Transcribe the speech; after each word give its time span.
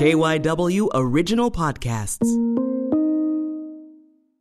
KYW 0.00 0.88
Original 0.94 1.50
Podcasts. 1.50 2.24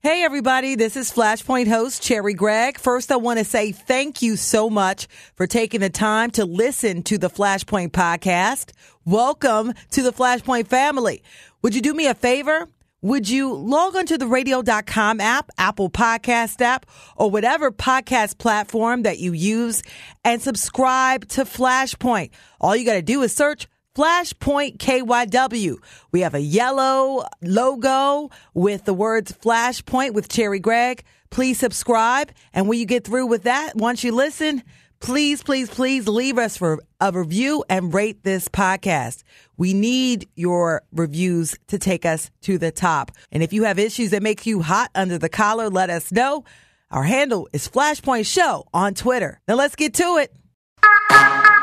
Hey, 0.02 0.24
everybody, 0.24 0.76
this 0.76 0.96
is 0.96 1.12
Flashpoint 1.12 1.68
host 1.68 2.02
Cherri 2.02 2.34
Gregg. 2.34 2.80
First, 2.80 3.12
I 3.12 3.18
want 3.18 3.40
to 3.40 3.44
say 3.44 3.74
thank 3.74 4.22
you 4.22 4.38
so 4.38 4.70
much 4.70 5.10
for 5.36 5.48
taking 5.48 5.82
the 5.82 5.90
time 5.90 6.32
to 6.32 6.46
listen 6.46 7.04
to 7.04 7.18
the 7.18 7.30
Flashpoint 7.30 7.90
podcast. 7.90 8.72
Welcome 9.04 9.74
to 9.92 10.02
the 10.02 10.14
Flashpoint 10.14 10.68
family. 10.68 11.24
Would 11.62 11.76
you 11.76 11.82
do 11.82 11.94
me 11.94 12.08
a 12.08 12.16
favor? 12.16 12.70
Would 13.02 13.28
you 13.28 13.54
log 13.54 13.98
onto 13.98 14.18
the 14.18 14.28
radio.com 14.28 15.20
app, 15.20 15.50
Apple 15.58 15.90
Podcast 15.90 16.62
app, 16.62 16.86
or 17.18 17.30
whatever 17.30 17.70
podcast 17.70 18.38
platform 18.38 19.04
that 19.04 19.20
you 19.20 19.34
use 19.34 19.84
and 20.24 20.42
subscribe 20.42 21.28
to 21.30 21.44
Flashpoint? 21.44 22.30
All 22.62 22.78
you 22.78 22.86
got 22.86 22.94
to 22.94 23.02
do 23.02 23.24
is 23.24 23.36
search 23.36 23.68
Flashpoint 24.00 24.78
KYW. 24.78 25.76
We 26.14 26.22
have 26.22 26.34
a 26.34 26.40
yellow 26.40 27.26
logo 27.42 28.30
with 28.54 28.86
the 28.86 28.94
words 28.94 29.34
Flashpoint 29.34 30.14
with 30.14 30.30
Cherri 30.30 30.62
Gregg. 30.62 31.04
Please 31.32 31.60
subscribe. 31.60 32.32
And 32.54 32.70
when 32.70 32.80
you 32.80 32.86
get 32.86 33.04
through 33.04 33.26
with 33.26 33.44
that, 33.44 33.76
once 33.76 34.02
you 34.02 34.14
listen, 34.14 34.64
please, 35.02 35.44
please, 35.44 35.70
please 35.70 36.08
leave 36.08 36.38
us 36.38 36.56
for 36.56 36.82
a 37.02 37.12
review 37.12 37.66
and 37.68 37.94
rate 37.94 38.24
this 38.24 38.48
podcast. 38.48 39.24
We 39.58 39.74
need 39.74 40.30
your 40.34 40.84
reviews 40.94 41.58
to 41.68 41.78
take 41.78 42.06
us 42.06 42.32
to 42.44 42.58
the 42.58 42.72
top. 42.72 43.12
And 43.34 43.44
if 43.44 43.52
you 43.52 43.66
have 43.66 43.80
issues 43.80 44.12
that 44.12 44.24
make 44.24 44.46
you 44.46 44.62
hot 44.62 44.92
under 44.96 45.18
the 45.18 45.28
collar, 45.28 45.70
let 45.70 45.90
us 45.90 46.10
know. 46.10 46.46
Our 46.90 47.04
handle 47.04 47.50
is 47.52 47.68
Flashpoint 47.68 48.34
Show 48.34 48.66
on 48.74 48.94
Twitter. 48.94 49.42
Now 49.46 49.56
let's 49.56 49.76
get 49.76 49.94
to 49.96 50.26
it. 50.26 51.59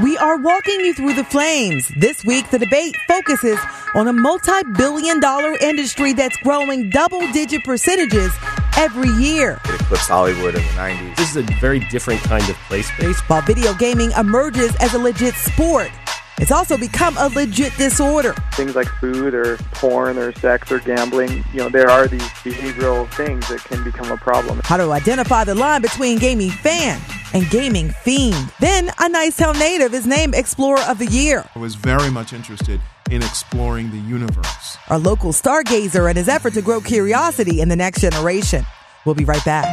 We 0.00 0.16
are 0.16 0.38
walking 0.38 0.80
you 0.80 0.94
through 0.94 1.14
the 1.14 1.24
flames. 1.24 1.88
This 1.96 2.24
week, 2.24 2.48
the 2.50 2.58
debate 2.58 2.96
focuses 3.06 3.58
on 3.94 4.08
a 4.08 4.12
multi 4.12 4.62
billion 4.76 5.20
dollar 5.20 5.54
industry 5.60 6.14
that's 6.14 6.36
growing 6.38 6.88
double 6.88 7.20
digit 7.32 7.62
percentages 7.62 8.32
every 8.76 9.10
year. 9.22 9.60
It 9.66 9.80
eclipsed 9.82 10.08
Hollywood 10.08 10.54
in 10.54 10.62
the 10.62 10.68
90s. 10.70 11.16
This 11.16 11.30
is 11.30 11.36
a 11.36 11.42
very 11.60 11.80
different 11.90 12.20
kind 12.22 12.48
of 12.48 12.56
play 12.68 12.82
space. 12.82 13.20
While 13.28 13.42
video 13.42 13.74
gaming 13.74 14.12
emerges 14.12 14.74
as 14.76 14.94
a 14.94 14.98
legit 14.98 15.34
sport, 15.34 15.90
it's 16.38 16.50
also 16.50 16.78
become 16.78 17.16
a 17.18 17.28
legit 17.28 17.76
disorder. 17.76 18.34
Things 18.54 18.74
like 18.74 18.88
food 18.88 19.34
or 19.34 19.58
porn 19.72 20.16
or 20.16 20.32
sex 20.36 20.72
or 20.72 20.78
gambling, 20.80 21.44
you 21.52 21.58
know, 21.58 21.68
there 21.68 21.90
are 21.90 22.08
these 22.08 22.22
behavioral 22.42 23.08
things 23.12 23.46
that 23.48 23.62
can 23.64 23.84
become 23.84 24.10
a 24.10 24.16
problem. 24.16 24.62
How 24.64 24.78
to 24.78 24.90
identify 24.90 25.44
the 25.44 25.54
line 25.54 25.82
between 25.82 26.18
gaming 26.18 26.50
fan 26.50 26.98
and 27.32 27.48
gaming 27.50 27.90
fiend. 27.90 28.52
Then 28.60 28.88
a 28.88 29.08
Nicetown 29.08 29.58
native 29.58 29.94
is 29.94 30.06
named 30.06 30.34
Explorer 30.34 30.80
of 30.88 30.98
the 30.98 31.06
Year. 31.06 31.44
I 31.54 31.58
was 31.58 31.74
very 31.74 32.10
much 32.10 32.32
interested 32.32 32.80
in 33.10 33.22
exploring 33.22 33.90
the 33.90 33.98
universe. 33.98 34.78
Our 34.88 34.98
local 34.98 35.32
stargazer 35.32 36.08
and 36.08 36.16
his 36.16 36.28
effort 36.28 36.54
to 36.54 36.62
grow 36.62 36.80
curiosity 36.80 37.60
in 37.60 37.68
the 37.68 37.76
next 37.76 38.00
generation. 38.00 38.64
We'll 39.04 39.14
be 39.14 39.24
right 39.24 39.44
back. 39.44 39.66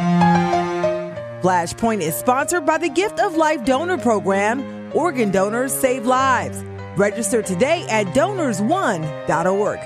Flashpoint 1.42 2.02
is 2.02 2.16
sponsored 2.16 2.66
by 2.66 2.78
the 2.78 2.90
Gift 2.90 3.20
of 3.20 3.36
Life 3.36 3.64
Donor 3.64 3.98
Program. 3.98 4.92
Organ 4.94 5.32
donors 5.32 5.74
save 5.74 6.06
lives. 6.06 6.64
Register 6.98 7.42
today 7.42 7.88
at 7.90 8.08
donorsone.org. 8.08 9.80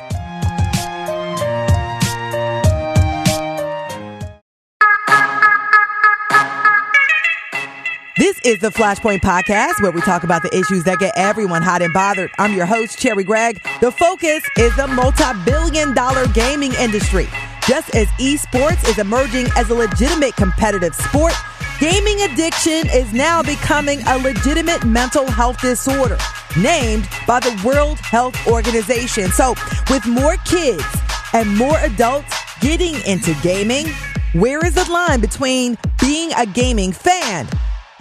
This 8.15 8.39
is 8.45 8.59
the 8.59 8.69
Flashpoint 8.69 9.21
Podcast 9.21 9.81
where 9.81 9.89
we 9.89 9.99
talk 10.01 10.23
about 10.23 10.43
the 10.43 10.55
issues 10.55 10.83
that 10.83 10.99
get 10.99 11.13
everyone 11.15 11.63
hot 11.63 11.81
and 11.81 11.91
bothered. 11.91 12.29
I'm 12.37 12.53
your 12.53 12.67
host, 12.67 12.99
Cherri 12.99 13.23
Gregg. 13.23 13.59
The 13.81 13.91
focus 13.91 14.43
is 14.55 14.75
the 14.75 14.85
multi 14.85 15.23
billion 15.45 15.95
dollar 15.95 16.27
gaming 16.27 16.73
industry. 16.75 17.27
Just 17.67 17.95
as 17.95 18.07
esports 18.19 18.87
is 18.87 18.99
emerging 18.99 19.47
as 19.57 19.71
a 19.71 19.73
legitimate 19.73 20.35
competitive 20.35 20.93
sport, 20.93 21.33
gaming 21.79 22.21
addiction 22.21 22.87
is 22.93 23.11
now 23.13 23.41
becoming 23.41 23.99
a 24.05 24.19
legitimate 24.19 24.85
mental 24.85 25.25
health 25.25 25.59
disorder 25.59 26.19
named 26.55 27.09
by 27.25 27.39
the 27.39 27.59
World 27.65 27.97
Health 27.97 28.35
Organization. 28.45 29.31
So, 29.31 29.55
with 29.89 30.05
more 30.05 30.35
kids 30.45 30.85
and 31.33 31.57
more 31.57 31.79
adults 31.79 32.31
getting 32.59 32.93
into 33.07 33.33
gaming, 33.41 33.87
where 34.33 34.63
is 34.63 34.75
the 34.75 34.85
line 34.91 35.19
between 35.19 35.79
being 35.99 36.31
a 36.33 36.45
gaming 36.45 36.91
fan 36.91 37.47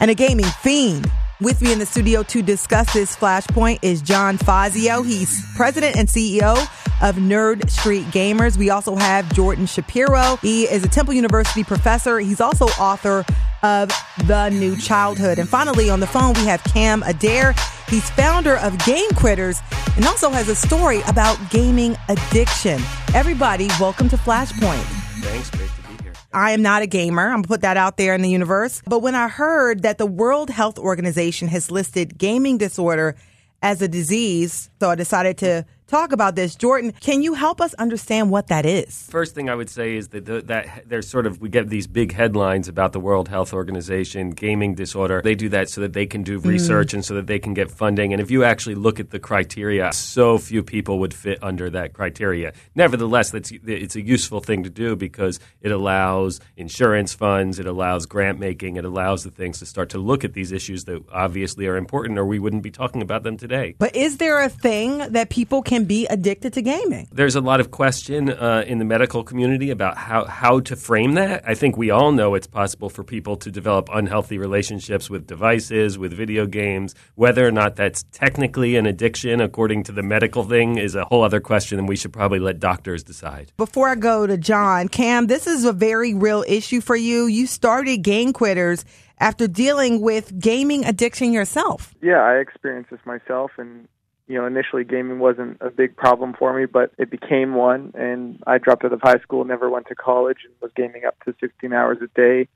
and 0.03 0.11
a 0.11 0.15
gaming 0.15 0.45
fiend? 0.45 1.11
With 1.41 1.63
me 1.63 1.73
in 1.73 1.79
the 1.79 1.87
studio 1.87 2.25
to 2.25 2.43
discuss 2.43 2.93
this 2.93 3.17
flashpoint 3.17 3.79
is 3.83 4.03
John 4.03 4.37
Fazio. 4.37 5.03
He's 5.03 5.45
president 5.57 5.97
and 5.97 6.09
CEO 6.09 6.57
of 7.01 7.17
Nerd 7.17 7.71
Street 7.71 8.05
Gamers. 8.07 8.57
We 8.57 8.71
also 8.71 8.95
have 8.97 9.33
Jordan 9.33 9.67
Shapiro. 9.67 10.37
He 10.43 10.65
is 10.65 10.85
a 10.85 10.89
Temple 10.89 11.15
University 11.15 11.65
professor. 11.65 12.19
He's 12.19 12.41
also 12.41 12.67
author 12.81 13.25
of 13.63 13.91
The 14.27 14.51
New 14.51 14.77
Childhood. 14.77 15.39
And 15.39 15.49
finally, 15.49 15.89
on 15.89 16.01
the 16.01 16.07
phone, 16.07 16.35
we 16.35 16.47
have 16.47 16.63
Cam 16.65 17.03
Adair. 17.05 17.55
He's 17.89 18.09
founder 18.11 18.57
of 18.59 18.79
Game 18.85 19.11
Quitters 19.11 19.61
and 19.97 20.05
also 20.07 20.31
has 20.31 20.49
a 20.49 20.55
story 20.55 21.01
about 21.03 21.39
gaming 21.51 21.97
addiction. 22.09 22.81
Everybody, 23.15 23.69
welcome 23.81 24.09
to 24.09 24.17
Flashpoint. 24.17 24.83
Thanks, 25.23 25.51
great 25.51 25.71
to 25.71 25.83
be. 25.89 26.02
I 26.35 26.53
am 26.53 26.63
not 26.63 26.83
a 26.83 26.87
gamer. 26.87 27.29
I'm 27.29 27.43
gonna 27.43 27.49
put 27.49 27.63
that 27.63 27.77
out 27.77 27.97
there 27.97 28.15
in 28.15 28.23
the 28.23 28.31
universe. 28.31 28.83
But 28.87 29.01
when 29.01 29.15
I 29.15 29.29
heard 29.29 29.83
that 29.83 29.99
the 29.99 30.07
World 30.07 30.51
Health 30.51 30.79
Organization 30.79 31.49
has 31.49 31.71
listed 31.71 32.19
gaming 32.19 32.59
disorder 32.59 33.17
as 33.63 33.81
a 33.83 33.89
disease, 33.89 34.71
so 34.81 34.91
I 34.91 34.95
decided 34.95 35.39
to 35.39 35.65
talk 35.93 36.13
about 36.13 36.35
this. 36.35 36.55
Jordan, 36.57 36.93
can 37.01 37.23
you 37.23 37.35
help 37.35 37.61
us 37.61 37.75
understand 37.75 38.31
what 38.31 38.49
that 38.49 38.65
is? 38.65 39.07
First 39.11 39.35
thing 39.35 39.51
I 39.51 39.55
would 39.55 39.69
say 39.69 39.97
is 39.97 40.09
that 40.09 40.25
the, 40.25 40.41
that 40.43 40.89
there's 40.89 41.07
sort 41.07 41.27
of 41.27 41.41
we 41.41 41.51
get 41.51 41.69
these 41.69 41.87
big 41.87 42.13
headlines 42.13 42.67
about 42.67 42.93
the 42.93 43.01
World 43.01 43.29
Health 43.29 43.53
Organization 43.53 44.31
gaming 44.31 44.75
disorder. 44.75 45.21
They 45.23 45.35
do 45.35 45.51
that 45.51 45.69
so 45.69 45.83
that 45.83 45.93
they 45.93 46.07
can 46.07 46.23
do 46.23 46.41
mm. 46.41 46.47
research 46.47 46.95
and 46.95 47.05
so 47.05 47.15
that 47.15 47.27
they 47.27 47.39
can 47.39 47.53
get 47.53 47.71
funding. 47.71 48.13
And 48.13 48.23
if 48.23 48.31
you 48.31 48.43
actually 48.43 48.75
look 48.75 48.99
at 49.01 49.11
the 49.11 49.19
criteria, 49.19 49.93
so 49.93 50.39
few 50.39 50.63
people 50.63 50.99
would 51.01 51.13
fit 51.13 51.39
under 51.43 51.69
that 51.71 51.93
criteria. 51.93 52.55
Nevertheless, 52.75 53.31
that's 53.31 53.53
it's 53.53 53.95
a 53.95 54.03
useful 54.03 54.41
thing 54.41 54.63
to 54.65 54.71
do 54.71 54.97
because 54.97 55.41
it 55.61 55.73
allows 55.73 56.41
insurance 56.57 57.13
funds, 57.13 57.59
it 57.59 57.67
allows 57.67 58.07
grant 58.07 58.39
making, 58.41 58.77
it 58.77 58.87
allows 58.87 59.25
the 59.25 59.31
things 59.31 59.59
to 59.59 59.67
start 59.67 59.91
to 59.91 59.99
look 59.99 60.25
at 60.25 60.33
these 60.33 60.53
issues 60.53 60.85
that 60.85 61.05
obviously 61.13 61.67
are 61.67 61.77
important, 61.77 62.19
or 62.19 62.25
we 62.25 62.39
wouldn't 62.39 62.63
be 62.63 62.71
talking 62.71 63.03
about 63.03 63.25
them 63.25 63.37
today. 63.37 63.75
But 63.79 63.95
is 63.95 64.17
there 64.17 64.41
a 64.41 64.49
thing 64.49 64.99
that 65.13 65.29
people 65.29 65.61
can 65.61 65.82
be 65.83 66.07
addicted 66.07 66.53
to 66.55 66.63
gaming? 66.63 67.09
There's 67.13 67.37
a 67.37 67.41
lot 67.41 67.61
of 67.61 67.71
question 67.71 68.31
uh, 68.31 68.65
in 68.67 68.79
the 68.79 68.85
medical 68.85 69.25
community 69.25 69.71
about 69.71 69.97
how, 69.97 70.25
how 70.25 70.61
to 70.61 70.77
frame 70.77 71.15
that. 71.15 71.43
I 71.47 71.55
think 71.55 71.77
we 71.77 71.91
all 71.91 72.13
know 72.13 72.35
it's 72.35 72.47
possible 72.47 72.89
for 72.89 73.05
people 73.05 73.37
to 73.37 73.51
develop 73.51 73.89
unhealthy 73.93 74.39
relationships 74.39 75.11
with 75.11 75.27
devices, 75.27 75.99
with 75.99 76.13
video 76.13 76.47
games. 76.47 76.95
Whether 77.15 77.47
or 77.47 77.53
not 77.53 77.77
that's 77.77 78.05
technically 78.13 78.77
an 78.77 78.87
addiction, 78.87 79.41
according 79.41 79.85
to 79.85 79.93
the 79.93 80.03
medical 80.03 80.45
thing, 80.45 80.79
is 80.79 80.95
a 80.95 81.05
whole 81.05 81.25
other 81.25 81.41
question, 81.41 81.79
and 81.79 81.89
we 81.89 81.97
should 81.97 82.13
probably 82.13 82.39
let 82.39 82.61
doctors 82.61 83.03
decide. 83.03 83.53
Before 83.57 83.89
I 83.89 83.95
go 83.95 84.27
to 84.27 84.37
John, 84.37 84.89
Cam, 84.89 85.27
this 85.27 85.47
is 85.47 85.65
a 85.65 85.73
very 85.73 86.15
real 86.15 86.45
issue 86.47 86.81
for 86.81 86.97
you. 86.97 87.27
You 87.27 87.47
started 87.47 87.99
Game 87.99 88.33
Quitters 88.33 88.85
after 89.19 89.47
dealing 89.47 90.01
with 90.01 90.37
gaming 90.39 90.85
addiction 90.85 91.33
yourself. 91.33 91.95
Yeah, 92.03 92.23
I 92.23 92.39
experienced 92.39 92.91
this 92.91 93.01
myself, 93.07 93.53
and 93.57 93.87
you 94.33 94.39
know, 94.39 94.47
initially 94.47 94.83
gaming 94.83 95.19
wasn't 95.19 95.59
a 95.61 95.69
big 95.69 95.95
problem 95.95 96.33
for 96.39 96.59
me, 96.59 96.65
but 96.65 96.91
it 96.97 97.11
became 97.11 97.55
one, 97.55 97.93
and 97.95 98.43
I 98.47 98.57
dropped 98.57 98.83
out 98.83 98.95
of 98.95 99.03
high 99.03 99.19
school, 99.19 99.45
never 99.45 99.69
went 99.69 99.89
to 99.89 99.95
college, 99.95 100.39
and 100.47 100.55
was 100.63 100.71
gaming 100.75 101.05
up 101.05 101.23
to 101.27 101.35
16 101.39 101.71
hours 101.75 101.99
a 102.03 102.07
day. 102.19 102.49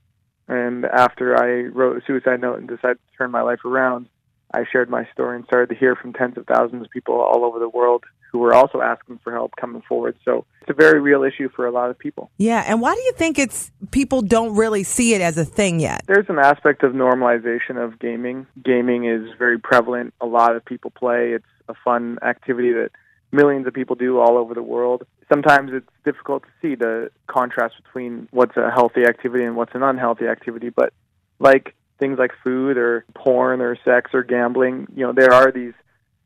And 0.49 0.87
after 0.87 1.37
I 1.37 1.69
wrote 1.69 2.03
a 2.03 2.07
suicide 2.07 2.41
note 2.41 2.59
and 2.59 2.67
decided 2.67 2.97
to 2.97 3.19
turn 3.19 3.31
my 3.31 3.43
life 3.43 3.63
around, 3.67 4.09
I 4.55 4.65
shared 4.73 4.89
my 4.89 5.07
story 5.13 5.37
and 5.37 5.45
started 5.45 5.69
to 5.69 5.75
hear 5.75 5.95
from 5.97 6.15
tens 6.15 6.39
of 6.39 6.47
thousands 6.47 6.83
of 6.83 6.91
people 6.91 7.17
all 7.17 7.45
over 7.45 7.59
the 7.59 7.69
world 7.69 8.05
who 8.33 8.39
were 8.39 8.55
also 8.55 8.81
asking 8.81 9.19
for 9.23 9.33
help 9.33 9.53
coming 9.61 9.83
forward. 9.87 10.17
So 10.25 10.47
it's 10.63 10.71
a 10.71 10.75
very 10.75 10.99
real 10.99 11.25
issue 11.25 11.51
for 11.55 11.67
a 11.67 11.71
lot 11.71 11.91
of 11.91 11.99
people. 11.99 12.31
Yeah, 12.39 12.65
and 12.67 12.81
why 12.81 12.95
do 12.95 13.01
you 13.03 13.13
think 13.13 13.39
it's 13.39 13.71
people 13.91 14.23
don't 14.23 14.57
really 14.57 14.83
see 14.83 15.13
it 15.13 15.21
as 15.21 15.37
a 15.37 15.45
thing 15.45 15.79
yet? 15.81 16.05
There's 16.07 16.29
an 16.31 16.39
aspect 16.39 16.85
of 16.85 16.93
normalization 16.93 17.77
of 17.77 17.99
gaming. 17.99 18.47
Gaming 18.65 19.05
is 19.05 19.29
very 19.39 19.59
prevalent. 19.59 20.15
A 20.23 20.27
lot 20.27 20.57
of 20.57 20.65
people 20.65 20.91
play. 20.91 21.33
It's 21.33 21.45
a 21.69 21.75
fun 21.85 22.19
activity 22.23 22.73
that 22.73 22.91
millions 23.33 23.67
of 23.67 23.75
people 23.75 23.97
do 23.97 24.19
all 24.19 24.37
over 24.39 24.55
the 24.55 24.63
world. 24.63 25.05
Sometimes 25.33 25.71
it's 25.73 25.89
difficult 26.05 26.45
to 26.45 26.49
see 26.63 26.75
the 26.75 27.11
contrast 27.27 27.75
between 27.83 28.29
what's 28.31 28.57
a 28.57 28.71
healthy 28.71 29.05
activity 29.05 29.45
and 29.45 29.57
what's 29.57 29.75
an 29.75 29.83
unhealthy 29.83 30.27
activity, 30.27 30.71
but 30.71 30.93
like 31.39 31.75
things 31.99 32.19
like 32.19 32.33
food 32.45 32.77
or 32.77 33.05
porn 33.15 33.61
or 33.61 33.77
sex 33.85 34.11
or 34.15 34.23
gambling, 34.23 34.87
you 34.95 35.05
know, 35.05 35.13
there 35.13 35.33
are 35.33 35.51
these 35.51 35.75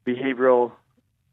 behavioral 0.06 0.72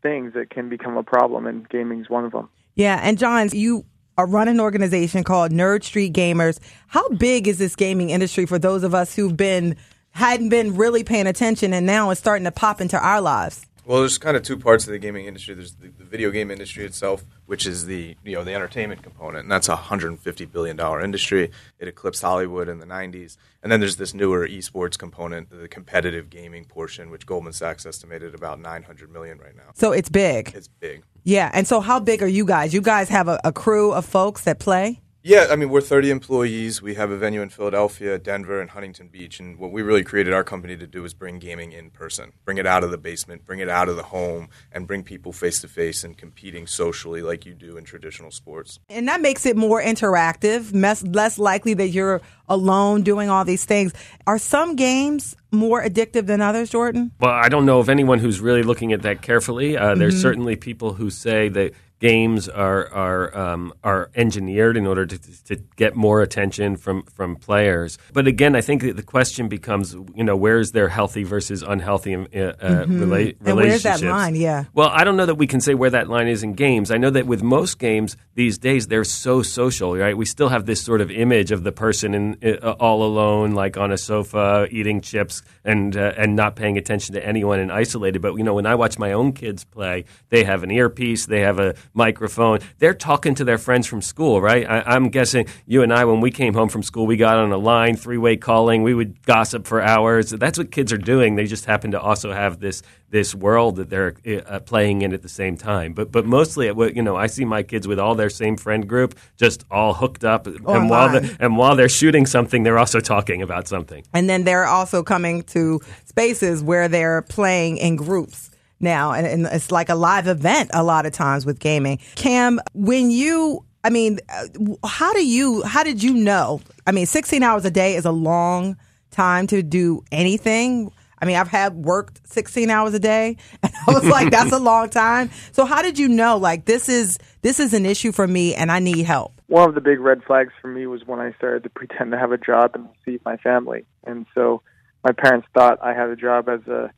things 0.01 0.33
that 0.33 0.49
can 0.49 0.69
become 0.69 0.97
a 0.97 1.03
problem 1.03 1.47
and 1.47 1.67
gaming's 1.69 2.09
one 2.09 2.25
of 2.25 2.31
them. 2.31 2.49
Yeah, 2.75 2.99
and 3.01 3.17
John, 3.17 3.49
you 3.51 3.85
are 4.17 4.27
run 4.27 4.47
an 4.47 4.59
organization 4.59 5.23
called 5.23 5.51
Nerd 5.51 5.83
Street 5.83 6.13
Gamers. 6.13 6.59
How 6.87 7.07
big 7.09 7.47
is 7.47 7.57
this 7.57 7.75
gaming 7.75 8.09
industry 8.09 8.45
for 8.45 8.57
those 8.57 8.83
of 8.83 8.95
us 8.95 9.15
who've 9.15 9.35
been 9.35 9.75
hadn't 10.11 10.49
been 10.49 10.75
really 10.75 11.03
paying 11.03 11.27
attention 11.27 11.73
and 11.73 11.85
now 11.85 12.09
it's 12.09 12.19
starting 12.19 12.45
to 12.45 12.51
pop 12.51 12.81
into 12.81 12.97
our 12.97 13.21
lives? 13.21 13.66
Well, 13.87 13.99
there's 13.99 14.17
kind 14.17 14.35
of 14.35 14.43
two 14.43 14.57
parts 14.57 14.85
of 14.85 14.91
the 14.91 14.99
gaming 14.99 15.27
industry. 15.27 15.55
There's 15.55 15.75
the, 15.75 15.87
the 15.87 16.03
video 16.03 16.29
game 16.29 16.51
industry 16.51 16.83
itself, 16.83 17.23
which 17.45 17.65
is 17.65 17.85
the 17.85 18.17
you 18.25 18.35
know 18.35 18.43
the 18.43 18.53
entertainment 18.53 19.01
component, 19.01 19.43
and 19.43 19.51
that's 19.51 19.69
a 19.69 19.75
150 19.75 20.43
billion 20.43 20.75
dollar 20.75 20.99
industry. 20.99 21.51
It 21.79 21.87
eclipsed 21.87 22.21
Hollywood 22.21 22.67
in 22.67 22.79
the 22.79 22.85
90s, 22.85 23.37
and 23.63 23.71
then 23.71 23.79
there's 23.79 23.95
this 23.95 24.13
newer 24.13 24.45
esports 24.45 24.97
component, 24.97 25.49
the 25.49 25.69
competitive 25.69 26.29
gaming 26.29 26.65
portion, 26.65 27.09
which 27.09 27.25
Goldman 27.25 27.53
Sachs 27.53 27.85
estimated 27.85 28.35
about 28.35 28.59
900 28.59 29.09
million 29.09 29.37
right 29.37 29.55
now. 29.55 29.71
So 29.73 29.93
it's 29.93 30.09
big. 30.09 30.51
It's 30.53 30.67
big. 30.67 31.03
Yeah. 31.23 31.49
And 31.53 31.65
so 31.65 31.79
how 31.79 32.01
big 32.01 32.21
are 32.21 32.27
you 32.27 32.43
guys? 32.43 32.73
You 32.73 32.81
guys 32.81 33.07
have 33.07 33.29
a, 33.29 33.39
a 33.45 33.53
crew 33.53 33.93
of 33.93 34.05
folks 34.05 34.43
that 34.43 34.59
play? 34.59 34.99
Yeah, 35.23 35.47
I 35.49 35.55
mean, 35.57 35.69
we're 35.69 35.81
30 35.81 36.09
employees. 36.09 36.81
We 36.81 36.95
have 36.95 37.11
a 37.11 37.17
venue 37.17 37.41
in 37.41 37.49
Philadelphia, 37.49 38.17
Denver, 38.17 38.61
and 38.61 38.69
Huntington 38.69 39.09
Beach. 39.09 39.39
And 39.39 39.57
what 39.57 39.71
we 39.71 39.81
really 39.81 40.03
created 40.03 40.33
our 40.33 40.43
company 40.43 40.77
to 40.77 40.87
do 40.87 41.03
is 41.03 41.13
bring 41.13 41.39
gaming 41.39 41.73
in 41.73 41.89
person, 41.89 42.31
bring 42.45 42.57
it 42.57 42.65
out 42.65 42.83
of 42.83 42.91
the 42.91 42.97
basement, 42.97 43.45
bring 43.45 43.59
it 43.59 43.67
out 43.67 43.89
of 43.89 43.97
the 43.97 44.03
home, 44.03 44.47
and 44.71 44.87
bring 44.87 45.03
people 45.03 45.33
face 45.33 45.59
to 45.61 45.67
face 45.67 46.03
and 46.03 46.17
competing 46.17 46.65
socially 46.65 47.21
like 47.21 47.45
you 47.45 47.53
do 47.53 47.77
in 47.77 47.83
traditional 47.83 48.31
sports. 48.31 48.79
And 48.89 49.07
that 49.09 49.19
makes 49.19 49.45
it 49.45 49.57
more 49.57 49.81
interactive, 49.81 50.73
less, 50.73 51.03
less 51.03 51.37
likely 51.37 51.73
that 51.73 51.89
you're 51.89 52.21
alone 52.47 53.01
doing 53.01 53.29
all 53.29 53.43
these 53.43 53.65
things. 53.65 53.93
Are 54.25 54.37
some 54.37 54.75
games 54.75 55.35
more 55.51 55.83
addictive 55.83 56.27
than 56.27 56.41
others, 56.41 56.69
Jordan? 56.69 57.11
Well, 57.19 57.31
I 57.31 57.49
don't 57.49 57.65
know 57.65 57.79
of 57.79 57.89
anyone 57.89 58.19
who's 58.19 58.39
really 58.39 58.63
looking 58.63 58.93
at 58.93 59.01
that 59.01 59.21
carefully. 59.21 59.77
Uh, 59.77 59.89
mm-hmm. 59.89 59.99
There's 59.99 60.21
certainly 60.21 60.55
people 60.55 60.93
who 60.93 61.09
say 61.09 61.49
that 61.49 61.73
games 61.99 62.47
are 62.47 62.91
are 62.93 63.37
um, 63.37 63.73
are 63.83 64.09
engineered 64.15 64.77
in 64.77 64.85
order 64.85 65.05
to, 65.05 65.43
to 65.45 65.55
get 65.75 65.95
more 65.95 66.21
attention 66.21 66.77
from 66.77 67.03
from 67.03 67.35
players. 67.35 67.97
But 68.13 68.27
again, 68.27 68.55
I 68.55 68.61
think 68.61 68.81
the 68.95 69.03
question 69.03 69.47
becomes, 69.47 69.93
you 69.93 70.23
know, 70.23 70.35
where's 70.35 70.71
their 70.71 70.89
healthy 70.89 71.23
versus 71.23 71.63
unhealthy 71.63 72.15
uh, 72.15 72.17
mm-hmm. 72.27 73.03
rela- 73.03 73.35
and 73.45 73.55
where's 73.57 73.83
that 73.83 74.01
line? 74.01 74.35
Yeah. 74.35 74.65
Well, 74.73 74.89
I 74.89 75.03
don't 75.03 75.17
know 75.17 75.25
that 75.25 75.35
we 75.35 75.47
can 75.47 75.61
say 75.61 75.73
where 75.73 75.89
that 75.89 76.07
line 76.07 76.27
is 76.27 76.43
in 76.43 76.53
games. 76.53 76.91
I 76.91 76.97
know 76.97 77.09
that 77.09 77.25
with 77.25 77.43
most 77.43 77.79
games 77.79 78.15
these 78.35 78.57
days, 78.57 78.87
they're 78.87 79.03
so 79.03 79.41
social, 79.41 79.95
right? 79.95 80.15
We 80.15 80.25
still 80.25 80.49
have 80.49 80.65
this 80.65 80.81
sort 80.81 81.01
of 81.01 81.09
image 81.11 81.51
of 81.51 81.63
the 81.63 81.71
person 81.71 82.13
in 82.13 82.37
uh, 82.61 82.71
all 82.79 83.03
alone, 83.03 83.51
like 83.51 83.77
on 83.77 83.91
a 83.91 83.97
sofa 83.97 84.67
eating 84.71 85.01
chips 85.01 85.41
and 85.63 85.95
uh, 85.95 86.13
and 86.17 86.35
not 86.35 86.55
paying 86.55 86.77
attention 86.77 87.15
to 87.15 87.25
anyone 87.25 87.59
and 87.59 87.71
isolated. 87.71 88.21
But 88.21 88.35
you 88.35 88.43
know, 88.43 88.53
when 88.53 88.65
I 88.65 88.75
watch 88.75 88.99
my 88.99 89.13
own 89.13 89.33
kids 89.33 89.63
play, 89.63 90.05
they 90.29 90.43
have 90.43 90.63
an 90.63 90.71
earpiece, 90.71 91.25
they 91.25 91.41
have 91.41 91.59
a 91.59 91.75
microphone. 91.97 92.59
They're 92.77 92.93
talking 92.93 93.35
to 93.35 93.43
their 93.43 93.57
friends 93.57 93.87
from 93.87 94.01
school, 94.01 94.39
right? 94.41 94.65
I, 94.69 94.95
am 94.95 95.09
guessing 95.09 95.47
you 95.65 95.81
and 95.81 95.91
I, 95.91 96.05
when 96.05 96.21
we 96.21 96.31
came 96.31 96.53
home 96.53 96.69
from 96.69 96.83
school, 96.83 97.05
we 97.05 97.17
got 97.17 97.37
on 97.37 97.51
a 97.51 97.57
line, 97.57 97.97
three 97.97 98.17
way 98.17 98.37
calling. 98.37 98.83
We 98.83 98.93
would 98.93 99.21
gossip 99.23 99.65
for 99.65 99.81
hours. 99.81 100.29
That's 100.29 100.57
what 100.57 100.71
kids 100.71 100.93
are 100.93 100.97
doing. 100.97 101.35
They 101.35 101.45
just 101.45 101.65
happen 101.65 101.91
to 101.91 101.99
also 101.99 102.31
have 102.31 102.59
this 102.59 102.83
this 103.09 103.33
world 103.33 103.77
that 103.77 103.89
they're 103.89 104.15
uh, 104.47 104.59
playing 104.59 105.01
in 105.01 105.13
at 105.13 105.21
the 105.21 105.29
same 105.29 105.57
time. 105.57 105.93
But 105.93 106.11
but 106.11 106.25
mostly, 106.25 106.67
you 106.67 107.01
know, 107.01 107.15
I 107.15 107.27
see 107.27 107.45
my 107.45 107.63
kids 107.63 107.87
with 107.87 107.99
all 107.99 108.15
their 108.15 108.29
same 108.29 108.57
friend 108.57 108.87
group, 108.87 109.17
just 109.37 109.65
all 109.71 109.93
hooked 109.93 110.23
up, 110.23 110.47
Online. 110.47 110.75
and 110.75 110.89
while 110.89 111.09
the, 111.09 111.37
and 111.39 111.57
while 111.57 111.75
they're 111.75 111.89
shooting 111.89 112.25
something, 112.25 112.63
they're 112.63 112.79
also 112.79 112.99
talking 112.99 113.41
about 113.41 113.67
something. 113.67 114.03
And 114.13 114.29
then 114.29 114.43
they're 114.43 114.65
also 114.65 115.03
coming 115.03 115.43
to 115.43 115.79
spaces 116.05 116.61
where 116.61 116.87
they're 116.87 117.23
playing 117.23 117.77
in 117.77 117.95
groups 117.95 118.46
now, 118.79 119.11
and, 119.11 119.25
and 119.25 119.45
it's 119.47 119.71
like 119.71 119.89
a 119.89 119.95
live 119.95 120.27
event 120.27 120.71
a 120.73 120.83
lot 120.83 121.05
of 121.05 121.11
times 121.11 121.45
with 121.45 121.59
gaming. 121.59 121.99
Cam, 122.15 122.59
when 122.73 123.11
you 123.11 123.65
I 123.83 123.89
mean, 123.89 124.19
uh, 124.27 124.47
how 124.85 125.13
do 125.13 125.25
you, 125.25 125.63
how 125.63 125.81
did 125.81 126.03
you 126.03 126.13
know? 126.13 126.59
I 126.85 126.91
mean, 126.91 127.05
16 127.05 127.41
hours 127.41 127.63
a 127.63 127.71
day 127.71 127.95
is 127.95 128.03
a 128.03 128.11
long 128.11 128.75
time 129.11 129.47
to 129.47 129.63
do 129.63 130.03
anything. 130.11 130.91
I 131.19 131.25
mean, 131.25 131.37
I've 131.37 131.47
had 131.47 131.73
worked 131.73 132.27
16 132.27 132.69
hours 132.69 132.93
a 132.93 132.99
day 132.99 133.37
and 133.63 133.71
I 133.87 133.93
was 133.93 134.05
like, 134.05 134.29
that's 134.29 134.51
a 134.51 134.59
long 134.59 134.89
time. 134.89 135.31
So 135.53 135.63
how 135.63 135.81
did 135.81 135.97
you 135.97 136.09
know 136.09 136.35
like 136.37 136.65
this 136.65 136.89
is, 136.89 137.17
this 137.43 137.61
is 137.61 137.73
an 137.73 137.85
issue 137.85 138.11
for 138.11 138.27
me 138.27 138.55
and 138.55 138.73
I 138.73 138.79
need 138.79 139.05
help? 139.05 139.41
One 139.47 139.69
of 139.69 139.75
the 139.75 139.79
big 139.79 140.01
red 140.01 140.21
flags 140.25 140.51
for 140.61 140.67
me 140.67 140.85
was 140.85 141.05
when 141.05 141.19
I 141.19 141.31
started 141.33 141.63
to 141.63 141.69
pretend 141.69 142.11
to 142.11 142.17
have 142.17 142.33
a 142.33 142.37
job 142.37 142.71
and 142.73 142.89
feed 143.05 143.21
my 143.23 143.37
family. 143.37 143.85
And 144.05 144.25
so 144.35 144.61
my 145.05 145.13
parents 145.13 145.47
thought 145.53 145.79
I 145.81 145.93
had 145.93 146.09
a 146.09 146.17
job 146.17 146.49
as 146.49 146.67
a 146.67 146.91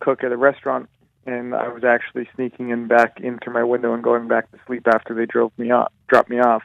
cook 0.00 0.24
at 0.24 0.32
a 0.32 0.36
restaurant 0.38 0.88
and 1.30 1.54
I 1.54 1.68
was 1.68 1.84
actually 1.84 2.28
sneaking 2.34 2.70
in 2.70 2.88
back 2.88 3.20
into 3.20 3.50
my 3.50 3.62
window 3.62 3.94
and 3.94 4.02
going 4.02 4.28
back 4.28 4.50
to 4.50 4.58
sleep 4.66 4.86
after 4.86 5.14
they 5.14 5.26
drove 5.26 5.52
me 5.56 5.70
off, 5.70 5.92
dropped 6.08 6.30
me 6.30 6.40
off. 6.40 6.62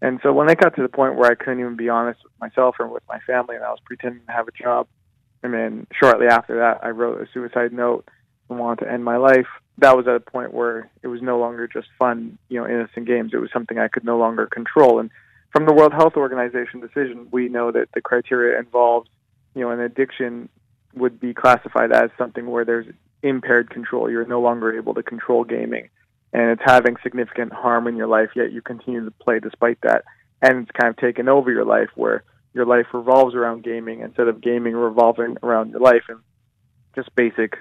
And 0.00 0.20
so 0.22 0.32
when 0.32 0.50
I 0.50 0.54
got 0.54 0.74
to 0.76 0.82
the 0.82 0.88
point 0.88 1.16
where 1.16 1.30
I 1.30 1.34
couldn't 1.34 1.60
even 1.60 1.76
be 1.76 1.88
honest 1.88 2.20
with 2.24 2.32
myself 2.40 2.76
or 2.78 2.88
with 2.88 3.04
my 3.08 3.20
family, 3.20 3.56
and 3.56 3.64
I 3.64 3.70
was 3.70 3.78
pretending 3.84 4.24
to 4.26 4.32
have 4.32 4.48
a 4.48 4.52
job, 4.52 4.88
and 5.42 5.54
then 5.54 5.86
shortly 5.92 6.26
after 6.26 6.56
that, 6.58 6.80
I 6.84 6.90
wrote 6.90 7.20
a 7.20 7.26
suicide 7.32 7.72
note 7.72 8.08
and 8.50 8.58
wanted 8.58 8.84
to 8.84 8.92
end 8.92 9.04
my 9.04 9.16
life. 9.16 9.46
That 9.78 9.96
was 9.96 10.06
at 10.06 10.14
a 10.14 10.20
point 10.20 10.52
where 10.52 10.90
it 11.02 11.08
was 11.08 11.22
no 11.22 11.38
longer 11.38 11.66
just 11.66 11.88
fun, 11.98 12.38
you 12.48 12.60
know, 12.60 12.66
innocent 12.66 13.06
games. 13.06 13.30
It 13.32 13.38
was 13.38 13.50
something 13.52 13.78
I 13.78 13.88
could 13.88 14.04
no 14.04 14.18
longer 14.18 14.46
control. 14.46 14.98
And 14.98 15.10
from 15.50 15.66
the 15.66 15.72
World 15.72 15.92
Health 15.92 16.16
Organization 16.16 16.80
decision, 16.80 17.28
we 17.30 17.48
know 17.48 17.70
that 17.72 17.88
the 17.94 18.00
criteria 18.00 18.58
involves, 18.58 19.08
you 19.54 19.62
know, 19.62 19.70
an 19.70 19.80
addiction 19.80 20.48
would 20.94 21.20
be 21.20 21.32
classified 21.32 21.92
as 21.92 22.10
something 22.18 22.46
where 22.50 22.64
there's 22.64 22.86
impaired 23.22 23.70
control. 23.70 24.10
You're 24.10 24.26
no 24.26 24.40
longer 24.40 24.76
able 24.76 24.94
to 24.94 25.02
control 25.02 25.44
gaming, 25.44 25.88
and 26.32 26.50
it's 26.50 26.62
having 26.64 26.96
significant 27.02 27.52
harm 27.52 27.86
in 27.86 27.96
your 27.96 28.08
life. 28.08 28.30
Yet 28.34 28.52
you 28.52 28.62
continue 28.62 29.04
to 29.04 29.10
play 29.10 29.40
despite 29.40 29.80
that, 29.82 30.04
and 30.40 30.62
it's 30.62 30.70
kind 30.72 30.90
of 30.90 30.96
taken 30.96 31.28
over 31.28 31.50
your 31.50 31.64
life, 31.64 31.90
where 31.94 32.24
your 32.54 32.66
life 32.66 32.86
revolves 32.92 33.34
around 33.34 33.64
gaming 33.64 34.00
instead 34.00 34.28
of 34.28 34.40
gaming 34.40 34.74
revolving 34.74 35.36
around 35.42 35.70
your 35.70 35.80
life 35.80 36.02
and 36.08 36.20
just 36.94 37.14
basic 37.16 37.56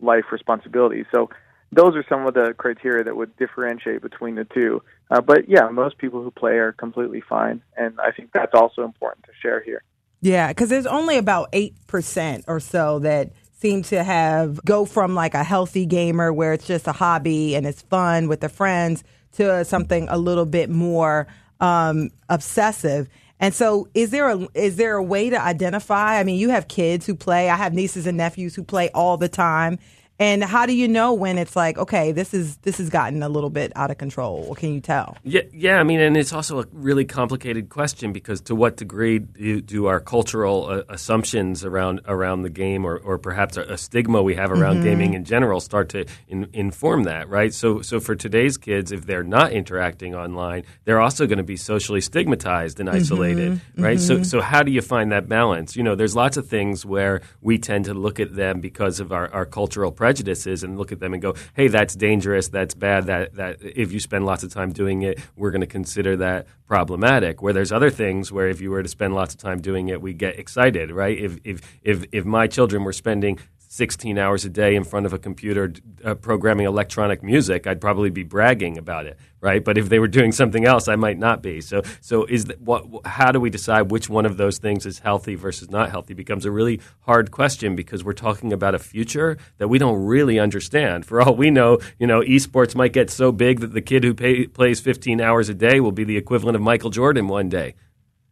life 0.00 0.24
responsibilities. 0.32 1.06
So 1.12 1.28
those 1.70 1.94
are 1.96 2.04
some 2.08 2.26
of 2.26 2.34
the 2.34 2.54
criteria 2.56 3.04
that 3.04 3.16
would 3.16 3.36
differentiate 3.36 4.02
between 4.02 4.34
the 4.34 4.44
two. 4.44 4.82
Uh, 5.10 5.20
but 5.20 5.48
yeah, 5.48 5.68
most 5.68 5.98
people 5.98 6.22
who 6.22 6.30
play 6.30 6.52
are 6.52 6.72
completely 6.72 7.22
fine, 7.26 7.62
and 7.76 7.98
I 8.00 8.12
think 8.12 8.30
that's 8.32 8.54
also 8.54 8.84
important 8.84 9.24
to 9.24 9.32
share 9.40 9.62
here. 9.62 9.82
Yeah, 10.20 10.48
because 10.48 10.68
there's 10.68 10.86
only 10.86 11.18
about 11.18 11.48
eight 11.52 11.74
percent 11.86 12.44
or 12.46 12.60
so 12.60 13.00
that 13.00 13.32
seem 13.62 13.82
to 13.84 14.02
have 14.02 14.62
go 14.64 14.84
from 14.84 15.14
like 15.14 15.34
a 15.34 15.44
healthy 15.44 15.86
gamer 15.86 16.32
where 16.32 16.52
it's 16.52 16.66
just 16.66 16.88
a 16.88 16.92
hobby 16.92 17.54
and 17.54 17.64
it's 17.64 17.80
fun 17.82 18.26
with 18.26 18.40
the 18.40 18.48
friends 18.48 19.04
to 19.34 19.64
something 19.64 20.08
a 20.08 20.18
little 20.18 20.44
bit 20.44 20.68
more 20.68 21.28
um, 21.60 22.10
obsessive. 22.28 23.08
And 23.38 23.54
so, 23.54 23.88
is 23.94 24.10
there 24.10 24.28
a 24.28 24.48
is 24.54 24.76
there 24.76 24.96
a 24.96 25.02
way 25.02 25.30
to 25.30 25.40
identify? 25.40 26.18
I 26.18 26.24
mean, 26.24 26.38
you 26.38 26.50
have 26.50 26.66
kids 26.66 27.06
who 27.06 27.14
play. 27.14 27.48
I 27.48 27.56
have 27.56 27.72
nieces 27.72 28.06
and 28.06 28.16
nephews 28.16 28.56
who 28.56 28.64
play 28.64 28.90
all 28.90 29.16
the 29.16 29.28
time. 29.28 29.78
And 30.22 30.44
how 30.44 30.66
do 30.66 30.72
you 30.72 30.86
know 30.86 31.14
when 31.14 31.36
it's 31.36 31.56
like, 31.56 31.76
okay, 31.78 32.12
this 32.12 32.32
is 32.32 32.56
this 32.58 32.78
has 32.78 32.90
gotten 32.90 33.24
a 33.24 33.28
little 33.28 33.50
bit 33.50 33.72
out 33.74 33.90
of 33.90 33.98
control? 33.98 34.44
What 34.44 34.58
can 34.58 34.72
you 34.72 34.80
tell? 34.80 35.16
Yeah, 35.24 35.40
yeah. 35.52 35.80
I 35.80 35.82
mean, 35.82 35.98
and 35.98 36.16
it's 36.16 36.32
also 36.32 36.60
a 36.60 36.66
really 36.70 37.04
complicated 37.04 37.70
question 37.70 38.12
because 38.12 38.40
to 38.42 38.54
what 38.54 38.76
degree 38.76 39.18
do, 39.18 39.60
do 39.60 39.86
our 39.86 39.98
cultural 39.98 40.66
uh, 40.66 40.82
assumptions 40.88 41.64
around 41.64 42.02
around 42.06 42.42
the 42.42 42.50
game, 42.50 42.84
or, 42.84 42.98
or 42.98 43.18
perhaps 43.18 43.56
a, 43.56 43.62
a 43.62 43.76
stigma 43.76 44.22
we 44.22 44.36
have 44.36 44.52
around 44.52 44.76
mm-hmm. 44.76 44.84
gaming 44.84 45.14
in 45.14 45.24
general, 45.24 45.58
start 45.58 45.88
to 45.88 46.06
in, 46.28 46.48
inform 46.52 47.02
that, 47.02 47.28
right? 47.28 47.52
So, 47.52 47.82
so 47.82 47.98
for 47.98 48.14
today's 48.14 48.56
kids, 48.56 48.92
if 48.92 49.04
they're 49.04 49.24
not 49.24 49.50
interacting 49.50 50.14
online, 50.14 50.62
they're 50.84 51.00
also 51.00 51.26
going 51.26 51.38
to 51.38 51.42
be 51.42 51.56
socially 51.56 52.00
stigmatized 52.00 52.78
and 52.78 52.88
isolated, 52.88 53.54
mm-hmm. 53.54 53.82
right? 53.82 53.98
Mm-hmm. 53.98 54.22
So, 54.22 54.38
so 54.38 54.40
how 54.40 54.62
do 54.62 54.70
you 54.70 54.82
find 54.82 55.10
that 55.10 55.28
balance? 55.28 55.74
You 55.74 55.82
know, 55.82 55.96
there's 55.96 56.14
lots 56.14 56.36
of 56.36 56.46
things 56.46 56.86
where 56.86 57.22
we 57.40 57.58
tend 57.58 57.86
to 57.86 57.94
look 57.94 58.20
at 58.20 58.36
them 58.36 58.60
because 58.60 59.00
of 59.00 59.10
our, 59.10 59.28
our 59.34 59.46
cultural 59.46 59.90
prejudice 59.90 60.11
prejudices 60.12 60.62
and 60.62 60.76
look 60.76 60.92
at 60.92 61.00
them 61.00 61.14
and 61.14 61.22
go, 61.22 61.34
hey, 61.54 61.68
that's 61.68 61.96
dangerous, 61.96 62.48
that's 62.48 62.74
bad, 62.74 63.06
that, 63.06 63.34
that 63.34 63.56
if 63.62 63.92
you 63.92 63.98
spend 63.98 64.26
lots 64.26 64.42
of 64.42 64.52
time 64.52 64.70
doing 64.70 65.00
it, 65.00 65.18
we're 65.36 65.50
going 65.50 65.62
to 65.62 65.66
consider 65.66 66.18
that 66.18 66.46
problematic. 66.66 67.40
Where 67.40 67.54
there's 67.54 67.72
other 67.72 67.88
things 67.88 68.30
where 68.30 68.48
if 68.48 68.60
you 68.60 68.70
were 68.70 68.82
to 68.82 68.88
spend 68.90 69.14
lots 69.14 69.32
of 69.32 69.40
time 69.40 69.62
doing 69.62 69.88
it, 69.88 70.02
we 70.02 70.12
get 70.12 70.38
excited, 70.38 70.90
right? 70.90 71.16
If, 71.18 71.38
if, 71.44 71.62
if, 71.82 72.04
if 72.12 72.26
my 72.26 72.46
children 72.46 72.84
were 72.84 72.92
spending 72.92 73.38
16 73.72 74.18
hours 74.18 74.44
a 74.44 74.50
day 74.50 74.74
in 74.76 74.84
front 74.84 75.06
of 75.06 75.14
a 75.14 75.18
computer 75.18 75.72
uh, 76.04 76.14
programming 76.14 76.66
electronic 76.66 77.22
music, 77.22 77.66
I'd 77.66 77.80
probably 77.80 78.10
be 78.10 78.22
bragging 78.22 78.76
about 78.76 79.06
it, 79.06 79.18
right? 79.40 79.64
But 79.64 79.78
if 79.78 79.88
they 79.88 79.98
were 79.98 80.08
doing 80.08 80.30
something 80.30 80.66
else, 80.66 80.88
I 80.88 80.96
might 80.96 81.18
not 81.18 81.42
be. 81.42 81.62
So, 81.62 81.80
so 82.02 82.26
is 82.26 82.44
that, 82.44 82.60
what? 82.60 82.84
How 83.06 83.32
do 83.32 83.40
we 83.40 83.48
decide 83.48 83.90
which 83.90 84.10
one 84.10 84.26
of 84.26 84.36
those 84.36 84.58
things 84.58 84.84
is 84.84 84.98
healthy 84.98 85.36
versus 85.36 85.70
not 85.70 85.88
healthy? 85.88 86.12
Becomes 86.12 86.44
a 86.44 86.50
really 86.50 86.82
hard 87.00 87.30
question 87.30 87.74
because 87.74 88.04
we're 88.04 88.12
talking 88.12 88.52
about 88.52 88.74
a 88.74 88.78
future 88.78 89.38
that 89.56 89.68
we 89.68 89.78
don't 89.78 90.04
really 90.04 90.38
understand. 90.38 91.06
For 91.06 91.22
all 91.22 91.34
we 91.34 91.50
know, 91.50 91.78
you 91.98 92.06
know, 92.06 92.20
esports 92.20 92.74
might 92.74 92.92
get 92.92 93.08
so 93.08 93.32
big 93.32 93.60
that 93.60 93.72
the 93.72 93.80
kid 93.80 94.04
who 94.04 94.12
pay, 94.12 94.48
plays 94.48 94.80
15 94.80 95.18
hours 95.18 95.48
a 95.48 95.54
day 95.54 95.80
will 95.80 95.92
be 95.92 96.04
the 96.04 96.18
equivalent 96.18 96.56
of 96.56 96.60
Michael 96.60 96.90
Jordan 96.90 97.26
one 97.26 97.48
day. 97.48 97.74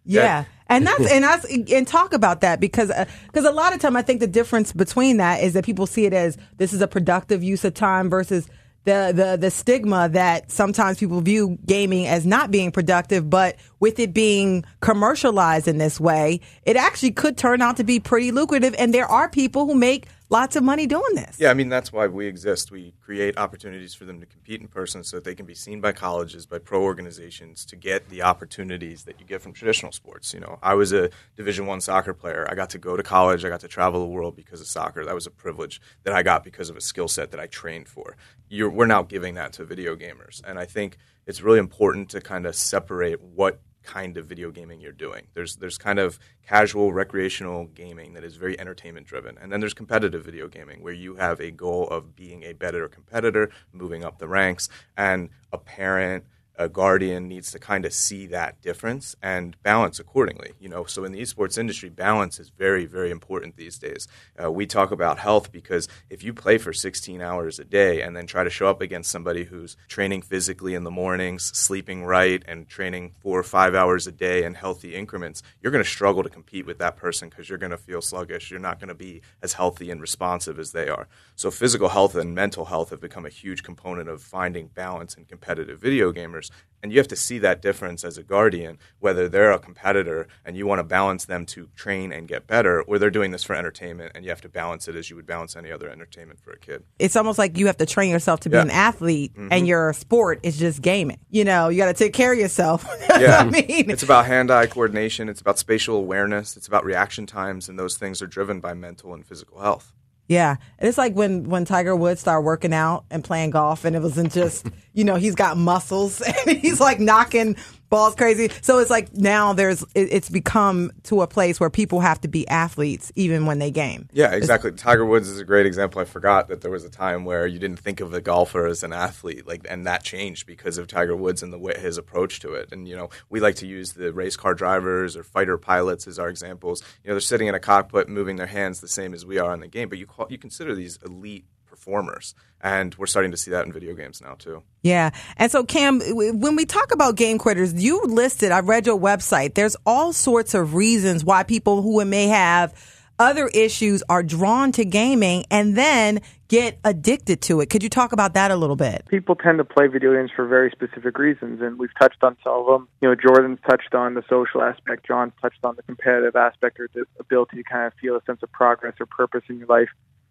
Yeah. 0.05 0.45
And 0.71 0.87
that's 0.87 1.07
and 1.13 1.25
that's 1.25 1.45
and 1.45 1.87
talk 1.87 2.15
about 2.15 2.41
that 2.41 2.61
because 2.61 2.91
because 3.27 3.45
uh, 3.45 3.51
a 3.51 3.53
lot 3.53 3.75
of 3.75 3.81
time 3.81 3.97
I 3.97 4.03
think 4.03 4.21
the 4.21 4.27
difference 4.27 4.73
between 4.73 5.19
that 5.19 5.43
is 5.43 5.53
that 5.53 5.65
people 5.65 5.87
see 5.87 6.07
it 6.07 6.15
as 6.15 6.39
this 6.57 6.73
is 6.73 6.81
a 6.81 6.89
productive 6.89 7.43
use 7.43 7.65
of 7.65 7.75
time 7.75 8.09
versus 8.09 8.49
the 8.85 9.13
the 9.15 9.37
the 9.39 9.51
stigma 9.51 10.09
that 10.11 10.51
sometimes 10.51 10.99
people 10.99 11.21
view 11.21 11.59
gaming 11.67 12.07
as 12.07 12.25
not 12.25 12.51
being 12.51 12.73
productive, 12.73 13.29
but 13.29 13.57
with 13.81 13.99
it 13.99 14.15
being 14.15 14.65
commercialized 14.81 15.67
in 15.67 15.79
this 15.79 15.99
way, 15.99 16.41
it 16.65 16.77
actually 16.77 17.11
could 17.11 17.37
turn 17.37 17.61
out 17.63 17.77
to 17.79 17.85
be 17.85 17.99
pretty 17.99 18.31
lucrative. 18.31 18.75
And 18.79 18.95
there 18.95 19.07
are 19.07 19.29
people 19.29 19.67
who 19.67 19.75
make 19.75 20.07
lots 20.31 20.55
of 20.55 20.63
money 20.63 20.87
doing 20.87 21.15
this. 21.15 21.37
Yeah, 21.39 21.51
I 21.51 21.55
mean 21.55 21.69
that's 21.69 21.93
why 21.93 22.07
we 22.07 22.27
exist. 22.27 22.71
We 22.71 22.95
create 23.01 23.37
opportunities 23.37 23.95
for 23.95 24.05
them 24.05 24.21
to 24.21 24.27
compete 24.27 24.61
in 24.61 24.69
person 24.69 25.03
so 25.03 25.17
that 25.17 25.25
they 25.25 25.35
can 25.35 25.45
be 25.45 25.55
seen 25.55 25.81
by 25.81 25.93
colleges, 25.93 26.47
by 26.47 26.59
pro 26.59 26.83
organizations 26.83 27.65
to 27.67 27.77
get 27.77 28.09
the 28.09 28.23
opportunities 28.23 29.05
that 29.05 29.21
you 29.21 29.27
get 29.27 29.43
from 29.43 29.53
traditional 29.53 29.93
sports. 29.93 30.33
You 30.33 30.41
know, 30.41 30.59
I 30.63 30.75
was 30.75 30.93
a 30.93 31.11
Division 31.37 31.67
1 31.67 31.81
soccer 31.81 32.15
player. 32.15 32.47
I 32.49 32.55
got 32.55 32.71
to 32.71 32.79
go 32.79 32.97
to 32.97 33.03
college, 33.03 33.45
I 33.45 33.49
got 33.49 33.61
to 33.61 33.69
travel 33.69 34.01
the 34.01 34.07
world 34.07 34.37
because 34.37 34.61
of 34.61 34.69
soccer. 34.69 35.05
That 35.05 35.15
was 35.15 35.27
a 35.27 35.31
privilege 35.31 35.81
that 36.05 36.15
I 36.15 36.23
got 36.23 36.45
because 36.45 36.71
of 36.71 36.77
a 36.77 36.81
skill 36.81 37.09
set 37.09 37.33
that 37.33 37.41
I 37.41 37.47
trained 37.47 37.89
for. 37.89 38.17
You're, 38.49 38.71
we're 38.71 38.87
now 38.87 39.03
giving 39.03 39.35
that 39.35 39.53
to 39.55 39.65
video 39.65 39.97
gamers. 39.97 40.43
And 40.45 40.59
I 40.59 40.65
think 40.65 40.97
it's 41.27 41.41
really 41.41 41.59
important 41.59 42.09
to 42.11 42.21
kind 42.21 42.47
of 42.47 42.55
separate 42.55 43.21
what 43.23 43.61
kind 43.83 44.17
of 44.17 44.27
video 44.27 44.51
gaming 44.51 44.81
you're 44.81 44.93
doing. 44.93 45.27
There's 45.35 45.57
there's 45.57 45.79
kind 45.79 45.99
of 45.99 46.19
casual 46.47 46.93
recreational 46.93 47.67
gaming 47.67 48.15
that 48.15 48.25
is 48.25 48.37
very 48.37 48.59
entertainment 48.59 49.07
driven, 49.07 49.39
and 49.39 49.53
then 49.53 49.61
there's 49.61 49.75
competitive 49.75 50.25
video 50.25 50.49
gaming 50.49 50.83
where 50.83 50.93
you 50.93 51.15
have 51.17 51.41
a 51.41 51.51
goal 51.51 51.89
of 51.89 52.15
being 52.17 52.43
a 52.45 52.53
better 52.53 52.89
competitor, 52.89 53.51
moving 53.73 54.05
up 54.05 54.19
the 54.19 54.29
ranks, 54.29 54.69
and 54.97 55.31
a 55.53 55.59
parent 55.59 56.25
a 56.61 56.69
guardian 56.69 57.27
needs 57.27 57.51
to 57.51 57.59
kind 57.59 57.87
of 57.87 57.93
see 57.93 58.27
that 58.27 58.61
difference 58.61 59.17
and 59.23 59.57
balance 59.63 59.99
accordingly. 59.99 60.53
You 60.61 60.69
know, 60.69 60.85
so 60.85 61.05
in 61.05 61.13
the 61.13 61.21
esports 61.23 61.57
industry, 61.57 61.89
balance 61.89 62.39
is 62.39 62.51
very, 62.51 62.85
very 62.85 63.11
important 63.11 63.57
these 63.57 63.79
days. 63.79 64.07
Uh, 64.41 64.53
we 64.53 64.67
talk 64.67 64.91
about 64.91 65.19
health 65.19 65.51
because 65.51 65.89
if 66.11 66.23
you 66.23 66.35
play 66.35 66.59
for 66.59 66.75
16 66.75 67.23
hours 67.23 67.59
a 67.59 67.65
day 67.65 68.03
and 68.03 68.15
then 68.15 68.27
try 68.27 68.45
to 68.45 68.51
show 68.51 68.69
up 68.69 68.83
against 68.83 69.11
somebody 69.11 69.45
who's 69.45 69.75
training 69.89 70.21
physically 70.21 70.75
in 70.75 70.85
the 70.85 70.91
mornings, 70.91 71.45
sleeping 71.57 72.05
right, 72.05 72.43
and 72.47 72.69
training 72.69 73.13
four 73.21 73.39
or 73.39 73.43
five 73.43 73.75
hours 73.75 74.07
a 74.07 74.13
day 74.13 74.45
in 74.45 74.53
healthy 74.53 74.95
increments, 74.95 75.43
you're 75.63 75.73
going 75.73 75.83
to 75.83 75.91
struggle 75.91 76.23
to 76.23 76.29
compete 76.29 76.67
with 76.67 76.77
that 76.77 76.99
person 76.99 77.31
because 77.31 77.49
you're 77.49 77.57
going 77.57 77.71
to 77.71 77.79
feel 77.79 78.03
sluggish. 78.03 78.51
You're 78.51 78.61
not 78.61 78.79
going 78.79 78.89
to 78.89 78.95
be 78.95 79.23
as 79.43 79.55
healthy 79.55 79.91
and 79.91 79.99
responsive 79.99 80.59
as 80.59 80.73
they 80.73 80.91
are. 80.91 81.09
So 81.37 81.51
physical 81.51 81.89
health 81.89 82.15
and 82.15 82.35
mental 82.35 82.67
health 82.67 82.91
have 82.91 83.01
become 83.01 83.25
a 83.25 83.31
huge 83.31 83.63
component 83.63 84.11
of 84.11 84.21
finding 84.21 84.67
balance 84.67 85.15
in 85.15 85.25
competitive 85.25 85.81
video 85.81 86.13
gamers 86.13 86.50
and 86.83 86.91
you 86.93 86.99
have 86.99 87.09
to 87.09 87.17
see 87.17 87.39
that 87.41 87.61
difference 87.61 88.05
as 88.05 88.17
a 88.17 88.23
guardian, 88.23 88.79
whether 89.01 89.29
they're 89.29 89.53
a 89.53 89.59
competitor 89.59 90.27
and 90.47 90.57
you 90.57 90.67
want 90.67 90.79
to 90.79 90.83
balance 90.83 91.27
them 91.27 91.45
to 91.45 91.69
train 91.77 92.11
and 92.11 92.27
get 92.27 92.47
better, 92.47 92.81
or 92.81 92.99
they're 92.99 93.11
doing 93.11 93.33
this 93.33 93.45
for 93.45 93.55
entertainment 93.55 94.13
and 94.15 94.25
you 94.25 94.31
have 94.31 94.41
to 94.41 94.49
balance 94.49 94.89
it 94.89 94.97
as 94.97 95.11
you 95.11 95.17
would 95.17 95.27
balance 95.27 95.57
any 95.57 95.71
other 95.71 95.91
entertainment 95.91 96.41
for 96.41 96.53
a 96.53 96.59
kid. 96.59 96.83
It's 96.99 97.17
almost 97.17 97.39
like 97.39 97.59
you 97.59 97.67
have 97.67 97.77
to 97.77 97.85
train 97.87 98.11
yourself 98.11 98.41
to 98.41 98.49
be 98.49 98.57
Yeah. 98.57 98.63
an 98.63 98.71
athlete 98.71 99.35
Mm-hmm. 99.35 99.49
and 99.53 99.69
your 99.69 99.93
sport 99.93 100.41
is 100.43 100.57
just 100.59 100.81
gaming. 100.81 101.19
You 101.29 101.45
know, 101.45 101.69
you 101.69 101.77
got 101.77 101.89
to 101.89 101.93
take 102.05 102.15
care 102.15 102.33
of 102.33 102.39
yourself. 102.39 102.87
Yeah, 103.21 103.41
I 103.41 103.45
mean, 103.45 103.91
it's 103.91 104.03
about 104.05 104.25
hand-eye 104.25 104.69
coordination. 104.69 105.29
It's 105.29 105.43
about 105.43 105.59
spatial 105.59 105.97
awareness. 105.97 106.57
It's 106.57 106.67
about 106.69 106.87
reaction 106.87 107.27
times, 107.27 107.69
and 107.69 107.79
those 107.79 107.99
things 107.99 108.23
are 108.23 108.27
driven 108.27 108.61
by 108.61 108.73
mental 108.73 109.13
and 109.13 109.27
physical 109.27 109.61
health. 109.61 109.93
Yeah, 110.31 110.59
and 110.79 110.89
it's 110.89 110.97
like 110.97 111.15
when 111.15 111.49
when 111.49 111.65
Tiger 111.65 111.97
Woods 111.97 112.21
started 112.21 112.43
working 112.43 112.73
out 112.73 113.05
and 113.11 113.25
playing 113.25 113.51
golf, 113.51 113.85
and 113.85 113.97
it 113.97 113.99
wasn't 114.01 114.33
just 114.33 114.65
you 114.93 115.03
know 115.03 115.17
he's 115.17 115.35
got 115.35 115.57
muscles 115.57 116.21
and 116.47 116.57
he's 116.57 116.79
like 116.79 117.01
knocking 117.01 117.57
balls 117.91 118.15
crazy. 118.15 118.51
So 118.63 118.79
it's 118.79 118.91
like 118.91 119.13
now 119.15 119.53
there's 119.53 119.83
it, 119.95 120.09
it's 120.13 120.31
become 120.31 120.93
to 121.05 121.23
a 121.23 121.27
place 121.27 121.61
where 121.61 121.69
people 121.69 122.01
have 122.01 122.21
to 122.23 122.29
be 122.29 122.49
athletes 122.49 123.13
even 123.17 123.47
when 123.47 123.59
they 123.59 123.71
game. 123.71 124.09
Yeah, 124.13 124.33
exactly. 124.33 124.73
Tiger 124.73 125.05
Woods 125.05 125.29
is 125.29 125.39
a 125.39 125.45
great 125.45 125.67
example. 125.67 126.01
I 126.01 126.05
forgot 126.05 126.49
that 126.49 126.63
there 126.63 126.71
was 126.71 126.85
a 126.85 126.91
time 126.91 127.25
where 127.25 127.47
you 127.47 127.59
didn't 127.59 127.81
think 127.81 128.01
of 128.01 128.15
a 128.15 128.21
golfer 128.21 128.67
as 128.67 128.83
an 128.83 128.93
athlete, 128.93 129.47
like, 129.47 129.67
and 129.69 129.87
that 129.87 130.03
changed 130.03 130.47
because 130.47 130.79
of 130.79 130.87
Tiger 130.87 131.17
Woods 131.17 131.43
and 131.43 131.53
the 131.53 131.59
way 131.59 131.75
his 131.79 131.99
approach 131.99 132.41
to 132.41 132.55
it. 132.55 132.73
And 132.73 132.89
you 132.89 132.97
know, 132.97 133.11
we 133.29 133.41
like 133.41 133.57
to 133.57 133.67
use 133.67 133.93
the 133.93 134.13
race 134.13 134.37
car 134.37 134.55
drivers 134.55 135.17
or 135.17 135.23
fighter 135.23 135.59
pilots 135.59 136.07
as 136.07 136.19
our 136.19 136.29
examples. 136.29 136.83
You 137.05 137.09
know, 137.09 137.15
they're 137.15 137.21
sitting 137.21 137.49
in 137.49 137.55
a 137.55 137.61
cockpit, 137.61 138.09
moving 138.09 138.37
their 138.37 138.47
hands 138.47 138.81
the 138.81 138.89
same 138.89 139.13
as 139.13 139.27
we 139.27 139.39
are 139.39 139.53
in 139.53 139.61
the 139.61 139.69
game, 139.69 139.89
but 139.89 139.99
you 139.99 140.07
call, 140.07 140.27
you 140.31 140.39
consider 140.39 140.75
these 140.75 140.99
elite 141.05 141.45
performers, 141.81 142.35
and 142.61 142.95
we're 142.97 143.07
starting 143.07 143.31
to 143.31 143.37
see 143.37 143.51
that 143.51 143.67
in 143.67 143.73
video 143.73 143.95
games 143.95 144.21
now 144.21 144.35
too. 144.35 144.63
Yeah. 144.83 145.11
And 145.37 145.51
so, 145.51 145.65
Cam, 145.65 146.01
when 146.11 146.57
we 146.57 146.67
talk 146.67 146.93
about 146.93 147.17
game 147.17 147.39
quitters, 147.39 147.73
you 147.75 148.03
listed, 148.05 148.53
I 148.53 148.61
read 148.61 148.87
your 148.87 148.99
website, 148.99 149.55
there's 149.55 149.77
all 149.87 150.13
sorts 150.13 150.55
of 150.55 150.75
reasons 150.75 151.25
why 151.25 151.43
people 151.43 151.83
who 151.83 152.05
may 152.05 152.29
have 152.29 152.75
other 153.19 153.49
issues 153.49 154.03
are 154.09 154.23
drawn 154.23 154.73
to 154.73 154.85
gaming 154.85 155.45
and 155.51 155.77
then 155.77 156.21
get 156.49 156.79
addicted 156.85 157.43
to 157.43 157.61
it. 157.61 157.69
Could 157.69 157.83
you 157.83 157.91
talk 157.91 158.13
about 158.13 158.33
that 158.35 158.51
a 158.51 158.57
little 158.57 158.77
bit? 158.77 159.05
people 159.09 159.37
tend 159.37 159.59
to 159.59 159.65
play 159.65 159.87
video 159.87 160.15
games 160.15 160.31
for 160.35 160.47
very 160.47 160.71
specific 160.71 161.19
reasons, 161.19 161.61
and 161.61 161.79
we've 161.79 161.95
touched 161.99 162.23
on 162.23 162.37
some 162.43 162.55
of 162.55 162.67
them. 162.67 162.89
You 163.03 163.09
know, 163.09 163.15
Jordan's 163.15 163.59
touched 163.69 163.95
on 163.95 164.15
the 164.15 164.23
social 164.29 164.63
aspect, 164.63 165.07
John's 165.07 165.33
touched 165.41 165.65
on 165.65 165.77
the 165.77 165.83
competitive 165.83 166.35
aspect 166.35 166.81
or 166.81 166.89
the 166.95 167.05
ability 167.19 167.57
to 167.59 167.63
kind 167.63 167.87
of 167.87 167.93
feel 168.01 168.17
a 168.17 168.23
sense 168.25 168.43
of 168.43 168.51
progress 168.53 168.95
or 169.01 169.07
purpose 169.07 169.43
in 169.49 169.59
your 169.59 169.69
life. 169.69 169.91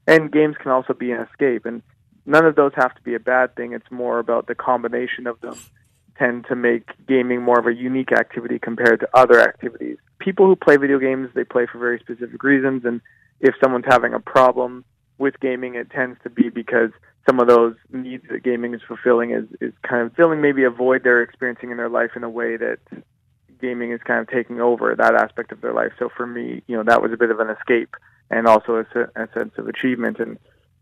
And 0.10 0.32
games 0.32 0.56
can 0.60 0.72
also 0.72 0.94
be 0.94 1.12
an 1.12 1.22
escape, 1.22 1.68
and 1.68 1.84
none 2.26 2.44
of 2.44 2.56
those 2.56 2.72
have 2.74 2.96
to 2.96 3.02
be 3.04 3.14
a 3.14 3.20
bad 3.20 3.56
thing. 3.56 3.74
It's 3.74 3.92
more 3.92 4.18
about 4.18 4.48
the 4.48 4.56
combination 4.56 5.28
of 5.28 5.40
them 5.40 5.56
tend 6.18 6.48
to 6.50 6.56
make 6.56 6.90
gaming 7.08 7.44
more 7.44 7.60
of 7.60 7.68
a 7.68 7.74
unique 7.76 8.12
activity 8.12 8.58
compared 8.58 9.02
to 9.02 9.10
other 9.14 9.40
activities. 9.40 9.98
People 10.18 10.48
who 10.48 10.56
play 10.56 10.78
video 10.78 10.98
games, 10.98 11.30
they 11.36 11.44
play 11.44 11.68
for 11.72 11.78
very 11.78 12.00
specific 12.00 12.42
reasons, 12.42 12.86
and 12.86 13.02
if 13.40 13.54
someone's 13.64 13.86
having 13.88 14.16
a 14.16 14.20
problem 14.20 14.84
with 15.20 15.40
gaming, 15.42 15.76
it 15.76 15.92
tends 15.92 16.18
to 16.24 16.30
be 16.32 16.50
because 16.50 16.90
some 17.30 17.40
of 17.40 17.48
those 17.48 17.76
needs 17.94 18.24
that 18.32 18.42
gaming 18.42 18.74
is 18.74 18.82
fulfilling 18.88 19.30
is, 19.30 19.46
is 19.62 19.74
kind 19.88 20.08
of 20.08 20.16
filling 20.16 20.42
maybe 20.42 20.64
a 20.64 20.72
void 20.72 21.04
they're 21.04 21.22
experiencing 21.22 21.70
in 21.70 21.78
their 21.78 21.88
life 21.88 22.12
in 22.16 22.24
a 22.24 22.30
way 22.30 22.58
that 22.58 22.80
gaming 23.62 23.92
is 23.92 24.02
kind 24.08 24.22
of 24.22 24.28
taking 24.28 24.60
over 24.60 24.96
that 24.96 25.14
aspect 25.14 25.52
of 25.52 25.62
their 25.62 25.74
life. 25.74 25.92
So 26.00 26.10
for 26.18 26.26
me, 26.26 26.64
you 26.66 26.76
know, 26.76 26.84
that 26.88 27.04
was 27.04 27.14
a 27.14 27.18
bit 27.18 27.30
of 27.30 27.40
an 27.40 27.52
escape 27.52 27.96
and 28.30 28.48
also 28.48 28.84
a, 28.96 29.22
a 29.22 29.28
sense 29.34 29.54
of 29.58 29.68
achievement. 29.68 30.20
And, 30.20 30.38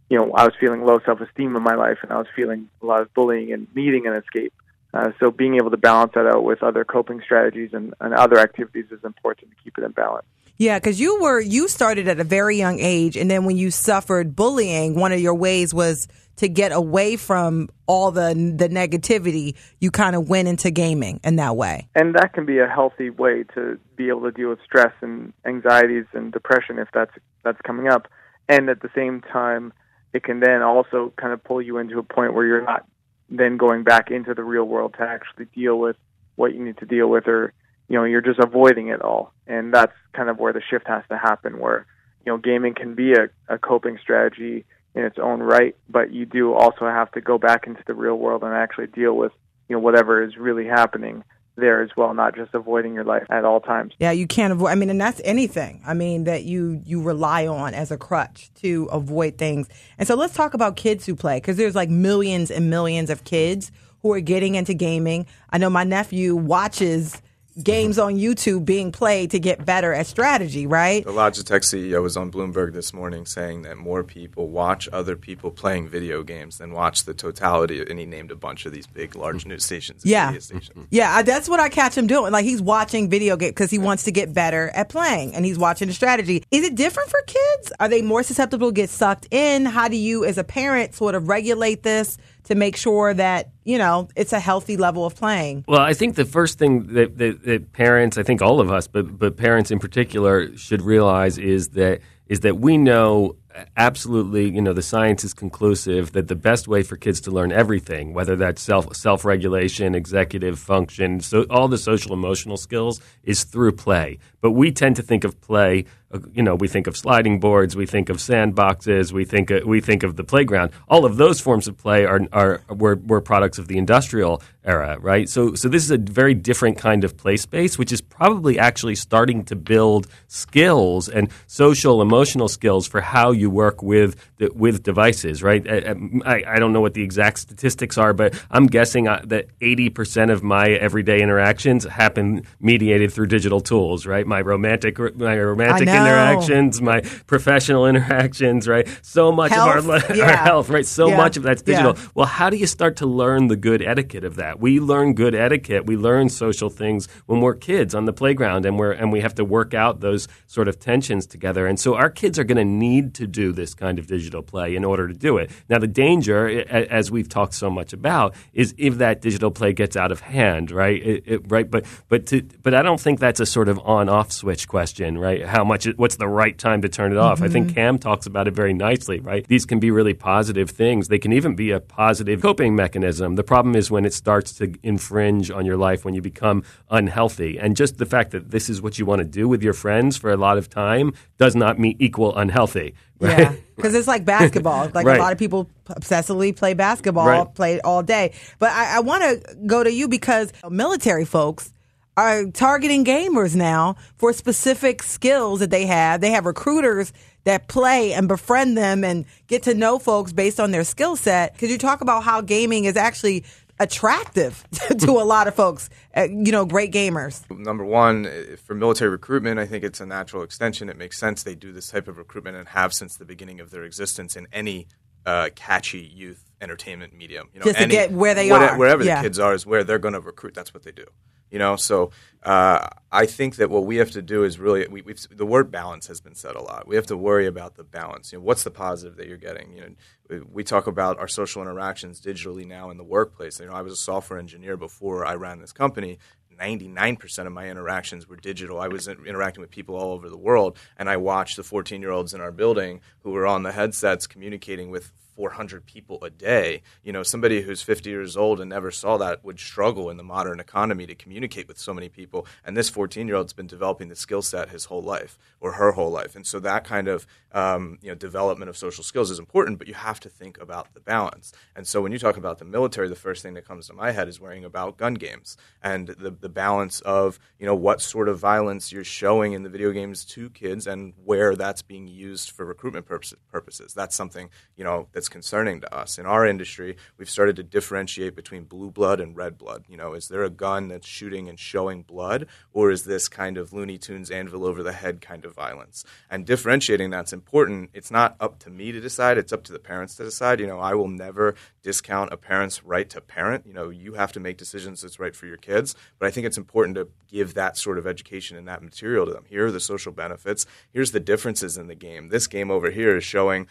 you 0.09 0.17
know, 0.17 0.31
I 0.33 0.43
was 0.45 0.53
feeling 0.59 0.85
low 0.85 0.99
self-esteem 1.05 1.55
in 1.55 1.63
my 1.63 1.75
life 1.75 1.99
and 2.01 2.11
I 2.11 2.17
was 2.17 2.27
feeling 2.35 2.69
a 2.81 2.85
lot 2.85 3.01
of 3.01 3.13
bullying 3.13 3.51
and 3.53 3.67
needing 3.75 4.07
an 4.07 4.13
escape. 4.13 4.53
Uh, 4.93 5.11
so 5.19 5.31
being 5.31 5.55
able 5.55 5.69
to 5.69 5.77
balance 5.77 6.13
that 6.15 6.25
out 6.25 6.43
with 6.43 6.63
other 6.63 6.85
coping 6.85 7.21
strategies 7.21 7.71
and, 7.73 7.93
and 7.99 8.13
other 8.13 8.39
activities 8.39 8.85
is 8.91 9.03
important 9.03 9.51
to 9.51 9.57
keep 9.63 9.77
it 9.77 9.83
in 9.83 9.91
balance. 9.91 10.25
Yeah, 10.57 10.79
because 10.79 10.99
you 10.99 11.21
were 11.21 11.39
you 11.39 11.67
started 11.67 12.07
at 12.07 12.19
a 12.19 12.23
very 12.23 12.57
young 12.57 12.79
age, 12.79 13.15
and 13.15 13.29
then 13.29 13.45
when 13.45 13.57
you 13.57 13.69
suffered 13.71 14.35
bullying, 14.35 14.95
one 14.95 15.11
of 15.11 15.19
your 15.19 15.35
ways 15.35 15.73
was 15.73 16.07
to 16.37 16.47
get 16.47 16.71
away 16.71 17.15
from 17.15 17.69
all 17.85 18.11
the 18.11 18.33
the 18.55 18.67
negativity. 18.69 19.55
You 19.79 19.91
kind 19.91 20.15
of 20.15 20.29
went 20.29 20.47
into 20.47 20.71
gaming 20.71 21.19
in 21.23 21.35
that 21.35 21.55
way. 21.55 21.87
and 21.95 22.15
that 22.15 22.33
can 22.33 22.45
be 22.45 22.59
a 22.59 22.67
healthy 22.67 23.09
way 23.09 23.43
to 23.55 23.79
be 23.95 24.09
able 24.09 24.21
to 24.21 24.31
deal 24.31 24.49
with 24.49 24.59
stress 24.65 24.93
and 25.01 25.33
anxieties 25.45 26.05
and 26.13 26.31
depression 26.31 26.79
if 26.79 26.87
that's 26.93 27.11
that's 27.43 27.59
coming 27.61 27.87
up 27.87 28.07
and 28.49 28.69
at 28.69 28.81
the 28.81 28.89
same 28.95 29.21
time 29.21 29.73
it 30.13 30.23
can 30.23 30.39
then 30.39 30.61
also 30.61 31.13
kind 31.17 31.33
of 31.33 31.43
pull 31.43 31.61
you 31.61 31.77
into 31.77 31.99
a 31.99 32.03
point 32.03 32.33
where 32.33 32.45
you're 32.45 32.63
not 32.63 32.85
then 33.29 33.57
going 33.57 33.83
back 33.83 34.09
into 34.09 34.33
the 34.33 34.43
real 34.43 34.63
world 34.63 34.95
to 34.97 35.03
actually 35.03 35.45
deal 35.55 35.77
with 35.77 35.95
what 36.35 36.53
you 36.53 36.63
need 36.63 36.77
to 36.77 36.85
deal 36.85 37.07
with 37.07 37.27
or 37.27 37.53
you 37.87 37.97
know 37.97 38.03
you're 38.03 38.21
just 38.21 38.39
avoiding 38.39 38.89
it 38.89 39.01
all 39.01 39.33
and 39.47 39.73
that's 39.73 39.93
kind 40.13 40.29
of 40.29 40.37
where 40.39 40.53
the 40.53 40.61
shift 40.69 40.87
has 40.87 41.03
to 41.09 41.17
happen 41.17 41.59
where 41.59 41.85
you 42.25 42.31
know 42.31 42.37
gaming 42.37 42.73
can 42.73 42.95
be 42.95 43.13
a, 43.13 43.29
a 43.47 43.57
coping 43.57 43.97
strategy 44.01 44.65
in 44.95 45.03
its 45.03 45.17
own 45.19 45.39
right 45.39 45.75
but 45.89 46.11
you 46.11 46.25
do 46.25 46.53
also 46.53 46.85
have 46.85 47.11
to 47.11 47.21
go 47.21 47.37
back 47.37 47.67
into 47.67 47.81
the 47.87 47.93
real 47.93 48.15
world 48.15 48.43
and 48.43 48.53
actually 48.53 48.87
deal 48.87 49.15
with 49.15 49.31
you 49.69 49.75
know 49.75 49.79
whatever 49.79 50.23
is 50.23 50.37
really 50.37 50.65
happening 50.65 51.23
there 51.55 51.81
as 51.81 51.89
well 51.97 52.13
not 52.13 52.35
just 52.35 52.53
avoiding 52.53 52.93
your 52.93 53.03
life 53.03 53.25
at 53.29 53.43
all 53.43 53.59
times 53.59 53.93
Yeah, 53.99 54.11
you 54.11 54.27
can't 54.27 54.53
avoid. 54.53 54.69
I 54.69 54.75
mean, 54.75 54.91
and 54.91 55.01
that's 55.01 55.19
anything. 55.25 55.81
I 55.85 55.95
mean, 55.95 56.25
that 56.25 56.43
you 56.43 56.81
you 56.85 57.01
rely 57.01 57.47
on 57.47 57.73
as 57.73 57.89
a 57.89 57.97
crutch 57.97 58.51
to 58.61 58.87
avoid 58.91 59.39
things. 59.39 59.67
And 59.97 60.07
so 60.07 60.13
let's 60.13 60.35
talk 60.35 60.53
about 60.53 60.75
kids 60.75 61.05
who 61.07 61.15
play 61.15 61.37
because 61.37 61.57
there's 61.57 61.73
like 61.73 61.89
millions 61.89 62.51
and 62.51 62.69
millions 62.69 63.09
of 63.09 63.23
kids 63.23 63.71
who 64.03 64.13
are 64.13 64.19
getting 64.19 64.53
into 64.53 64.75
gaming. 64.75 65.25
I 65.49 65.57
know 65.57 65.69
my 65.69 65.83
nephew 65.83 66.35
watches 66.35 67.21
Mm-hmm. 67.57 67.63
games 67.63 67.97
on 67.99 68.15
YouTube 68.15 68.65
being 68.65 68.91
played 68.91 69.31
to 69.31 69.39
get 69.39 69.65
better 69.65 69.91
at 69.93 70.05
strategy. 70.07 70.67
Right? 70.67 71.03
The 71.03 71.11
Logitech 71.11 71.61
CEO 71.63 72.01
was 72.03 72.15
on 72.15 72.31
Bloomberg 72.31 72.73
this 72.73 72.93
morning 72.93 73.25
saying 73.25 73.63
that 73.63 73.77
more 73.77 74.03
people 74.03 74.47
watch 74.49 74.87
other 74.93 75.15
people 75.15 75.49
playing 75.51 75.87
video 75.89 76.21
games 76.23 76.59
than 76.59 76.71
watch 76.71 77.05
the 77.05 77.13
totality. 77.13 77.81
And 77.89 77.97
he 77.99 78.05
named 78.05 78.31
a 78.31 78.35
bunch 78.35 78.65
of 78.65 78.71
these 78.73 78.85
big, 78.87 79.15
large 79.15 79.45
news 79.45 79.65
stations. 79.65 80.03
Yeah. 80.05 80.29
stations. 80.37 80.69
Yeah, 80.91 81.15
I- 81.15 81.23
that's 81.23 81.49
what 81.49 81.59
I 81.59 81.69
catch 81.69 81.97
him 81.97 82.07
doing. 82.07 82.31
Like 82.31 82.45
he's 82.45 82.61
watching 82.61 83.09
video 83.09 83.35
games 83.37 83.51
because 83.51 83.71
he 83.71 83.79
wants 83.79 84.03
to 84.03 84.11
get 84.11 84.33
better 84.33 84.69
at 84.69 84.89
playing, 84.89 85.33
and 85.35 85.43
he's 85.45 85.57
watching 85.57 85.87
the 85.87 85.93
strategy. 85.93 86.43
Is 86.51 86.63
it 86.65 86.75
different 86.75 87.09
for 87.09 87.21
kids? 87.25 87.73
Are 87.79 87.89
they 87.89 88.01
more 88.01 88.23
susceptible 88.23 88.69
to 88.69 88.73
get 88.73 88.89
sucked 88.89 89.27
in? 89.31 89.65
How 89.65 89.87
do 89.87 89.97
you, 89.97 90.23
as 90.25 90.37
a 90.37 90.43
parent, 90.43 90.93
sort 90.93 91.15
of 91.15 91.27
regulate 91.27 91.83
this 91.83 92.17
to 92.47 92.55
make 92.55 92.75
sure 92.75 93.13
that 93.13 93.49
you 93.63 93.77
know 93.77 94.07
it's 94.15 94.33
a 94.33 94.39
healthy 94.39 94.77
level 94.77 95.05
of 95.05 95.15
playing? 95.15 95.65
Well, 95.67 95.81
I 95.81 95.93
think 95.93 96.15
the 96.15 96.25
first 96.25 96.57
thing 96.57 96.87
that, 96.93 97.17
that, 97.17 97.43
that 97.43 97.73
parents, 97.73 98.17
I 98.17 98.23
think 98.23 98.41
all 98.41 98.59
of 98.59 98.71
us, 98.71 98.87
but 98.87 99.17
but 99.17 99.37
parents 99.37 99.71
in 99.71 99.79
particular, 99.79 100.55
should 100.57 100.81
realize 100.81 101.37
is 101.37 101.69
that 101.69 102.01
is 102.27 102.41
that 102.41 102.57
we 102.57 102.77
know 102.77 103.35
absolutely, 103.75 104.49
you 104.49 104.61
know, 104.61 104.73
the 104.73 104.81
science 104.81 105.23
is 105.23 105.33
conclusive 105.33 106.11
that 106.11 106.27
the 106.27 106.35
best 106.35 106.67
way 106.67 106.83
for 106.83 106.95
kids 106.95 107.21
to 107.21 107.31
learn 107.31 107.51
everything, 107.51 108.13
whether 108.13 108.35
that's 108.35 108.61
self 108.61 108.95
self 108.95 109.25
regulation, 109.25 109.95
executive 109.95 110.59
function, 110.59 111.19
so 111.19 111.45
all 111.49 111.67
the 111.67 111.77
social 111.77 112.13
emotional 112.13 112.57
skills, 112.57 113.01
is 113.23 113.43
through 113.43 113.73
play. 113.73 114.19
But 114.41 114.51
we 114.51 114.71
tend 114.71 114.95
to 114.97 115.01
think 115.01 115.23
of 115.23 115.39
play 115.41 115.85
uh, 116.09 116.19
you 116.33 116.41
know, 116.41 116.55
we 116.55 116.69
think 116.69 116.87
of 116.87 116.95
sliding 116.95 117.37
boards, 117.39 117.75
we 117.75 117.85
think 117.85 118.07
of 118.07 118.17
sandboxes, 118.17 119.11
we 119.11 119.25
think 119.25 119.51
uh, 119.51 119.59
we 119.65 119.81
think 119.81 120.03
of 120.03 120.15
the 120.15 120.23
playground. 120.23 120.71
All 120.87 121.03
of 121.03 121.17
those 121.17 121.41
forms 121.41 121.67
of 121.67 121.77
play 121.77 122.05
are 122.05 122.21
are 122.31 122.61
were, 122.69 122.95
were 122.95 123.19
products 123.19 123.57
of 123.57 123.67
the 123.67 123.77
industrial 123.77 124.41
era, 124.63 124.97
right? 125.01 125.27
So 125.27 125.53
so 125.55 125.67
this 125.67 125.83
is 125.83 125.91
a 125.91 125.97
very 125.97 126.33
different 126.33 126.77
kind 126.77 127.03
of 127.03 127.17
play 127.17 127.35
space, 127.35 127.77
which 127.77 127.91
is 127.91 127.99
probably 127.99 128.57
actually 128.57 128.95
starting 128.95 129.43
to 129.45 129.55
build 129.57 130.07
skills 130.27 131.09
and 131.09 131.29
social 131.47 132.01
emotional 132.01 132.47
skills 132.47 132.87
for 132.87 133.01
how 133.01 133.31
you 133.31 133.49
work 133.49 133.83
with 133.83 134.15
the, 134.37 134.49
with 134.53 134.83
devices, 134.83 135.43
right? 135.43 135.67
I, 135.69 135.93
I, 136.25 136.43
I, 136.55 136.59
don't 136.59 136.71
know 136.71 136.81
what 136.81 136.93
the 136.93 137.03
exact 137.03 137.39
statistics 137.39 137.97
are, 137.97 138.13
but 138.13 138.39
I'm 138.51 138.67
guessing 138.67 139.07
uh, 139.07 139.21
that 139.25 139.47
80% 139.59 140.31
of 140.31 140.43
my 140.43 140.69
everyday 140.69 141.21
interactions 141.21 141.85
happen 141.85 142.43
mediated 142.59 143.11
through 143.11 143.27
digital 143.27 143.61
tools, 143.61 144.05
right? 144.05 144.26
My 144.27 144.41
romantic 144.41 144.99
my 145.15 145.39
romantic 145.39 145.87
interactions, 145.87 146.81
my 146.81 147.01
professional 147.25 147.87
interactions, 147.87 148.67
right? 148.67 148.87
So 149.01 149.31
much 149.31 149.51
health, 149.51 149.77
of 149.77 149.89
our, 149.89 150.01
yeah. 150.15 150.25
our 150.25 150.37
health, 150.37 150.69
right? 150.69 150.85
So 150.85 151.09
yeah. 151.09 151.17
much 151.17 151.37
of 151.37 151.43
that's 151.43 151.61
digital. 151.61 151.95
Yeah. 151.95 152.07
Well, 152.13 152.27
how 152.27 152.49
do 152.49 152.57
you 152.57 152.67
start 152.67 152.97
to 152.97 153.05
learn 153.05 153.47
the 153.47 153.55
good 153.55 153.81
etiquette 153.81 154.23
of 154.23 154.35
that? 154.35 154.59
We 154.59 154.79
learn 154.79 155.13
good 155.13 155.33
etiquette. 155.33 155.85
We 155.85 155.97
learn 155.97 156.29
social 156.29 156.69
things 156.69 157.07
when 157.25 157.41
we're 157.41 157.55
kids 157.55 157.95
on 157.95 158.05
the 158.05 158.13
playground, 158.13 158.65
and 158.65 158.77
we're 158.77 158.91
and 158.91 159.11
we 159.11 159.21
have 159.21 159.35
to 159.35 159.45
work 159.45 159.73
out 159.73 160.01
those 160.01 160.27
sort 160.45 160.67
of 160.67 160.79
tensions 160.79 161.25
together. 161.25 161.65
And 161.65 161.79
so 161.79 161.95
our 161.95 162.09
kids 162.09 162.37
are 162.37 162.43
going 162.43 162.57
to 162.57 162.65
need 162.65 163.13
to 163.15 163.27
do 163.27 163.51
this 163.51 163.73
kind 163.73 163.99
of 163.99 164.07
digital 164.07 164.41
play 164.41 164.75
in 164.75 164.83
order 164.83 165.07
to 165.07 165.13
do 165.13 165.37
it. 165.37 165.51
Now, 165.69 165.79
the 165.79 165.87
danger, 165.87 166.47
as 166.69 167.09
we've 167.11 167.29
talked 167.29 167.53
so 167.53 167.69
much 167.69 167.93
about, 167.93 168.35
is 168.53 168.73
if 168.77 168.97
that 168.97 169.21
digital 169.21 169.51
play 169.51 169.73
gets 169.73 169.95
out 169.95 170.11
of 170.11 170.19
hand, 170.19 170.71
right? 170.71 171.01
It, 171.01 171.23
it, 171.25 171.51
right, 171.51 171.69
but 171.69 171.85
but 172.09 172.25
to, 172.27 172.41
but 172.61 172.73
I 172.73 172.81
don't 172.81 172.99
think 172.99 173.19
that's 173.19 173.39
a 173.39 173.45
sort 173.45 173.69
of 173.69 173.79
on-off 174.17 174.31
switch 174.31 174.67
question, 174.67 175.17
right? 175.17 175.45
How 175.45 175.63
much? 175.63 175.85
What's 175.95 176.15
the 176.15 176.27
right 176.27 176.57
time 176.57 176.81
to 176.81 176.89
turn 176.89 177.11
it 177.11 177.17
off? 177.17 177.37
Mm-hmm. 177.37 177.45
I 177.45 177.49
think 177.49 177.75
Cam 177.75 177.97
talks 177.97 178.25
about 178.25 178.47
it 178.47 178.53
very 178.53 178.73
nicely, 178.73 179.19
right? 179.19 179.47
These 179.47 179.65
can 179.65 179.79
be 179.79 179.91
really 179.91 180.13
positive 180.13 180.69
things. 180.69 181.07
They 181.07 181.19
can 181.19 181.33
even 181.33 181.55
be 181.55 181.71
a 181.71 181.79
positive 181.79 182.41
coping 182.41 182.75
mechanism. 182.75 183.35
The 183.35 183.43
problem 183.43 183.75
is 183.75 183.91
when 183.91 184.05
it 184.05 184.13
starts 184.13 184.53
to 184.53 184.73
infringe 184.83 185.51
on 185.51 185.65
your 185.65 185.77
life, 185.77 186.03
when 186.03 186.13
you 186.13 186.21
become 186.21 186.63
unhealthy. 186.89 187.59
And 187.59 187.75
just 187.75 187.97
the 187.97 188.05
fact 188.05 188.31
that 188.31 188.51
this 188.51 188.69
is 188.69 188.81
what 188.81 188.97
you 188.97 189.05
want 189.05 189.19
to 189.19 189.25
do 189.25 189.47
with 189.47 189.61
your 189.61 189.73
friends 189.73 190.17
for 190.17 190.31
a 190.31 190.37
lot 190.37 190.57
of 190.57 190.69
time 190.69 191.13
does 191.37 191.55
not 191.55 191.79
mean 191.79 191.95
equal 191.99 192.35
unhealthy. 192.35 192.95
Right? 193.19 193.39
Yeah, 193.39 193.55
because 193.75 193.95
it's 193.95 194.07
like 194.07 194.25
basketball. 194.25 194.89
Like 194.97 195.05
right. 195.05 195.19
a 195.19 195.21
lot 195.21 195.33
of 195.33 195.37
people 195.37 195.69
obsessively 195.89 196.55
play 196.55 196.73
basketball, 196.73 197.27
right. 197.27 197.53
play 197.53 197.81
all 197.81 198.01
day. 198.01 198.33
But 198.57 198.71
I, 198.71 198.97
I 198.97 198.99
want 199.01 199.23
to 199.23 199.55
go 199.65 199.83
to 199.83 199.91
you 199.91 200.07
because 200.07 200.51
military 200.69 201.25
folks 201.25 201.71
are 202.17 202.47
targeting 202.47 203.05
gamers 203.05 203.55
now 203.55 203.95
for 204.17 204.33
specific 204.33 205.03
skills 205.03 205.59
that 205.59 205.69
they 205.69 205.85
have. 205.85 206.19
They 206.19 206.31
have 206.31 206.45
recruiters 206.45 207.13
that 207.43 207.67
play 207.67 208.11
and 208.11 208.27
befriend 208.27 208.75
them 208.75 209.03
and 209.03 209.25
get 209.45 209.63
to 209.63 209.73
know 209.73 209.99
folks 209.99 210.33
based 210.33 210.59
on 210.59 210.71
their 210.71 210.83
skill 210.83 211.15
set. 211.15 211.57
Could 211.57 211.69
you 211.69 211.77
talk 211.77 212.01
about 212.01 212.23
how 212.23 212.41
gaming 212.41 212.85
is 212.85 212.97
actually 212.97 213.45
attractive 213.79 214.65
to 214.99 215.11
a 215.11 215.23
lot 215.23 215.47
of 215.47 215.53
folks, 215.53 215.89
uh, 216.15 216.23
you 216.23 216.51
know, 216.51 216.65
great 216.65 216.91
gamers? 216.91 217.49
Number 217.55 217.85
one, 217.85 218.27
for 218.65 218.73
military 218.73 219.11
recruitment, 219.11 219.59
I 219.59 219.67
think 219.67 219.83
it's 219.83 220.01
a 220.01 220.05
natural 220.05 220.41
extension. 220.41 220.89
It 220.89 220.97
makes 220.97 221.19
sense 221.19 221.43
they 221.43 221.55
do 221.55 221.71
this 221.71 221.87
type 221.87 222.07
of 222.07 222.17
recruitment 222.17 222.57
and 222.57 222.67
have 222.69 222.93
since 222.93 223.15
the 223.15 223.25
beginning 223.25 223.59
of 223.59 223.69
their 223.69 223.83
existence 223.83 224.35
in 224.35 224.47
any 224.51 224.87
uh, 225.25 225.49
catchy 225.55 225.99
youth 225.99 226.43
entertainment 226.59 227.13
medium. 227.13 227.49
You 227.53 227.59
know, 227.59 227.65
just 227.65 227.77
to 227.77 227.83
any, 227.83 227.93
get 227.93 228.11
where 228.11 228.33
they 228.33 228.49
are, 228.49 228.77
wherever 228.77 229.03
yeah. 229.03 229.21
the 229.21 229.27
kids 229.27 229.37
are, 229.37 229.53
is 229.53 229.67
where 229.67 229.83
they're 229.83 229.99
going 229.99 230.15
to 230.15 230.19
recruit. 230.19 230.55
That's 230.55 230.73
what 230.73 230.83
they 230.83 230.91
do. 230.91 231.05
You 231.49 231.59
know, 231.59 231.75
so 231.75 232.11
uh, 232.43 232.87
I 233.11 233.25
think 233.25 233.55
that 233.55 233.69
what 233.69 233.85
we 233.85 233.97
have 233.97 234.11
to 234.11 234.21
do 234.21 234.43
is 234.43 234.59
really 234.59 234.87
we, 234.87 235.01
the 235.31 235.45
word 235.45 235.71
balance 235.71 236.07
has 236.07 236.21
been 236.21 236.35
said 236.35 236.55
a 236.55 236.61
lot. 236.61 236.87
We 236.87 236.95
have 236.95 237.07
to 237.07 237.17
worry 237.17 237.47
about 237.47 237.75
the 237.75 237.83
balance. 237.83 238.31
You 238.31 238.39
know, 238.39 238.43
what's 238.43 238.63
the 238.63 238.71
positive 238.71 239.17
that 239.17 239.27
you're 239.27 239.37
getting? 239.37 239.75
You 239.75 239.95
know, 240.29 240.43
we 240.51 240.63
talk 240.63 240.87
about 240.87 241.19
our 241.19 241.27
social 241.27 241.61
interactions 241.61 242.19
digitally 242.21 242.65
now 242.65 242.89
in 242.89 242.97
the 242.97 243.03
workplace. 243.03 243.59
You 243.59 243.67
know, 243.67 243.73
I 243.73 243.81
was 243.81 243.93
a 243.93 243.97
software 243.97 244.39
engineer 244.39 244.77
before 244.77 245.25
I 245.25 245.35
ran 245.35 245.59
this 245.59 245.73
company. 245.73 246.19
99% 246.59 247.45
of 247.45 247.53
my 247.53 247.69
interactions 247.69 248.27
were 248.27 248.35
digital. 248.35 248.79
I 248.79 248.87
was 248.87 249.07
interacting 249.07 249.61
with 249.61 249.69
people 249.69 249.95
all 249.95 250.13
over 250.13 250.29
the 250.29 250.37
world, 250.37 250.77
and 250.97 251.09
I 251.09 251.17
watched 251.17 251.55
the 251.55 251.63
14 251.63 252.01
year 252.01 252.11
olds 252.11 252.33
in 252.33 252.41
our 252.41 252.51
building 252.51 253.01
who 253.19 253.31
were 253.31 253.45
on 253.45 253.63
the 253.63 253.71
headsets 253.71 254.27
communicating 254.27 254.89
with 254.89 255.11
400 255.37 255.85
people 255.85 256.17
a 256.23 256.31
day. 256.31 256.81
You 257.03 257.13
know, 257.13 257.21
somebody 257.21 257.61
who's 257.61 257.83
50 257.83 258.09
years 258.09 258.35
old 258.35 258.59
and 258.59 258.71
never 258.71 258.89
saw 258.89 259.17
that 259.17 259.45
would 259.45 259.59
struggle 259.59 260.09
in 260.09 260.17
the 260.17 260.23
modern 260.23 260.59
economy 260.59 261.05
to 261.05 261.13
communicate 261.13 261.67
with 261.67 261.77
so 261.77 261.93
many 261.93 262.09
people. 262.09 262.47
And 262.65 262.75
this 262.75 262.89
14 262.89 263.27
year 263.27 263.37
old's 263.37 263.53
been 263.53 263.67
developing 263.67 264.09
the 264.09 264.15
skill 264.15 264.41
set 264.41 264.69
his 264.69 264.85
whole 264.85 265.03
life 265.03 265.37
or 265.61 265.73
her 265.73 265.91
whole 265.91 266.09
life. 266.09 266.35
And 266.35 266.45
so 266.45 266.59
that 266.61 266.83
kind 266.83 267.07
of 267.07 267.27
um, 267.51 267.97
you 268.01 268.09
know 268.09 268.15
development 268.15 268.69
of 268.69 268.77
social 268.77 269.03
skills 269.03 269.29
is 269.29 269.39
important, 269.39 269.77
but 269.77 269.87
you 269.87 269.93
have 269.93 270.19
to 270.21 270.29
think 270.29 270.59
about 270.59 270.93
the 270.93 270.99
balance. 270.99 271.53
And 271.75 271.87
so 271.87 272.01
when 272.01 272.11
you 272.11 272.19
talk 272.19 272.37
about 272.37 272.57
the 272.57 272.65
military, 272.65 273.07
the 273.07 273.15
first 273.15 273.43
thing 273.43 273.53
that 273.53 273.67
comes 273.67 273.87
to 273.87 273.93
my 273.93 274.11
head 274.11 274.27
is 274.27 274.39
worrying 274.41 274.65
about 274.65 274.97
gun 274.97 275.13
games 275.13 275.55
and 275.81 276.07
the 276.07 276.31
the 276.31 276.49
balance 276.49 276.99
of 277.01 277.39
you 277.59 277.65
know 277.65 277.75
what 277.75 278.01
sort 278.01 278.27
of 278.27 278.39
violence 278.39 278.91
you're 278.91 279.03
showing 279.03 279.53
in 279.53 279.63
the 279.63 279.69
video 279.69 279.91
games 279.91 280.25
to 280.25 280.49
kids 280.49 280.87
and 280.87 281.13
where 281.23 281.55
that's 281.55 281.81
being 281.81 282.07
used 282.07 282.51
for 282.51 282.65
recruitment 282.65 283.05
purposes. 283.05 283.93
That's 283.93 284.15
something 284.15 284.49
you 284.75 284.83
know 284.83 285.07
that's 285.11 285.26
concerning 285.29 285.81
to 285.81 285.95
us 285.95 286.17
in 286.17 286.25
our 286.25 286.45
industry. 286.45 286.97
We've 287.17 287.29
started 287.29 287.55
to 287.57 287.63
differentiate 287.63 288.35
between 288.35 288.63
blue 288.65 288.91
blood 288.91 289.19
and 289.19 289.35
red 289.35 289.57
blood. 289.57 289.85
You 289.87 289.97
know, 289.97 290.13
is 290.13 290.27
there 290.27 290.43
a 290.43 290.49
gun 290.49 290.87
that's 290.87 291.07
shooting 291.07 291.49
and 291.49 291.59
showing 291.59 292.03
blood, 292.03 292.47
or 292.73 292.91
is 292.91 293.03
this 293.03 293.27
kind 293.27 293.57
of 293.57 293.73
Looney 293.73 293.97
Tunes 293.97 294.31
anvil 294.31 294.65
over 294.65 294.83
the 294.83 294.93
head 294.93 295.21
kind 295.21 295.45
of 295.45 295.53
violence? 295.53 296.03
And 296.29 296.45
differentiating 296.45 297.09
that's 297.09 297.33
important. 297.33 297.89
It's 297.93 298.11
not 298.11 298.35
up 298.39 298.59
to 298.59 298.69
me 298.69 298.91
to 298.91 298.99
decide; 298.99 299.37
it's 299.37 299.53
up 299.53 299.63
to 299.65 299.73
the 299.73 299.79
parents 299.79 300.15
to 300.15 300.23
decide. 300.23 300.59
You 300.59 300.67
know, 300.67 300.79
I 300.79 300.93
will 300.93 301.07
never 301.07 301.55
discount 301.83 302.33
a 302.33 302.37
parent's 302.37 302.83
right 302.83 303.09
to 303.09 303.21
parent. 303.21 303.65
You 303.65 303.73
know, 303.73 303.89
you 303.89 304.13
have 304.13 304.31
to 304.33 304.39
make 304.39 304.57
decisions 304.57 305.01
that's 305.01 305.19
right 305.19 305.35
for 305.35 305.45
your 305.45 305.57
kids. 305.57 305.95
But 306.19 306.27
I 306.27 306.31
think 306.31 306.45
it's 306.45 306.57
important 306.57 306.95
to 306.95 307.09
give 307.27 307.53
that 307.53 307.77
sort 307.77 307.97
of 307.97 308.07
education 308.07 308.57
and 308.57 308.67
that 308.67 308.81
material 308.81 309.25
to 309.25 309.33
them. 309.33 309.45
Here 309.47 309.67
are 309.67 309.71
the 309.71 309.79
social 309.79 310.11
benefits. 310.11 310.65
Here's 310.91 311.11
the 311.11 311.19
differences 311.19 311.77
in 311.77 311.87
the 311.87 311.95
game. 311.95 312.29
This 312.29 312.47
game 312.47 312.71
over 312.71 312.91
here 312.91 313.17
is 313.17 313.23
showing 313.23 313.67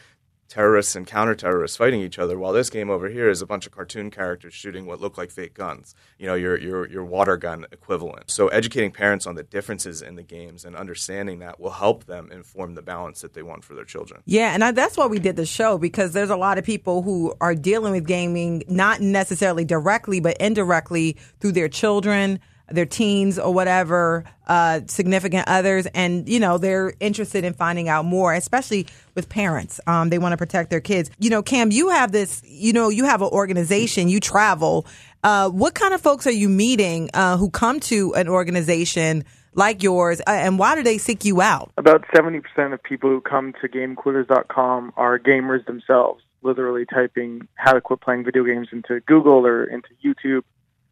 terrorists 0.49 0.95
and 0.95 1.07
counter-terrorists 1.07 1.77
fighting 1.77 2.01
each 2.01 2.19
other 2.19 2.39
while 2.39 2.53
this 2.53 2.71
game 2.71 2.91
over 2.91 3.09
here 3.09 3.29
is 3.29 3.43
a 3.43 3.47
bunch 3.47 3.67
of 3.67 3.73
cartoon 3.73 4.11
characters 4.11 4.55
shooting 4.55 4.87
what 4.87 5.01
look 5.01 5.19
like 5.19 5.31
fake 5.31 5.55
guns 5.55 5.95
you 6.19 6.27
know 6.27 6.35
your, 6.35 6.59
your, 6.59 6.89
your 6.89 7.05
water 7.05 7.37
gun 7.37 7.67
equivalent. 7.73 8.31
So 8.31 8.49
educating 8.49 8.91
parents 8.91 9.27
on 9.27 9.35
the 9.35 9.43
differences 9.43 10.03
in 10.03 10.17
the 10.17 10.23
games 10.23 10.65
and 10.65 10.77
understanding 10.77 11.41
that 11.41 11.59
will 11.61 11.71
help 11.71 12.05
them 12.05 12.31
inform 12.31 12.75
the 12.75 12.83
balance 12.83 13.21
that 13.23 13.35
they 13.35 13.43
want 13.43 13.65
for 13.65 13.75
their 13.75 13.85
children. 13.85 14.23
Yeah 14.25 14.53
and 14.53 14.63
I, 14.63 14.71
that's 14.73 14.97
why 14.97 15.07
we 15.07 15.19
did 15.19 15.37
the 15.37 15.47
show 15.47 15.79
because 15.79 16.13
there's 16.13 16.31
a 16.31 16.37
lot 16.37 16.59
of 16.59 16.65
people 16.65 17.03
who 17.03 17.35
are 17.41 17.55
dealing 17.55 17.93
with 17.93 18.07
gaming 18.07 18.63
not 18.69 19.01
necessarily 19.01 19.65
directly 19.65 20.21
but 20.21 20.37
indirectly 20.39 21.17
through 21.41 21.53
their 21.53 21.69
children 21.69 22.41
their 22.69 22.87
teens 22.87 23.39
or 23.39 23.53
whatever, 23.53 24.25
uh, 24.47 24.81
significant 24.87 25.47
others, 25.49 25.87
and 25.87 26.29
you 26.29 26.41
know 26.41 26.59
they're 26.59 26.93
interested 27.01 27.45
in 27.45 27.55
finding 27.55 27.89
out 27.89 28.05
more, 28.05 28.35
especially 28.35 28.87
with 29.15 29.29
parents. 29.29 29.81
Um, 29.87 30.11
they 30.11 30.19
want 30.19 30.33
to 30.33 30.37
protect 30.37 30.71
their 30.71 30.81
kids. 30.81 31.11
You 31.19 31.31
know, 31.31 31.43
Cam, 31.43 31.71
you 31.71 31.91
have 31.91 32.13
this. 32.13 32.43
You 32.45 32.73
know, 32.73 32.89
you 32.89 33.05
have 33.05 33.23
an 33.23 33.29
organization. 33.29 34.09
You 34.09 34.21
travel. 34.21 34.87
Uh, 35.23 35.49
what 35.49 35.75
kind 35.75 35.95
of 35.95 36.01
folks 36.01 36.27
are 36.27 36.33
you 36.33 36.49
meeting 36.49 37.11
uh, 37.15 37.37
who 37.37 37.51
come 37.51 37.81
to 37.81 38.15
an 38.15 38.29
organization? 38.29 39.25
Like 39.55 39.83
yours, 39.83 40.21
uh, 40.21 40.33
and 40.33 40.59
why 40.59 40.75
do 40.75 40.83
they 40.83 40.99
seek 40.99 41.25
you 41.25 41.41
out? 41.41 41.73
About 41.79 42.05
70% 42.15 42.43
of 42.75 42.83
people 42.83 43.09
who 43.09 43.23
come 43.23 43.55
to 43.63 43.69
GameQuitters.com 43.71 44.93
are 44.99 45.19
gamers 45.19 45.65
themselves, 45.65 46.23
literally 46.43 46.85
typing 46.85 47.49
how 47.55 47.73
to 47.73 47.81
quit 47.81 48.03
playing 48.03 48.23
video 48.23 48.45
games 48.45 48.69
into 48.71 49.01
Google 49.07 49.47
or 49.47 49.65
into 49.65 49.89
YouTube 50.05 50.43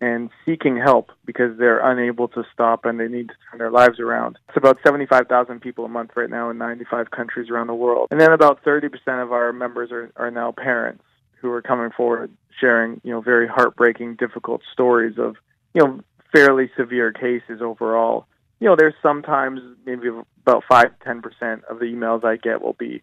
and 0.01 0.31
seeking 0.45 0.77
help 0.77 1.11
because 1.25 1.57
they're 1.59 1.81
unable 1.81 2.29
to 2.29 2.45
stop 2.53 2.85
and 2.85 2.99
they 2.99 3.09
need 3.09 3.29
to 3.29 3.35
turn 3.51 3.59
their 3.59 3.71
lives 3.71 4.01
around. 4.01 4.39
It's 4.49 4.57
about 4.57 4.79
75,000 4.85 5.61
people 5.61 5.85
a 5.85 5.89
month 5.89 6.11
right 6.15 6.29
now 6.29 6.51
in 6.51 6.59
95 6.59 7.11
countries 7.11 7.49
around 7.51 7.69
the 7.69 7.75
world. 7.75 8.09
And 8.11 8.21
then 8.21 8.33
about 8.33 8.63
30% 8.65 8.91
of 9.23 9.33
our 9.33 9.53
members 9.53 9.91
are, 9.93 10.13
are 10.17 10.31
now 10.31 10.53
parents 10.53 11.05
who 11.41 11.51
are 11.51 11.63
coming 11.63 11.91
forward 11.91 12.31
sharing, 12.61 13.01
you 13.05 13.13
know, 13.13 13.21
very 13.21 13.49
heartbreaking, 13.49 14.17
difficult 14.17 14.63
stories 14.73 15.19
of, 15.19 15.37
you 15.75 15.85
know, 15.85 16.01
fairly 16.35 16.71
severe 16.77 17.13
cases 17.13 17.61
overall. 17.61 18.27
You 18.61 18.69
know, 18.69 18.77
there's 18.77 18.95
sometimes 19.03 19.61
maybe 19.85 20.09
about 20.47 20.65
5 20.69 20.87
10% 21.07 21.65
of 21.65 21.79
the 21.79 21.87
emails 21.87 22.25
I 22.25 22.37
get 22.37 22.63
will 22.63 22.75
be, 22.75 23.03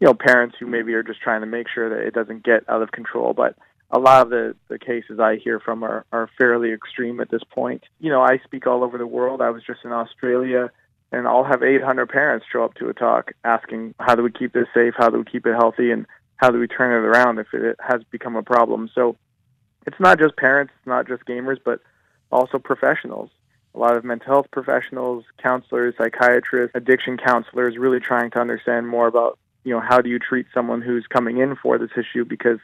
you 0.00 0.06
know, 0.06 0.14
parents 0.14 0.56
who 0.58 0.66
maybe 0.66 0.94
are 0.94 1.02
just 1.02 1.20
trying 1.20 1.40
to 1.40 1.46
make 1.46 1.68
sure 1.68 1.88
that 1.90 2.06
it 2.06 2.14
doesn't 2.14 2.44
get 2.44 2.64
out 2.68 2.82
of 2.82 2.92
control, 2.92 3.34
but 3.34 3.56
a 3.92 3.98
lot 3.98 4.22
of 4.22 4.30
the, 4.30 4.56
the 4.68 4.78
cases 4.78 5.20
I 5.20 5.36
hear 5.36 5.60
from 5.60 5.84
are, 5.84 6.06
are 6.12 6.28
fairly 6.38 6.72
extreme 6.72 7.20
at 7.20 7.30
this 7.30 7.44
point. 7.44 7.84
You 8.00 8.10
know, 8.10 8.22
I 8.22 8.38
speak 8.38 8.66
all 8.66 8.82
over 8.82 8.96
the 8.96 9.06
world. 9.06 9.42
I 9.42 9.50
was 9.50 9.62
just 9.62 9.84
in 9.84 9.92
Australia 9.92 10.70
and 11.12 11.28
I'll 11.28 11.44
have 11.44 11.62
800 11.62 12.08
parents 12.08 12.46
show 12.50 12.64
up 12.64 12.74
to 12.74 12.88
a 12.88 12.94
talk 12.94 13.32
asking, 13.44 13.94
how 14.00 14.14
do 14.14 14.22
we 14.22 14.32
keep 14.32 14.54
this 14.54 14.66
safe? 14.72 14.94
How 14.96 15.10
do 15.10 15.18
we 15.18 15.24
keep 15.24 15.46
it 15.46 15.54
healthy? 15.54 15.90
And 15.90 16.06
how 16.36 16.50
do 16.50 16.58
we 16.58 16.66
turn 16.66 16.90
it 16.90 17.06
around 17.06 17.38
if 17.38 17.52
it 17.52 17.76
has 17.80 18.02
become 18.10 18.34
a 18.34 18.42
problem? 18.42 18.90
So 18.94 19.16
it's 19.86 20.00
not 20.00 20.18
just 20.18 20.36
parents, 20.36 20.72
it's 20.78 20.86
not 20.86 21.06
just 21.06 21.26
gamers, 21.26 21.58
but 21.62 21.80
also 22.30 22.58
professionals. 22.58 23.28
A 23.74 23.78
lot 23.78 23.96
of 23.96 24.04
mental 24.04 24.32
health 24.32 24.46
professionals, 24.50 25.24
counselors, 25.42 25.94
psychiatrists, 25.98 26.74
addiction 26.74 27.18
counselors 27.18 27.76
really 27.76 28.00
trying 28.00 28.30
to 28.30 28.40
understand 28.40 28.88
more 28.88 29.06
about, 29.06 29.38
you 29.64 29.74
know, 29.74 29.80
how 29.80 30.00
do 30.00 30.08
you 30.08 30.18
treat 30.18 30.46
someone 30.54 30.80
who's 30.80 31.06
coming 31.06 31.38
in 31.38 31.56
for 31.56 31.76
this 31.76 31.90
issue 31.96 32.24
because 32.24 32.58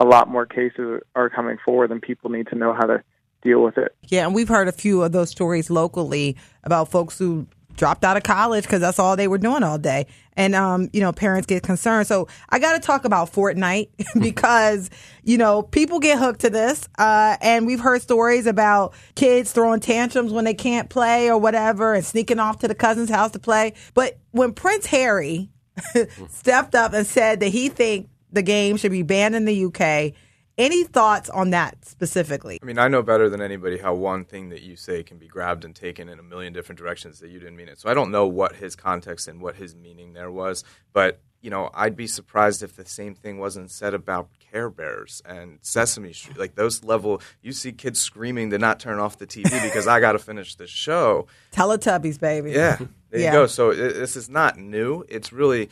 a 0.00 0.04
lot 0.04 0.28
more 0.28 0.46
cases 0.46 1.02
are 1.14 1.30
coming 1.30 1.58
forward 1.64 1.92
and 1.92 2.00
people 2.00 2.30
need 2.30 2.48
to 2.48 2.56
know 2.56 2.72
how 2.72 2.86
to 2.86 3.02
deal 3.42 3.62
with 3.62 3.78
it. 3.78 3.94
Yeah, 4.08 4.24
and 4.24 4.34
we've 4.34 4.48
heard 4.48 4.66
a 4.66 4.72
few 4.72 5.02
of 5.02 5.12
those 5.12 5.30
stories 5.30 5.70
locally 5.70 6.36
about 6.64 6.90
folks 6.90 7.18
who 7.18 7.46
dropped 7.76 8.04
out 8.04 8.16
of 8.16 8.22
college 8.22 8.64
because 8.64 8.80
that's 8.80 8.98
all 8.98 9.16
they 9.16 9.26
were 9.26 9.38
doing 9.38 9.62
all 9.62 9.78
day. 9.78 10.06
And, 10.34 10.54
um, 10.54 10.90
you 10.92 11.00
know, 11.00 11.12
parents 11.12 11.46
get 11.46 11.62
concerned. 11.62 12.06
So 12.06 12.28
I 12.50 12.58
got 12.58 12.74
to 12.74 12.78
talk 12.78 13.06
about 13.06 13.32
Fortnite 13.32 13.88
because, 14.20 14.90
you 15.24 15.38
know, 15.38 15.62
people 15.62 15.98
get 15.98 16.18
hooked 16.18 16.40
to 16.40 16.50
this. 16.50 16.86
Uh, 16.98 17.38
and 17.40 17.66
we've 17.66 17.80
heard 17.80 18.02
stories 18.02 18.46
about 18.46 18.92
kids 19.14 19.52
throwing 19.52 19.80
tantrums 19.80 20.30
when 20.30 20.44
they 20.44 20.54
can't 20.54 20.90
play 20.90 21.30
or 21.30 21.38
whatever 21.38 21.94
and 21.94 22.04
sneaking 22.04 22.38
off 22.38 22.58
to 22.58 22.68
the 22.68 22.74
cousin's 22.74 23.10
house 23.10 23.30
to 23.32 23.38
play. 23.38 23.72
But 23.94 24.18
when 24.32 24.52
Prince 24.52 24.86
Harry 24.86 25.48
stepped 26.28 26.74
up 26.74 26.92
and 26.92 27.06
said 27.06 27.40
that 27.40 27.48
he 27.48 27.70
think 27.70 28.09
the 28.32 28.42
game 28.42 28.76
should 28.76 28.92
be 28.92 29.02
banned 29.02 29.34
in 29.34 29.44
the 29.44 29.64
UK, 29.66 30.12
any 30.58 30.84
thoughts 30.84 31.30
on 31.30 31.50
that 31.50 31.84
specifically? 31.84 32.58
I 32.62 32.66
mean, 32.66 32.78
I 32.78 32.88
know 32.88 33.02
better 33.02 33.28
than 33.30 33.40
anybody 33.40 33.78
how 33.78 33.94
one 33.94 34.24
thing 34.24 34.50
that 34.50 34.62
you 34.62 34.76
say 34.76 35.02
can 35.02 35.16
be 35.18 35.26
grabbed 35.26 35.64
and 35.64 35.74
taken 35.74 36.08
in 36.08 36.18
a 36.18 36.22
million 36.22 36.52
different 36.52 36.78
directions 36.78 37.20
that 37.20 37.30
you 37.30 37.38
didn't 37.38 37.56
mean 37.56 37.68
it. 37.68 37.78
So 37.78 37.88
I 37.88 37.94
don't 37.94 38.10
know 38.10 38.26
what 38.26 38.56
his 38.56 38.76
context 38.76 39.26
and 39.28 39.40
what 39.40 39.56
his 39.56 39.74
meaning 39.74 40.12
there 40.12 40.30
was, 40.30 40.64
but 40.92 41.20
you 41.42 41.48
know, 41.48 41.70
I'd 41.72 41.96
be 41.96 42.06
surprised 42.06 42.62
if 42.62 42.76
the 42.76 42.84
same 42.84 43.14
thing 43.14 43.38
wasn't 43.38 43.70
said 43.70 43.94
about 43.94 44.28
Care 44.52 44.68
Bears 44.68 45.22
and 45.24 45.58
Sesame 45.62 46.12
Street. 46.12 46.36
Like 46.38 46.54
those 46.54 46.84
level, 46.84 47.22
you 47.40 47.52
see 47.52 47.72
kids 47.72 47.98
screaming 47.98 48.50
to 48.50 48.58
not 48.58 48.78
turn 48.78 48.98
off 48.98 49.16
the 49.16 49.26
TV 49.26 49.44
because 49.62 49.86
I 49.86 50.00
got 50.00 50.12
to 50.12 50.18
finish 50.18 50.56
the 50.56 50.66
show. 50.66 51.28
Teletubbies, 51.52 52.20
baby. 52.20 52.50
Yeah, 52.50 52.76
there 53.08 53.20
Yeah. 53.20 53.26
you 53.26 53.32
go. 53.32 53.46
So 53.46 53.70
it, 53.70 53.94
this 53.94 54.16
is 54.16 54.28
not 54.28 54.58
new. 54.58 55.02
It's 55.08 55.32
really 55.32 55.70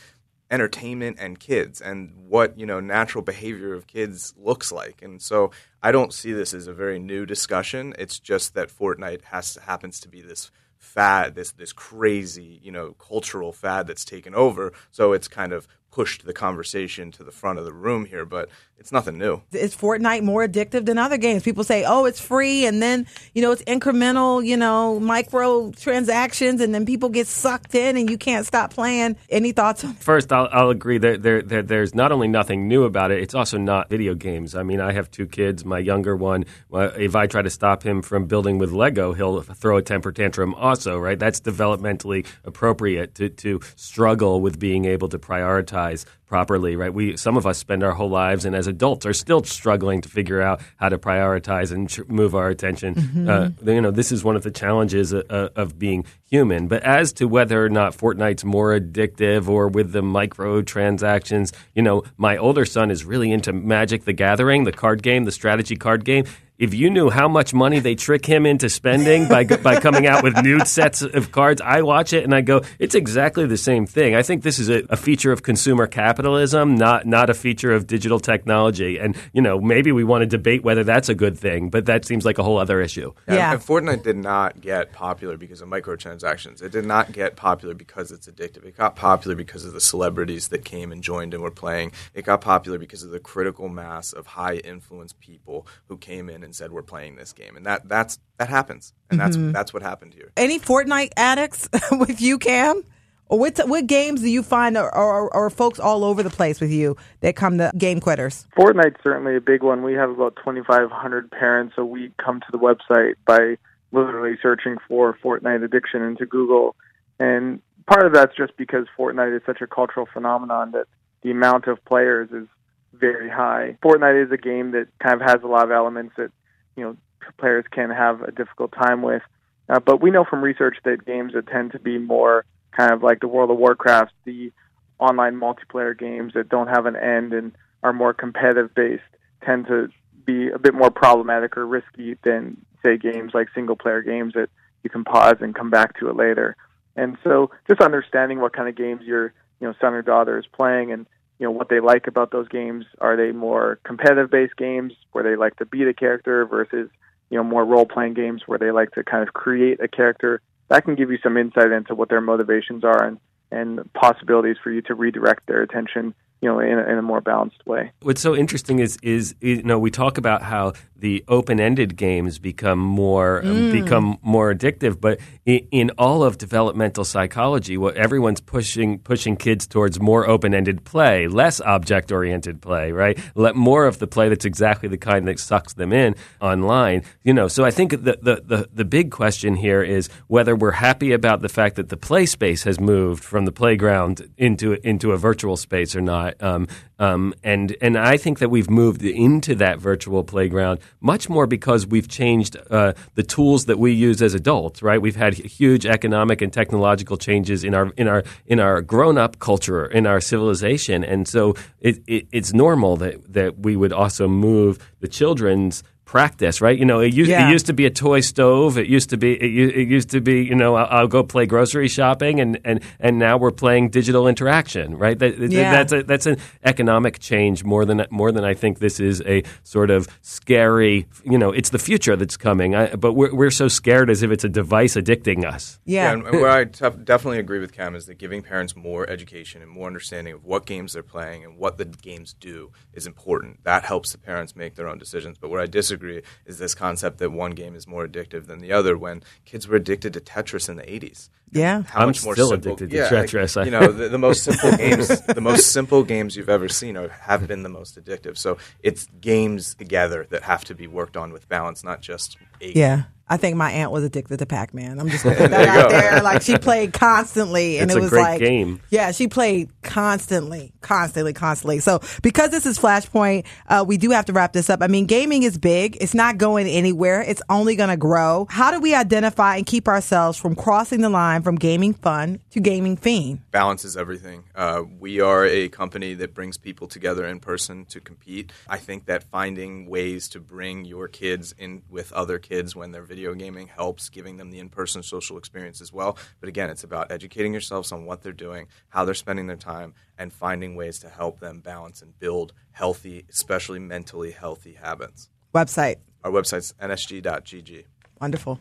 entertainment 0.51 1.17
and 1.21 1.39
kids 1.39 1.81
and 1.81 2.13
what 2.29 2.59
you 2.59 2.65
know 2.65 2.81
natural 2.81 3.23
behavior 3.23 3.75
of 3.75 3.87
kids 3.87 4.35
looks 4.37 4.73
like. 4.73 5.03
And 5.03 5.21
so 5.21 5.51
i 5.83 5.93
don't 5.93 6.13
see 6.13 6.33
this 6.33 6.55
as 6.55 6.67
a 6.67 6.73
very 6.73 6.99
new 6.99 7.27
discussion. 7.27 7.95
It's 7.99 8.19
just 8.19 8.55
that 8.55 8.69
fortnite 8.69 9.25
has 9.25 9.57
happens 9.57 10.01
to 10.01 10.09
be 10.09 10.23
this 10.23 10.51
fad 10.77 11.35
this 11.35 11.51
this 11.53 11.73
crazy 11.73 12.61
you 12.63 12.71
know 12.71 12.93
cultural 12.93 13.53
fad 13.53 13.87
that's 13.87 14.05
taken 14.05 14.35
over. 14.35 14.73
So 14.91 15.13
it's 15.13 15.29
kind 15.29 15.53
of 15.53 15.69
pushed 15.99 16.25
the 16.25 16.33
conversation 16.33 17.11
to 17.11 17.25
the 17.25 17.33
front 17.33 17.59
of 17.59 17.65
the 17.65 17.73
room 17.73 18.05
here 18.05 18.25
but 18.25 18.49
it's 18.79 18.93
nothing 18.93 19.19
new 19.19 19.43
is 19.53 19.75
Fortnite 19.75 20.23
more 20.23 20.47
addictive 20.47 20.85
than 20.85 20.99
other 20.99 21.17
games? 21.17 21.43
People 21.43 21.65
say, 21.65 21.85
"Oh, 21.87 22.05
it's 22.05 22.21
free," 22.21 22.67
and 22.67 22.83
then 22.83 23.07
you 23.35 23.43
know 23.43 23.53
it's 23.53 23.63
incremental, 23.63 24.45
you 24.45 24.57
know, 24.57 25.01
micro 25.01 25.71
transactions, 25.73 26.61
and 26.61 26.75
then 26.75 26.85
people 26.87 27.09
get 27.09 27.27
sucked 27.27 27.75
in, 27.75 27.97
and 27.97 28.11
you 28.11 28.19
can't 28.19 28.47
stop 28.47 28.73
playing. 28.73 29.17
Any 29.31 29.53
thoughts? 29.53 29.85
on 29.85 29.95
First, 29.95 30.33
I'll, 30.33 30.49
I'll 30.53 30.71
agree 30.71 30.99
that 30.99 31.23
there, 31.23 31.43
there, 31.43 31.63
there's 31.63 31.95
not 31.95 32.13
only 32.13 32.29
nothing 32.29 32.69
new 32.69 32.85
about 32.85 33.11
it, 33.11 33.23
it's 33.23 33.35
also 33.35 33.59
not 33.59 33.89
video 33.89 34.15
games. 34.15 34.55
I 34.55 34.63
mean, 34.63 34.81
I 34.81 34.93
have 34.93 35.11
two 35.11 35.27
kids. 35.27 35.65
My 35.65 35.79
younger 35.79 36.17
one, 36.17 36.45
uh, 36.73 36.91
if 36.97 37.17
I 37.17 37.27
try 37.27 37.43
to 37.43 37.51
stop 37.51 37.83
him 37.83 38.03
from 38.03 38.27
building 38.27 38.59
with 38.59 38.73
Lego, 38.73 39.13
he'll 39.13 39.41
throw 39.43 39.79
a 39.79 39.83
temper 39.83 40.13
tantrum 40.13 40.55
also, 40.55 40.99
right? 40.99 41.19
That's 41.19 41.41
developmentally 41.41 42.27
appropriate 42.45 43.15
to, 43.17 43.29
to 43.29 43.61
struggle 43.77 44.41
with 44.41 44.59
being 44.59 44.85
able 44.85 45.09
to 45.09 45.19
prioritize 45.19 45.88
properly, 46.27 46.77
right? 46.77 46.93
We 46.93 47.17
some 47.17 47.37
of 47.37 47.47
us 47.47 47.59
spend 47.59 47.83
our 47.83 47.93
whole 47.93 48.11
lives 48.11 48.45
and 48.45 48.55
as 48.55 48.67
adults 48.67 49.07
are 49.07 49.13
still 49.13 49.43
struggling 49.45 50.01
to 50.03 50.09
figure 50.09 50.43
out 50.43 50.61
how 50.77 50.89
to 50.89 50.99
prioritize 50.99 51.73
and 51.73 51.89
tr- 51.89 52.03
move 52.07 52.35
our 52.35 52.49
attention. 52.49 53.29
Uh, 53.29 53.51
you 53.65 53.81
know, 53.81 53.91
this 53.91 54.13
is 54.13 54.25
one 54.25 54.37
of 54.37 54.43
the 54.43 54.51
challenges 54.51 55.13
uh, 55.13 55.23
uh, 55.31 55.49
of 55.57 55.79
being 55.79 56.05
human. 56.31 56.69
But 56.69 56.83
as 56.83 57.13
to 57.15 57.27
whether 57.27 57.65
or 57.65 57.69
not 57.69 57.97
Fortnite's 57.97 58.45
more 58.45 58.79
addictive 58.79 59.49
or 59.49 59.69
with 59.69 59.93
the 59.93 60.03
microtransactions, 60.03 61.53
you 61.75 61.83
know, 61.83 62.05
my 62.17 62.37
older 62.37 62.65
son 62.65 62.91
is 62.91 63.05
really 63.05 63.33
into 63.33 63.53
Magic 63.53 64.05
the 64.05 64.13
Gathering, 64.13 64.65
the 64.65 64.73
card 64.73 65.03
game, 65.03 65.25
the 65.25 65.33
strategy 65.33 65.77
card 65.77 66.05
game. 66.05 66.25
If 66.59 66.75
you 66.75 66.91
knew 66.91 67.09
how 67.09 67.29
much 67.29 67.55
money 67.55 67.79
they 67.79 67.95
trick 67.95 68.27
him 68.27 68.45
into 68.45 68.69
spending 68.69 69.29
by 69.29 69.45
by 69.45 69.79
coming 69.79 70.09
out 70.09 70.25
with 70.25 70.43
new 70.43 70.59
sets 70.65 71.03
of 71.03 71.31
cards, 71.31 71.61
I 71.65 71.83
watch 71.83 72.13
it 72.13 72.25
and 72.25 72.35
I 72.35 72.41
go, 72.41 72.63
it's 72.81 72.97
exactly 72.97 73.47
the 73.47 73.57
same 73.57 73.87
thing. 73.87 74.17
I 74.17 74.23
think 74.23 74.43
this 74.43 74.59
is 74.59 74.69
a, 74.69 74.83
a 74.91 74.97
feature 74.97 75.31
of 75.31 75.45
consumer 75.45 75.87
capitalism, 75.87 76.75
not 76.75 77.07
not 77.07 77.31
a 77.31 77.35
feature 77.35 77.71
of 77.71 77.87
digital 77.87 78.19
technology. 78.19 78.99
And 78.99 79.17
you 79.33 79.41
know, 79.41 79.61
maybe 79.61 79.93
we 79.93 80.03
want 80.03 80.23
to 80.23 80.27
debate 80.27 80.65
whether 80.65 80.83
that's 80.83 81.09
a 81.09 81.15
good 81.15 81.39
thing, 81.39 81.71
but 81.71 81.87
that 81.87 82.05
seems 82.05 82.25
like 82.25 82.39
a 82.39 82.43
whole 82.43 82.59
other 82.59 82.81
issue. 82.81 83.13
And- 83.29 83.37
Yeah. 83.37 83.53
And 83.53 83.61
Fortnite 83.63 84.03
did 84.03 84.17
not 84.17 84.61
get 84.61 84.93
popular 84.93 85.37
because 85.37 85.61
of 85.61 85.69
microtransactions. 85.69 86.61
It 86.61 86.73
did 86.73 86.85
not 86.87 87.13
get 87.13 87.37
popular 87.37 87.73
because 87.75 88.11
it's 88.11 88.27
addictive. 88.27 88.65
It 88.65 88.77
got 88.77 88.97
popular 88.97 89.37
because 89.37 89.65
of 89.65 89.75
the 89.75 89.81
celebrities 89.81 90.49
that 90.49 90.65
came 90.65 90.91
and 90.91 91.05
joined 91.05 91.35
and 91.35 91.43
were 91.45 91.53
playing. 91.53 91.93
It 92.15 92.25
got 92.25 92.41
popular 92.41 92.79
because 92.79 93.05
of 93.05 93.11
the 93.11 93.21
critical 93.21 93.69
mass 93.69 94.13
of 94.13 94.27
high 94.27 94.57
influence 94.57 95.13
people 95.13 95.65
who 95.87 95.97
came 95.97 96.29
in 96.29 96.48
and 96.49 96.57
said 96.57 96.73
we're 96.73 96.83
playing 96.83 97.17
this 97.17 97.33
game. 97.33 97.57
And 97.57 97.67
that 97.67 97.89
that's 97.89 98.19
that 98.39 98.49
happens. 98.49 98.95
And 99.11 99.21
that's 99.21 99.37
mm-hmm. 99.37 99.53
that's 99.53 99.73
what 99.73 99.83
happened 99.83 100.15
here. 100.15 100.33
Any 100.37 100.59
Fortnite 100.59 101.13
addicts 101.17 101.69
with 101.93 102.21
you, 102.21 102.39
Cam? 102.39 102.83
What 103.29 103.59
what 103.69 103.87
games 103.87 104.23
do 104.23 104.29
you 104.29 104.43
find 104.43 104.79
are, 104.79 104.91
are, 104.91 105.33
are 105.35 105.51
folks 105.51 105.79
all 105.79 106.03
over 106.03 106.23
the 106.23 106.31
place 106.31 106.61
with 106.61 106.71
you 106.71 106.97
that 107.21 107.37
come 107.37 107.59
to 107.59 107.71
game 107.77 108.01
quitters? 108.01 108.47
Fortnite's 108.57 109.01
certainly 109.05 109.37
a 109.37 109.41
big 109.41 109.63
one. 109.63 109.83
We 109.83 109.93
have 109.95 110.09
about 110.09 110.37
2,500 110.37 111.31
parents 111.31 111.75
a 111.77 111.85
week 111.85 112.13
come 112.17 112.41
to 112.41 112.47
the 112.51 112.59
website 112.59 113.15
by 113.27 113.59
literally 113.93 114.39
searching 114.41 114.79
for 114.89 115.17
Fortnite 115.23 115.63
addiction 115.63 116.03
into 116.03 116.25
Google. 116.25 116.75
And 117.21 117.61
part 117.87 118.07
of 118.07 118.15
that's 118.15 118.35
just 118.35 118.57
because 118.57 118.87
Fortnite 118.99 119.37
is 119.37 119.43
such 119.45 119.61
a 119.61 119.67
cultural 119.67 120.09
phenomenon 120.11 120.73
that 120.73 120.87
the 121.23 121.31
amount 121.31 121.67
of 121.67 121.85
players 121.85 122.31
is 122.31 122.47
very 122.95 123.29
high. 123.29 123.77
Fortnite 123.83 124.27
is 124.27 124.33
a 124.33 124.37
game 124.37 124.73
that 124.73 124.89
kind 125.03 125.21
of 125.21 125.29
has 125.29 125.43
a 125.43 125.47
lot 125.47 125.65
of 125.65 125.71
elements 125.71 126.15
that, 126.17 126.31
you 126.79 126.85
know, 126.85 126.97
players 127.39 127.65
can 127.71 127.91
have 127.91 128.23
a 128.23 128.31
difficult 128.31 128.73
time 128.73 129.03
with. 129.03 129.23
Uh, 129.69 129.81
but 129.81 130.01
we 130.01 130.11
know 130.11 130.25
from 130.25 130.43
research 130.43 130.79
that 130.85 131.05
games 131.05 131.35
that 131.35 131.47
tend 131.49 131.73
to 131.73 131.79
be 131.79 131.99
more 131.99 132.45
kind 132.75 132.93
of 132.93 133.03
like 133.03 133.21
the 133.21 133.29
World 133.29 133.51
of 133.51 133.59
Warcraft, 133.59 134.13
the 134.25 134.53
online 134.99 135.35
multiplayer 135.35 135.99
games 135.99 136.33
that 136.35 136.49
don't 136.49 136.69
have 136.69 136.87
an 136.87 136.97
end 136.97 137.33
and 137.33 137.53
are 137.83 137.93
more 137.93 138.15
competitive 138.15 138.75
based 138.75 139.03
tend 139.45 139.67
to 139.67 139.89
be 140.25 140.49
a 140.49 140.59
bit 140.59 140.75
more 140.75 140.91
problematic 140.91 141.57
or 141.57 141.67
risky 141.67 142.17
than 142.25 142.57
say 142.83 142.97
games 142.97 143.33
like 143.35 143.49
single 143.55 143.77
player 143.77 144.03
games 144.03 144.35
that 144.35 144.49
you 144.83 144.91
can 144.91 145.05
pause 145.05 145.37
and 145.41 145.55
come 145.55 145.71
back 145.71 145.99
to 145.99 146.09
it 146.09 146.17
later. 146.17 146.57
And 146.97 147.17
so 147.23 147.51
just 147.69 147.81
understanding 147.81 148.41
what 148.41 148.53
kind 148.53 148.69
of 148.69 148.77
games 148.77 149.03
your 149.05 149.33
you 149.61 149.67
know 149.67 149.75
son 149.81 149.95
or 149.95 150.03
daughter 150.03 150.39
is 150.39 150.47
playing 150.47 150.93
and 150.93 151.07
you 151.39 151.47
know 151.47 151.51
what 151.51 151.69
they 151.69 151.81
like 151.81 152.07
about 152.07 152.31
those 152.31 152.49
games. 152.49 152.85
Are 153.01 153.17
they 153.17 153.33
more 153.33 153.79
competitive 153.85 154.31
based 154.31 154.57
games 154.57 154.93
where 155.13 155.25
they 155.25 155.37
like 155.37 155.57
to 155.57 155.67
beat 155.67 155.87
a 155.87 155.95
character 155.95 156.45
versus 156.47 156.91
you 157.31 157.37
know 157.37 157.45
more 157.45 157.65
role 157.65 157.87
playing 157.87 158.15
games 158.15 158.43
where 158.47 158.59
they 158.59 158.71
like 158.71 158.93
to 158.93 159.05
kind 159.05 159.27
of 159.27 159.35
create 159.35 159.81
a 159.81 159.89
character? 159.89 160.41
That 160.69 160.85
can 160.85 160.97
give 160.97 161.11
you 161.11 161.19
some 161.23 161.37
insight 161.37 161.71
into 161.71 161.95
what 161.95 162.09
their 162.09 162.21
motivations 162.21 162.85
are 162.85 163.05
and 163.05 163.19
and 163.51 163.91
possibilities 163.95 164.57
for 164.63 164.71
you 164.71 164.83
to 164.83 164.95
redirect 164.95 165.47
their 165.47 165.63
attention 165.63 166.15
you 166.41 166.49
know 166.49 166.59
in 166.61 166.79
a, 166.79 166.83
in 166.83 166.99
a 166.99 167.03
more 167.03 167.21
balanced 167.21 167.67
way 167.67 167.91
What's 168.03 168.21
so 168.21 168.37
interesting 168.37 168.79
is 168.79 168.99
is 169.03 169.35
you 169.41 169.63
know 169.63 169.79
we 169.79 169.91
talk 169.91 170.19
about 170.19 170.43
how 170.43 170.73
the 170.99 171.25
open-ended 171.29 171.97
games 171.97 172.39
become 172.39 172.79
more 172.79 173.45
um, 173.45 173.71
become 173.71 174.19
more 174.21 174.53
addictive, 174.53 175.01
but 175.01 175.21
in, 175.47 175.67
in 175.71 175.91
all 175.97 176.25
of 176.25 176.39
developmental 176.39 177.05
psychology, 177.05 177.77
what 177.77 177.97
everyone's 177.97 178.41
pushing 178.41 178.99
pushing 178.99 179.37
kids 179.37 179.67
towards 179.67 180.01
more 180.01 180.29
open-ended 180.29 180.85
play, 180.85 181.29
less 181.29 181.61
object-oriented 181.61 182.61
play, 182.61 182.91
right? 182.91 183.19
Let 183.37 183.55
more 183.55 183.87
of 183.87 184.01
the 184.01 184.09
play 184.09 184.29
that's 184.29 184.45
exactly 184.45 184.89
the 184.89 184.99
kind 184.99 185.29
that 185.29 185.39
sucks 185.39 185.75
them 185.75 185.93
in 185.93 186.17
online. 186.41 187.05
You 187.23 187.33
know, 187.33 187.47
so 187.47 187.65
I 187.65 187.71
think 187.71 187.93
the 187.93 188.19
the 188.21 188.43
the, 188.45 188.69
the 188.73 188.85
big 188.85 189.13
question 189.13 189.55
here 189.55 189.83
is 189.83 190.09
whether 190.27 190.57
we're 190.57 190.73
happy 190.73 191.13
about 191.13 191.43
the 191.43 191.49
fact 191.49 191.77
that 191.77 191.91
the 191.91 191.97
play 191.97 192.27
space 192.27 192.65
has 192.65 192.81
moved 192.81 193.23
from 193.23 193.45
the 193.45 193.53
playground 193.53 194.29
into 194.37 194.73
into 194.87 195.13
a 195.13 195.17
virtual 195.17 195.57
space 195.57 195.95
or 195.95 196.01
not. 196.01 196.28
Um, 196.41 196.69
um, 196.99 197.33
and 197.45 197.77
and 197.81 197.97
I 197.97 198.17
think 198.17 198.41
that 198.41 198.51
we've 198.51 198.69
moved 198.69 199.03
into 199.03 199.55
that 199.57 199.79
virtual 199.79 200.25
playground 200.25 200.81
much 201.01 201.29
more 201.29 201.47
because 201.47 201.87
we've 201.87 202.09
changed 202.09 202.57
uh, 202.71 202.95
the 203.15 203.23
tools 203.23 203.67
that 203.67 203.79
we 203.79 203.93
use 203.93 204.21
as 204.21 204.35
adults. 204.35 204.83
Right? 204.83 205.01
We've 205.01 205.17
had 205.17 205.35
huge 205.35 205.87
economic 205.87 206.43
and 206.43 206.53
technological 206.53 207.17
changes 207.17 207.65
in 207.65 207.75
our 207.75 207.91
in 207.97 208.09
our 208.09 208.25
in 208.47 208.61
our 208.61 208.83
grown 208.83 209.19
up 209.19 209.39
culture 209.39 209.87
in 209.87 210.07
our 210.07 210.21
civilization, 210.21 211.05
and 211.05 211.29
so 211.29 211.55
it, 211.81 212.03
it, 212.07 212.27
it's 212.33 212.53
normal 212.53 212.97
that 212.97 213.33
that 213.33 213.61
we 213.61 213.77
would 213.77 213.93
also 213.93 214.27
move 214.27 214.79
the 215.01 215.09
children's 215.09 215.83
practice, 216.09 216.63
right? 216.63 216.79
You 216.79 216.87
know, 216.87 217.01
it 217.01 217.13
used, 217.13 217.31
Yeah. 217.31 217.49
it 217.49 217.53
used 217.53 217.67
to 217.67 217.75
be 217.75 217.85
a 217.85 217.91
toy 217.91 218.21
stove. 218.21 218.79
It 218.79 218.87
used 218.89 219.11
to 219.11 219.19
be 219.19 219.35
it, 219.35 219.77
it 219.83 219.89
used 219.89 220.09
to 220.11 220.21
be 220.23 220.43
you 220.43 220.55
know 220.55 220.75
I'll, 220.75 221.01
I'll 221.01 221.07
go 221.07 221.23
play 221.23 221.45
grocery 221.47 221.87
shopping, 221.89 222.41
and, 222.41 222.59
and, 222.65 222.81
and 222.99 223.19
now 223.19 223.37
we're 223.37 223.51
playing 223.53 223.91
digital 223.91 224.27
interaction, 224.27 224.97
right? 224.97 225.19
That, 225.19 225.39
that- 225.39 225.53
Yeah. 225.53 225.73
That's 225.73 225.93
a, 225.93 226.03
that's 226.03 226.27
an 226.27 226.39
economic 226.65 227.19
change 227.19 227.63
more 227.63 227.85
than 227.85 228.07
more 228.11 228.33
than 228.33 228.45
I 228.45 228.55
think 228.55 228.79
this 228.79 228.99
is 229.01 229.21
a 229.27 229.43
sort 229.65 229.91
of 229.91 230.09
scary. 230.23 231.07
You 231.25 231.37
know, 231.39 231.53
it's 231.53 231.71
the 231.71 231.79
future 231.79 232.17
that's 232.17 232.37
coming, 232.39 232.75
I, 232.75 232.95
but 232.97 233.13
we're 233.13 233.35
we're 233.35 233.51
so 233.51 233.69
scared 233.69 234.09
as 234.09 234.23
if 234.23 234.31
it's 234.31 234.45
a 234.45 234.49
device 234.49 234.95
addicting 234.97 235.45
us. 235.45 235.79
Yeah. 235.85 236.13
and, 236.13 236.27
and 236.27 236.41
where 236.41 236.49
I 236.51 236.65
definitely 236.65 237.39
agree 237.39 237.59
with 237.59 237.73
Cam 237.73 237.95
is 237.95 238.07
that 238.07 238.17
giving 238.19 238.41
parents 238.43 238.75
more 238.75 239.09
education 239.11 239.61
and 239.63 239.71
more 239.71 239.87
understanding 239.87 240.33
of 240.35 240.45
what 240.45 240.65
games 240.65 240.95
they're 240.95 241.03
playing 241.03 241.45
and 241.45 241.59
what 241.59 241.77
the 241.77 241.85
games 241.85 242.35
do 242.41 242.71
is 242.95 243.07
important. 243.07 243.63
That 243.65 243.85
helps 243.85 244.13
the 244.13 244.19
parents 244.19 244.57
make 244.57 244.75
their 244.77 244.89
own 244.89 244.97
decisions. 244.99 245.37
But 245.39 245.51
where 245.51 245.61
I 245.61 245.67
disagree 245.67 245.98
is 246.47 246.59
this 246.59 246.75
concept 246.75 247.19
that 247.19 247.31
one 247.31 247.53
game 247.53 247.75
is 247.75 247.87
more 247.87 248.07
addictive 248.07 248.47
than 248.47 248.59
the 248.61 248.73
other. 248.73 248.97
When 248.97 249.23
kids 249.45 249.67
were 249.69 249.77
addicted 249.77 250.13
to 250.15 250.21
Tetris 250.21 250.69
in 250.69 250.77
the 250.77 250.83
'80s, 250.85 251.29
Yeah. 251.53 251.83
how 251.83 252.01
I'm 252.01 252.09
much 252.09 252.25
more 252.25 252.35
still 252.35 252.49
simple, 252.51 252.73
addicted 252.75 252.91
to 252.91 253.15
Tetris. 253.15 253.57
Like, 253.57 253.67
you 253.67 253.71
know, 253.73 253.93
the, 253.93 254.09
the 254.09 254.19
most 254.19 254.43
simple 254.49 254.77
games, 254.77 255.09
the 255.23 255.41
most 255.41 255.73
simple 255.73 256.03
games 256.05 256.37
you've 256.37 256.49
ever 256.49 256.69
seen 256.69 256.97
are, 256.97 257.09
have 257.09 257.47
been 257.47 257.63
the 257.63 257.69
most 257.69 258.03
addictive. 258.03 258.37
So 258.39 258.59
it's 258.83 259.07
games 259.21 259.75
together 259.75 260.27
that 260.31 260.43
have 260.45 260.65
to 260.67 260.75
be 260.75 260.87
worked 260.87 261.17
on 261.17 261.33
with 261.33 261.49
balance, 261.49 261.83
not 261.85 262.01
just 262.01 262.37
a 262.61 262.73
Yeah. 262.77 263.03
I 263.31 263.37
think 263.37 263.57
my 263.57 263.71
aunt 263.71 263.91
was 263.93 264.05
addicted 264.05 264.39
to 264.39 264.47
Pac 264.47 264.73
Man. 264.75 264.99
I'm 264.99 265.09
just 265.09 265.25
gonna 265.25 265.37
put 265.37 265.51
that 265.51 265.65
There 265.65 265.69
out 265.85 265.91
go. 265.91 265.99
there. 266.01 266.23
Like 266.23 266.43
she 266.43 266.57
played 266.59 266.93
constantly, 266.93 267.79
and 267.79 267.91
It's 267.91 267.97
it 267.97 267.99
a 267.99 268.03
was 268.03 268.11
great 268.11 268.23
like 268.23 268.41
game. 268.41 268.81
Yeah, 268.91 269.13
she 269.13 269.29
played 269.29 269.71
constantly, 269.83 270.73
constantly, 270.81 271.33
constantly. 271.33 271.81
So 271.81 272.01
because 272.23 272.51
this 272.51 272.65
is 272.67 272.79
Flashpoint, 272.79 273.45
uh, 273.69 273.85
we 273.87 273.97
do 273.99 274.11
have 274.11 274.25
to 274.27 274.33
wrap 274.33 274.53
this 274.53 274.71
up. 274.71 274.81
I 274.83 274.87
mean, 274.87 275.07
gaming 275.07 275.43
is 275.43 275.59
big. 275.59 275.99
It's 276.01 276.15
not 276.15 276.39
going 276.39 276.67
anywhere. 276.69 277.21
It's 277.21 277.43
only 277.51 277.77
going 277.77 277.91
to 277.91 277.97
grow. 277.97 278.47
How 278.49 278.71
do 278.71 278.81
we 278.81 278.95
identify 278.95 279.57
and 279.57 279.67
keep 279.67 279.89
ourselves 279.89 280.39
from 280.39 280.55
crossing 280.55 281.01
the 281.01 281.11
line 281.11 281.43
from 281.43 281.57
gaming 281.57 281.95
fun 281.95 282.41
to 282.51 282.61
gaming 282.61 282.97
fiend? 282.97 283.41
balance 283.51 283.85
is 283.85 283.97
everything. 283.97 284.45
Uh, 284.55 284.83
we 285.01 285.21
are 285.21 285.45
a 285.45 285.69
company 285.69 286.15
that 286.15 286.33
brings 286.33 286.57
people 286.57 286.87
together 286.87 287.27
in 287.27 287.41
person 287.41 287.85
to 287.87 288.01
compete. 288.01 288.53
I 288.69 288.79
think 288.79 289.07
that 289.07 289.25
finding 289.25 289.87
ways 289.91 290.29
to 290.31 290.41
bring 290.41 290.85
your 290.85 291.09
kids 291.09 291.53
in 291.59 291.83
with 291.91 292.13
other 292.13 292.39
kids 292.39 292.77
when 292.77 292.93
they're 292.93 293.03
video 293.03 293.18
gaming 293.35 293.69
helps, 293.69 294.09
giving 294.09 294.37
them 294.37 294.51
the 294.51 294.59
in 294.59 294.69
person 294.69 295.03
social 295.03 295.39
experience 295.39 295.81
as 295.81 295.93
well. 295.93 296.17
But 296.41 296.49
again, 296.49 296.71
it's 296.71 296.85
about 296.85 297.11
educating 297.11 297.53
yourselves 297.53 297.93
on 297.93 298.05
what 298.05 298.23
they're 298.23 298.33
doing, 298.33 298.69
how 298.89 299.05
they're 299.05 299.15
spending 299.15 299.47
their 299.47 299.57
time, 299.57 299.95
and 300.19 300.33
finding 300.33 300.77
ways 300.77 300.99
to 301.01 301.09
help 301.09 301.41
them 301.41 301.61
balance 301.61 302.03
and 302.03 302.19
build 302.19 302.53
healthy, 302.73 303.25
especially 303.31 303.79
mentally 303.79 304.31
healthy 304.31 304.75
habits. 304.75 305.29
Website. 305.55 305.97
Our 306.25 306.31
website's 306.31 306.73
nsg.gg. 306.81 307.85
Wonderful. 308.21 308.61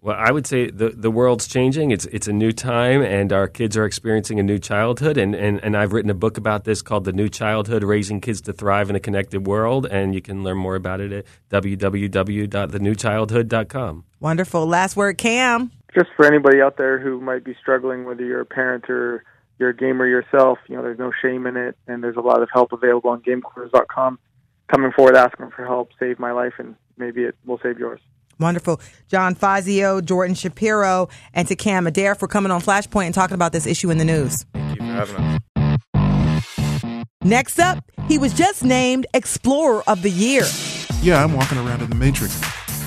Well, 0.00 0.16
I 0.16 0.30
would 0.30 0.46
say 0.46 0.70
the 0.70 0.90
the 0.90 1.10
world's 1.10 1.48
changing. 1.48 1.90
It's 1.90 2.06
it's 2.06 2.28
a 2.28 2.32
new 2.32 2.52
time, 2.52 3.02
and 3.02 3.32
our 3.32 3.48
kids 3.48 3.76
are 3.76 3.84
experiencing 3.84 4.38
a 4.38 4.44
new 4.44 4.58
childhood. 4.58 5.16
And, 5.16 5.34
and, 5.34 5.58
and 5.64 5.76
I've 5.76 5.92
written 5.92 6.10
a 6.10 6.14
book 6.14 6.38
about 6.38 6.62
this 6.64 6.82
called 6.82 7.04
"The 7.04 7.12
New 7.12 7.28
Childhood: 7.28 7.82
Raising 7.82 8.20
Kids 8.20 8.40
to 8.42 8.52
Thrive 8.52 8.90
in 8.90 8.96
a 8.96 9.00
Connected 9.00 9.44
World." 9.46 9.86
And 9.86 10.14
you 10.14 10.22
can 10.22 10.44
learn 10.44 10.58
more 10.58 10.76
about 10.76 11.00
it 11.00 11.12
at 11.12 11.24
www.thenewchildhood.com. 11.50 14.04
Wonderful. 14.20 14.66
Last 14.66 14.96
word, 14.96 15.18
Cam. 15.18 15.72
just 15.94 16.10
for 16.16 16.26
anybody 16.26 16.60
out 16.60 16.76
there 16.76 17.00
who 17.00 17.20
might 17.20 17.42
be 17.42 17.56
struggling, 17.60 18.04
whether 18.04 18.24
you're 18.24 18.42
a 18.42 18.46
parent 18.46 18.88
or 18.88 19.24
you're 19.58 19.70
a 19.70 19.76
gamer 19.76 20.06
yourself, 20.06 20.58
you 20.68 20.76
know, 20.76 20.82
there's 20.82 20.98
no 20.98 21.10
shame 21.20 21.44
in 21.46 21.56
it, 21.56 21.76
and 21.88 22.04
there's 22.04 22.16
a 22.16 22.20
lot 22.20 22.40
of 22.40 22.48
help 22.52 22.70
available 22.72 23.10
on 23.10 23.20
GameQuitters.com. 23.22 24.20
Coming 24.70 24.92
forward 24.92 25.16
asking 25.16 25.50
for 25.50 25.66
help 25.66 25.90
saved 25.98 26.20
my 26.20 26.30
life, 26.30 26.52
and 26.58 26.76
maybe 26.96 27.24
it 27.24 27.34
will 27.44 27.58
save 27.60 27.78
yours. 27.78 28.00
Wonderful. 28.40 28.80
John 29.08 29.34
Fazio, 29.34 30.00
Jordan 30.00 30.34
Shapiro, 30.34 31.08
and 31.34 31.48
to 31.48 31.56
Cam 31.56 31.86
Adair 31.86 32.14
for 32.14 32.28
coming 32.28 32.52
on 32.52 32.60
Flashpoint 32.60 33.06
and 33.06 33.14
talking 33.14 33.34
about 33.34 33.52
this 33.52 33.66
issue 33.66 33.90
in 33.90 33.98
the 33.98 34.04
news. 34.04 34.44
Thank 34.54 34.80
you 34.80 34.86
for 34.86 34.92
having 34.92 35.16
us. 35.16 35.38
Next 37.24 37.58
up, 37.58 37.82
he 38.06 38.16
was 38.16 38.32
just 38.32 38.64
named 38.64 39.06
Explorer 39.12 39.82
of 39.88 40.02
the 40.02 40.10
Year. 40.10 40.44
Yeah, 41.02 41.22
I'm 41.22 41.32
walking 41.34 41.58
around 41.58 41.82
in 41.82 41.90
the 41.90 41.96
Matrix. 41.96 42.38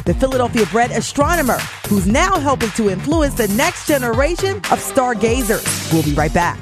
the 0.06 0.14
Philadelphia 0.16 0.66
bred 0.72 0.90
astronomer 0.92 1.60
who's 1.88 2.08
now 2.08 2.40
helping 2.40 2.70
to 2.72 2.90
influence 2.90 3.36
the 3.36 3.48
next 3.50 3.88
generation 3.88 4.56
of 4.72 4.80
stargazers. 4.80 5.64
We'll 5.94 6.04
be 6.04 6.14
right 6.14 6.34
back. 6.34 6.58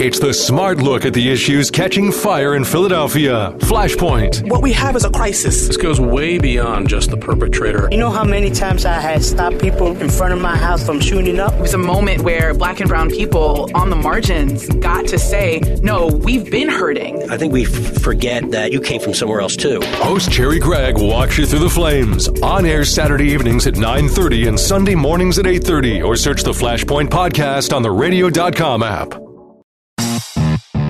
It's 0.00 0.20
the 0.20 0.32
smart 0.32 0.78
look 0.78 1.04
at 1.04 1.12
the 1.12 1.28
issues 1.28 1.72
catching 1.72 2.12
fire 2.12 2.54
in 2.54 2.64
Philadelphia. 2.64 3.52
Flashpoint. 3.58 4.48
What 4.48 4.62
we 4.62 4.72
have 4.72 4.94
is 4.94 5.04
a 5.04 5.10
crisis. 5.10 5.66
This 5.66 5.76
goes 5.76 5.98
way 6.00 6.38
beyond 6.38 6.88
just 6.88 7.10
the 7.10 7.16
perpetrator. 7.16 7.88
You 7.90 7.98
know 7.98 8.10
how 8.10 8.22
many 8.22 8.50
times 8.52 8.84
I 8.84 8.92
had 8.92 9.24
stopped 9.24 9.58
people 9.58 10.00
in 10.00 10.08
front 10.08 10.32
of 10.32 10.40
my 10.40 10.56
house 10.56 10.86
from 10.86 11.00
shooting 11.00 11.40
up? 11.40 11.52
It 11.54 11.60
was 11.60 11.74
a 11.74 11.78
moment 11.78 12.22
where 12.22 12.54
black 12.54 12.78
and 12.78 12.88
brown 12.88 13.10
people 13.10 13.68
on 13.74 13.90
the 13.90 13.96
margins 13.96 14.68
got 14.68 15.08
to 15.08 15.18
say, 15.18 15.58
no, 15.82 16.06
we've 16.06 16.48
been 16.48 16.68
hurting. 16.68 17.28
I 17.28 17.36
think 17.36 17.52
we 17.52 17.66
f- 17.66 18.00
forget 18.00 18.52
that 18.52 18.70
you 18.70 18.80
came 18.80 19.00
from 19.00 19.14
somewhere 19.14 19.40
else 19.40 19.56
too. 19.56 19.80
Host 19.96 20.30
Cherri 20.30 20.60
Gregg 20.60 20.96
walks 20.96 21.38
you 21.38 21.44
through 21.44 21.58
the 21.58 21.70
flames. 21.70 22.28
On 22.40 22.64
air 22.64 22.84
Saturday 22.84 23.30
evenings 23.30 23.66
at 23.66 23.74
9.30 23.74 24.46
and 24.46 24.60
Sunday 24.60 24.94
mornings 24.94 25.40
at 25.40 25.44
8.30 25.44 26.06
or 26.06 26.14
search 26.14 26.44
the 26.44 26.52
Flashpoint 26.52 27.08
podcast 27.08 27.74
on 27.74 27.82
the 27.82 27.90
radio.com 27.90 28.84
app. 28.84 29.27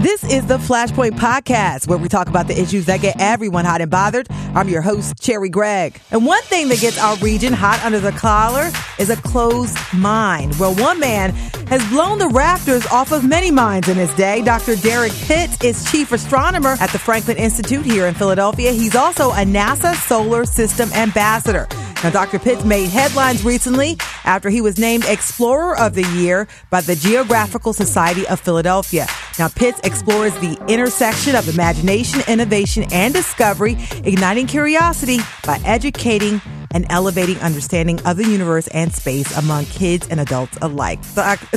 This 0.03 0.23
is 0.23 0.47
the 0.47 0.59
Flashpoint 0.59 1.19
Podcast, 1.19 1.89
where 1.89 1.99
we 1.99 2.09
talk 2.09 2.29
about 2.29 2.47
the 2.47 2.57
issues 2.57 2.87
that 2.87 3.01
get 3.01 3.17
everyone 3.19 3.65
hot 3.65 3.81
and 3.81 3.91
bothered. 3.91 4.29
I'm 4.55 4.69
your 4.69 4.81
host, 4.81 5.17
Cherri 5.21 5.49
Gregg. 5.51 6.01
And 6.13 6.25
one 6.25 6.41
thing 6.43 6.69
that 6.69 6.79
gets 6.79 7.01
our 7.01 7.17
region 7.17 7.53
hot 7.53 7.85
under 7.85 7.99
the 7.99 8.13
collar 8.13 8.71
is 9.01 9.11
a 9.11 9.17
closed 9.17 9.77
mind. 9.93 10.57
Well, 10.61 10.73
one 10.77 11.01
man 11.01 11.33
has 11.67 11.85
blown 11.89 12.19
the 12.19 12.29
rafters 12.29 12.87
off 12.87 13.11
of 13.11 13.25
many 13.25 13.51
minds 13.51 13.89
in 13.89 13.97
his 13.97 14.15
day. 14.15 14.41
Dr. 14.43 14.77
Derrick 14.77 15.13
Pitts 15.13 15.63
is 15.65 15.91
chief 15.91 16.13
astronomer 16.13 16.77
at 16.81 16.91
the 16.91 16.99
Franklin 17.01 17.37
Institute 17.37 17.85
here 17.85 18.07
in 18.07 18.15
Philadelphia. 18.15 18.71
He's 18.71 18.95
also 18.95 19.33
a 19.33 19.45
NASA 19.45 19.97
Solar 20.07 20.45
System 20.45 20.93
ambassador. 20.93 21.67
Now, 22.05 22.11
Dr. 22.11 22.39
Pitts 22.39 22.65
made 22.65 22.91
headlines 22.91 23.45
recently 23.45 23.97
after 24.25 24.51
he 24.51 24.61
was 24.61 24.79
named 24.79 25.05
Explorer 25.05 25.77
of 25.77 25.95
the 25.95 26.07
Year 26.15 26.47
by 26.71 26.81
the 26.81 26.95
Geographical 26.95 27.73
Society 27.73 28.25
of 28.29 28.39
Philadelphia. 28.39 29.07
Now, 29.37 29.49
Pitts 29.49 29.81
explores 29.83 30.33
the 30.35 30.57
intersection 30.69 31.35
of 31.35 31.49
imagination, 31.49 32.23
innovation, 32.29 32.85
and 32.93 33.13
discovery, 33.13 33.77
igniting 34.05 34.47
curiosity 34.47 35.19
by 35.45 35.61
educating 35.65 36.41
and 36.71 36.87
elevating 36.91 37.39
understanding 37.39 37.99
of 38.07 38.17
the 38.17 38.27
universe 38.29 38.69
and 38.69 38.93
space 38.95 39.37
among 39.37 39.65
kids 39.65 40.07
and 40.09 40.21
adults 40.21 40.57
alike. 40.63 41.01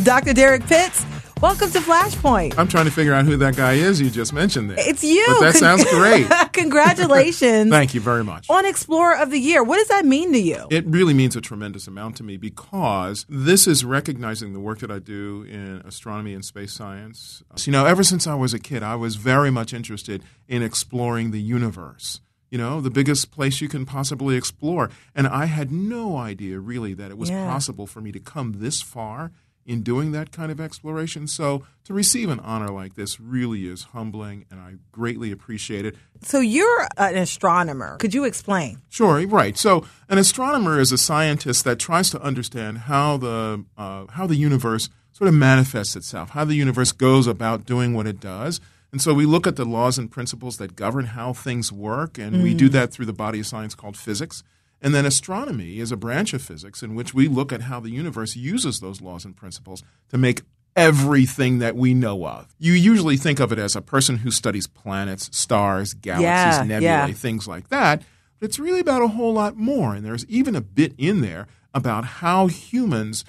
Dr. 0.01 0.33
Derrick 0.33 0.65
Pitts, 0.65 1.05
welcome 1.41 1.71
to 1.71 1.79
Flashpoint. 1.79 2.53
I'm 2.57 2.67
trying 2.67 2.85
to 2.85 2.91
figure 2.91 3.13
out 3.13 3.25
who 3.25 3.35
that 3.37 3.55
guy 3.55 3.73
is 3.73 3.99
you 3.99 4.09
just 4.09 4.31
mentioned 4.33 4.69
there. 4.69 4.77
It's 4.79 5.03
you. 5.03 5.25
But 5.27 5.39
that 5.41 5.51
Con- 5.53 5.59
sounds 5.59 5.83
great. 5.91 6.27
Congratulations. 6.53 7.69
Thank 7.71 7.93
you 7.93 8.01
very 8.01 8.23
much. 8.23 8.49
On 8.49 8.65
Explorer 8.65 9.17
of 9.17 9.31
the 9.31 9.39
Year. 9.39 9.63
What 9.63 9.77
does 9.77 9.87
that 9.87 10.05
mean 10.05 10.31
to 10.33 10.39
you? 10.39 10.65
It 10.69 10.85
really 10.85 11.13
means 11.13 11.35
a 11.35 11.41
tremendous 11.41 11.87
amount 11.87 12.17
to 12.17 12.23
me 12.23 12.37
because 12.37 13.25
this 13.29 13.67
is 13.67 13.83
recognizing 13.83 14.53
the 14.53 14.59
work 14.59 14.79
that 14.79 14.91
I 14.91 14.99
do 14.99 15.43
in 15.49 15.81
astronomy 15.85 16.33
and 16.33 16.45
space 16.45 16.73
science. 16.73 17.43
So, 17.55 17.65
you 17.67 17.71
know, 17.71 17.85
ever 17.85 18.03
since 18.03 18.27
I 18.27 18.35
was 18.35 18.53
a 18.53 18.59
kid, 18.59 18.83
I 18.83 18.95
was 18.95 19.15
very 19.15 19.51
much 19.51 19.73
interested 19.73 20.23
in 20.47 20.61
exploring 20.61 21.31
the 21.31 21.41
universe. 21.41 22.21
You 22.49 22.57
know, 22.57 22.81
the 22.81 22.89
biggest 22.89 23.31
place 23.31 23.61
you 23.61 23.69
can 23.69 23.85
possibly 23.85 24.35
explore. 24.35 24.89
And 25.15 25.25
I 25.25 25.45
had 25.45 25.71
no 25.71 26.17
idea 26.17 26.59
really 26.59 26.93
that 26.95 27.09
it 27.09 27.17
was 27.17 27.29
Yeah. 27.29 27.45
possible 27.49 27.87
for 27.87 28.01
me 28.01 28.11
to 28.11 28.19
come 28.19 28.55
this 28.59 28.81
far 28.81 29.31
in 29.65 29.81
doing 29.83 30.11
that 30.11 30.31
kind 30.31 30.51
of 30.51 30.59
exploration. 30.59 31.27
So 31.27 31.63
to 31.85 31.93
receive 31.93 32.29
an 32.29 32.39
honor 32.39 32.69
like 32.69 32.95
this 32.95 33.19
really 33.19 33.67
is 33.67 33.83
humbling, 33.85 34.45
and 34.49 34.59
I 34.59 34.75
greatly 34.91 35.31
appreciate 35.31 35.85
it. 35.85 35.95
So 36.21 36.39
you're 36.39 36.87
an 36.97 37.17
astronomer. 37.17 37.97
Could 37.97 38.13
you 38.13 38.25
explain? 38.25 38.81
Sure, 38.89 39.25
right. 39.27 39.57
So, 39.57 39.85
an 40.09 40.17
astronomer 40.17 40.79
is 40.79 40.91
a 40.91 40.97
scientist 40.97 41.63
that 41.65 41.79
tries 41.79 42.09
to 42.11 42.21
understand 42.21 42.79
how 42.79 43.17
the 43.17 43.65
uh, 43.77 44.05
how 44.11 44.27
the 44.27 44.35
universe 44.35 44.89
sort 45.11 45.27
of 45.27 45.33
manifests 45.33 45.95
itself, 45.95 46.31
how 46.31 46.45
the 46.45 46.55
universe 46.55 46.91
goes 46.91 47.27
about 47.27 47.65
doing 47.65 47.93
what 47.93 48.07
it 48.07 48.19
does. 48.19 48.59
And 48.91 49.01
so 49.01 49.13
we 49.13 49.25
look 49.25 49.47
at 49.47 49.55
the 49.55 49.65
laws 49.65 49.97
and 49.97 50.11
principles 50.11 50.57
that 50.57 50.75
govern 50.75 51.05
how 51.05 51.31
things 51.31 51.71
work, 51.71 52.17
and 52.17 52.43
we 52.43 52.53
do 52.53 52.67
that 52.69 52.91
through 52.91 53.05
the 53.05 53.13
body 53.13 53.39
of 53.39 53.47
science 53.47 53.73
called 53.73 53.95
physics. 53.95 54.43
And 54.81 54.95
then 54.95 55.05
astronomy 55.05 55.79
is 55.79 55.91
a 55.91 55.97
branch 55.97 56.33
of 56.33 56.41
physics 56.41 56.81
in 56.81 56.95
which 56.95 57.13
we 57.13 57.27
look 57.27 57.51
at 57.53 57.61
how 57.63 57.79
the 57.79 57.91
universe 57.91 58.35
uses 58.35 58.79
those 58.79 59.01
laws 59.01 59.25
and 59.25 59.35
principles 59.35 59.83
to 60.09 60.17
make 60.17 60.41
everything 60.75 61.59
that 61.59 61.75
we 61.75 61.93
know 61.93 62.25
of. 62.25 62.47
You 62.57 62.73
usually 62.73 63.17
think 63.17 63.39
of 63.39 63.51
it 63.51 63.59
as 63.59 63.75
a 63.75 63.81
person 63.81 64.17
who 64.17 64.31
studies 64.31 64.67
planets, 64.67 65.29
stars, 65.37 65.93
galaxies, 65.93 66.23
Yeah, 66.59 66.63
nebulae, 66.63 67.07
yeah. 67.09 67.13
things 67.13 67.47
like 67.47 67.69
that. 67.69 68.01
But 68.39 68.47
it's 68.47 68.59
really 68.59 68.79
about 68.79 69.03
a 69.03 69.09
whole 69.09 69.33
lot 69.33 69.55
more. 69.55 69.93
And 69.93 70.05
there's 70.05 70.25
even 70.25 70.55
a 70.55 70.61
bit 70.61 70.93
in 70.97 71.21
there 71.21 71.47
about 71.73 72.05
how 72.05 72.47
humans 72.47 73.23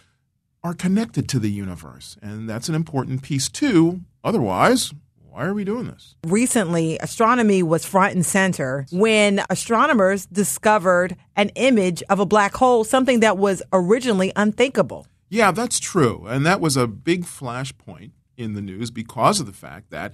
are 0.64 0.74
connected 0.74 1.28
to 1.28 1.38
the 1.38 1.50
universe. 1.50 2.16
And 2.22 2.48
that's 2.48 2.68
an 2.68 2.74
important 2.74 3.22
piece 3.22 3.48
too. 3.48 4.00
Otherwise, 4.24 4.92
Why 5.32 5.46
are 5.46 5.54
we 5.54 5.64
doing 5.64 5.86
this? 5.86 6.14
Recently, 6.26 6.98
astronomy 6.98 7.62
was 7.62 7.86
front 7.86 8.14
and 8.14 8.24
center 8.24 8.84
when 8.92 9.42
astronomers 9.48 10.26
discovered 10.26 11.16
an 11.36 11.48
image 11.54 12.02
of 12.10 12.20
a 12.20 12.26
black 12.26 12.54
hole, 12.54 12.84
something 12.84 13.20
that 13.20 13.38
was 13.38 13.62
originally 13.72 14.30
unthinkable. 14.36 15.06
Yeah, 15.30 15.50
that's 15.50 15.80
true. 15.80 16.26
And 16.28 16.44
that 16.44 16.60
was 16.60 16.76
a 16.76 16.86
big 16.86 17.24
flashpoint 17.24 18.10
in 18.36 18.52
the 18.52 18.60
news 18.60 18.90
because 18.90 19.40
of 19.40 19.46
the 19.46 19.54
fact 19.54 19.88
that, 19.88 20.12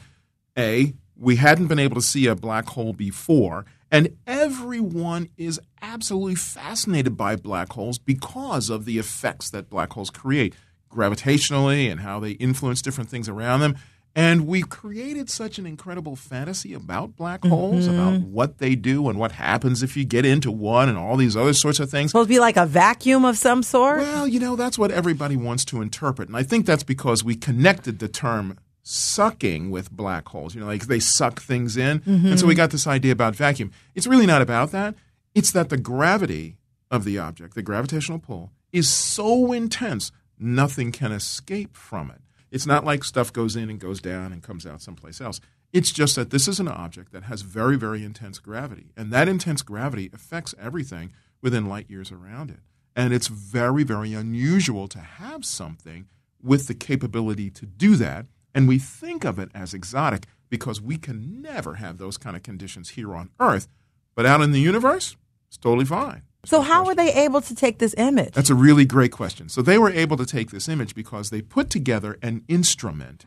A, 0.57 0.93
we 1.17 1.35
hadn't 1.35 1.67
been 1.67 1.81
able 1.81 1.97
to 1.97 2.03
see 2.03 2.29
a 2.29 2.37
black 2.37 2.69
hole 2.69 2.93
before, 2.93 3.67
and 3.91 4.17
everyone 4.25 5.31
is 5.37 5.59
absolutely 5.83 6.37
fascinated 6.37 7.17
by 7.17 7.35
black 7.35 7.73
holes 7.73 7.99
because 7.99 8.71
of 8.71 8.85
the 8.85 8.99
effects 8.99 9.51
that 9.51 9.69
black 9.69 9.95
holes 9.95 10.11
create 10.11 10.55
gravitationally 10.89 11.91
and 11.91 12.01
how 12.01 12.21
they 12.21 12.33
influence 12.33 12.81
different 12.81 13.11
things 13.11 13.29
around 13.29 13.59
them. 13.59 13.77
And 14.19 14.49
we 14.49 14.63
created 14.63 15.31
such 15.31 15.59
an 15.61 15.67
incredible 15.67 16.17
fantasy 16.17 16.75
about 16.75 17.15
black 17.17 17.45
holes, 17.45 17.87
Mhm. 17.87 17.95
about 17.95 18.21
what 18.23 18.59
they 18.59 18.75
do 18.75 19.09
and 19.09 19.17
what 19.17 19.31
happens 19.31 19.81
if 19.81 19.97
you 19.97 20.05
get 20.05 20.25
into 20.27 20.51
one 20.51 20.89
and 20.89 20.99
all 20.99 21.17
these 21.17 21.37
other 21.37 21.53
sorts 21.53 21.79
of 21.79 21.89
things. 21.89 22.11
Supposed 22.11 22.29
to 22.29 22.35
be 22.35 22.41
like 22.41 22.57
a 22.57 22.67
vacuum 22.67 23.25
of 23.25 23.39
some 23.39 23.63
sort? 23.63 24.01
Well, 24.01 24.27
you 24.27 24.41
know, 24.41 24.57
that's 24.57 24.77
what 24.77 24.91
everybody 24.91 25.37
wants 25.37 25.65
to 25.67 25.81
interpret. 25.81 26.29
And 26.29 26.37
I 26.37 26.43
think 26.43 26.67
that's 26.67 26.83
because 26.83 27.23
we 27.23 27.37
connected 27.37 28.01
the 28.01 28.09
term 28.09 28.57
sucking 28.83 29.71
with 29.71 29.93
black 29.93 30.27
holes. 30.29 30.53
You 30.55 30.63
know, 30.63 30.67
like 30.67 30.89
they 30.89 30.99
suck 30.99 31.41
things 31.41 31.77
in. 31.77 32.03
And 32.05 32.41
so 32.41 32.47
we 32.49 32.57
got 32.57 32.71
this 32.71 32.87
idea 32.89 33.13
about 33.13 33.37
vacuum. 33.37 33.71
It's 33.95 34.09
really 34.09 34.27
not 34.27 34.43
about 34.43 34.73
that. 34.73 34.97
It's 35.35 35.53
that 35.53 35.69
the 35.69 35.77
gravity 35.77 36.57
of 36.91 37.05
the 37.05 37.19
object, 37.19 37.55
the 37.55 37.63
gravitational 37.63 38.19
pull, 38.19 38.51
is 38.73 38.89
so 38.89 39.53
intense, 39.53 40.11
nothing 40.41 40.91
can 40.91 41.13
escape 41.13 41.77
from 41.77 42.11
it. 42.11 42.21
It's 42.51 42.67
not 42.67 42.85
like 42.85 43.05
stuff 43.05 43.33
goes 43.33 43.57
in 43.57 43.71
and 43.71 43.79
goes 43.79 44.01
down 44.01 44.33
and 44.33 44.43
comes 44.43 44.67
out 44.67 44.83
someplace 44.83 45.21
else. 45.21 45.41
It's 45.73 45.93
just 45.93 46.17
that 46.17 46.31
this 46.31 46.49
is 46.49 46.61
an 46.61 46.69
object 46.69 47.13
that 47.13 47.25
has 47.25 47.43
very, 47.43 47.77
very 47.77 48.03
intense 48.03 48.39
gravity. 48.39 48.93
And 48.97 49.13
that 49.13 49.29
intense 49.29 49.63
gravity 49.63 50.11
affects 50.15 50.55
everything 50.59 51.13
within 51.43 51.69
light 51.69 51.91
years 51.91 52.11
around 52.11 52.51
it. 52.51 52.61
And 52.97 53.13
it's 53.13 53.29
very, 53.29 53.85
very 53.85 54.15
unusual 54.15 54.89
to 54.89 54.99
have 54.99 55.45
something 55.45 56.07
with 56.43 56.67
the 56.67 56.75
capability 56.75 57.51
to 57.51 57.67
do 57.67 57.97
that. 57.97 58.27
And 58.55 58.67
we 58.67 58.79
think 58.79 59.25
of 59.25 59.39
it 59.39 59.51
as 59.55 59.75
exotic 59.75 60.27
because 60.49 60.81
we 60.81 60.97
can 60.97 61.43
never 61.43 61.75
have 61.75 61.99
those 61.99 62.17
kind 62.17 62.35
of 62.35 62.43
conditions 62.43 62.91
here 62.91 63.15
on 63.15 63.31
Earth. 63.39 63.69
But 64.15 64.27
out 64.27 64.41
in 64.41 64.53
the 64.53 64.61
universe, 64.61 65.17
it's 65.49 65.59
totally 65.59 65.85
fine. 65.85 66.23
So, 66.49 66.63
how 66.63 66.87
were 66.87 66.95
they 66.95 67.13
able 67.13 67.43
to 67.43 67.55
take 67.55 67.79
this 67.79 67.95
image? 67.99 68.33
That's 68.33 68.49
a 68.49 68.55
really 68.55 68.87
great 68.87 69.13
question. 69.13 69.51
So 69.51 69.61
they 69.61 69.77
were 69.77 69.91
able 69.91 70.17
to 70.17 70.25
take 70.25 70.51
this 70.51 70.67
image 70.67 70.95
because 70.95 71.29
they 71.29 71.43
put 71.43 71.69
together 71.69 72.17
an 72.23 72.43
instrument. 72.49 73.27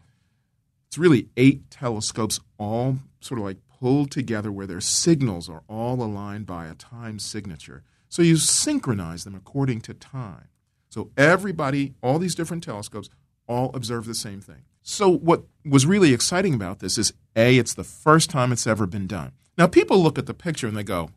It's 0.87 0.97
really 0.97 1.27
eight 1.37 1.69
telescopes, 1.69 2.39
all 2.57 2.97
sort 3.19 3.39
of 3.39 3.45
like 3.45 3.57
pulled 3.79 4.09
together, 4.09 4.51
where 4.51 4.65
their 4.65 4.81
signals 4.81 5.49
are 5.49 5.61
all 5.67 6.01
aligned 6.01 6.47
by 6.47 6.65
a 6.65 6.73
time 6.73 7.19
signature. 7.19 7.83
So 8.09 8.23
you 8.23 8.37
synchronize 8.37 9.23
them 9.23 9.35
according 9.35 9.81
to 9.81 9.93
time. 9.93 10.47
So 10.89 11.11
everybody, 11.15 11.93
all 12.01 12.17
these 12.17 12.33
different 12.33 12.63
telescopes, 12.63 13.11
all 13.47 13.69
observe 13.75 14.05
the 14.05 14.15
same 14.15 14.41
thing. 14.41 14.63
So 14.81 15.07
what 15.07 15.43
was 15.63 15.85
really 15.85 16.11
exciting 16.11 16.55
about 16.55 16.79
this 16.79 16.97
is 16.97 17.13
A, 17.35 17.59
it's 17.59 17.75
the 17.75 17.83
first 17.83 18.31
time 18.31 18.51
it's 18.51 18.65
ever 18.65 18.87
been 18.87 19.05
done. 19.05 19.33
Now 19.59 19.67
people 19.67 20.01
look 20.01 20.17
at 20.17 20.25
the 20.25 20.33
picture 20.33 20.65
and 20.65 20.75
they 20.75 20.81
go, 20.81 21.11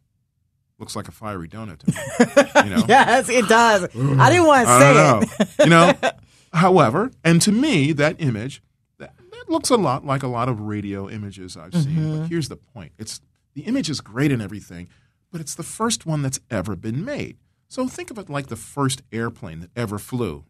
looks 0.85 0.95
like 0.95 1.09
a 1.09 1.13
fiery 1.13 1.49
donut 1.49 1.79
to 1.79 1.91
me. 1.91 2.69
You 2.69 2.77
know? 2.77 2.85
yes, 2.87 3.31
it 3.31 3.49
does. 3.49 3.85
I 4.21 4.31
didn't 4.31 4.47
want 4.47 4.69
to 4.69 4.79
say 4.79 5.47
it. 5.59 5.65
you 5.65 5.71
know, 5.71 5.95
however, 6.53 7.11
and 7.25 7.41
to 7.41 7.51
me, 7.53 7.93
that 7.93 8.17
image 8.21 8.63
that, 8.99 9.15
that 9.17 9.49
looks 9.49 9.71
a 9.71 9.77
lot 9.79 10.05
like 10.05 10.23
a 10.23 10.27
lot 10.29 10.51
of 10.51 10.61
radio 10.61 11.09
images 11.09 11.57
I've 11.57 11.73
seen. 11.75 11.97
Mhm. 11.97 12.21
But 12.21 12.29
here's 12.29 12.51
the 12.51 12.57
point: 12.57 12.93
it's 12.99 13.23
the 13.55 13.63
image 13.63 13.89
is 13.89 14.03
great 14.03 14.31
and 14.31 14.43
everything, 14.43 14.89
but 15.33 15.41
it's 15.41 15.55
the 15.55 15.63
first 15.63 16.05
one 16.05 16.21
that's 16.21 16.41
ever 16.51 16.77
been 16.77 17.03
made. 17.03 17.39
So 17.69 17.89
think 17.89 18.11
of 18.11 18.19
it 18.19 18.29
like 18.29 18.49
the 18.49 18.57
first 18.57 19.01
airplane 19.11 19.61
that 19.61 19.71
ever 19.75 19.99
flew. 19.99 20.45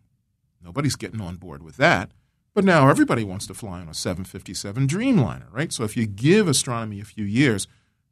Nobody's 0.61 0.97
getting 0.97 1.21
on 1.21 1.37
board 1.37 1.63
with 1.63 1.77
that. 1.77 2.11
But 2.55 2.65
now 2.65 2.89
everybody 2.89 3.23
wants 3.23 3.47
to 3.49 3.55
fly 3.55 3.81
on 3.81 3.89
a 3.89 3.95
757 3.95 4.89
Dreamliner, 4.89 5.47
right? 5.53 5.73
So 5.73 5.85
if 5.85 5.97
you 5.97 6.07
give 6.07 6.49
astronomy 6.49 7.01
a 7.01 7.05
few 7.05 7.25
years, 7.25 7.67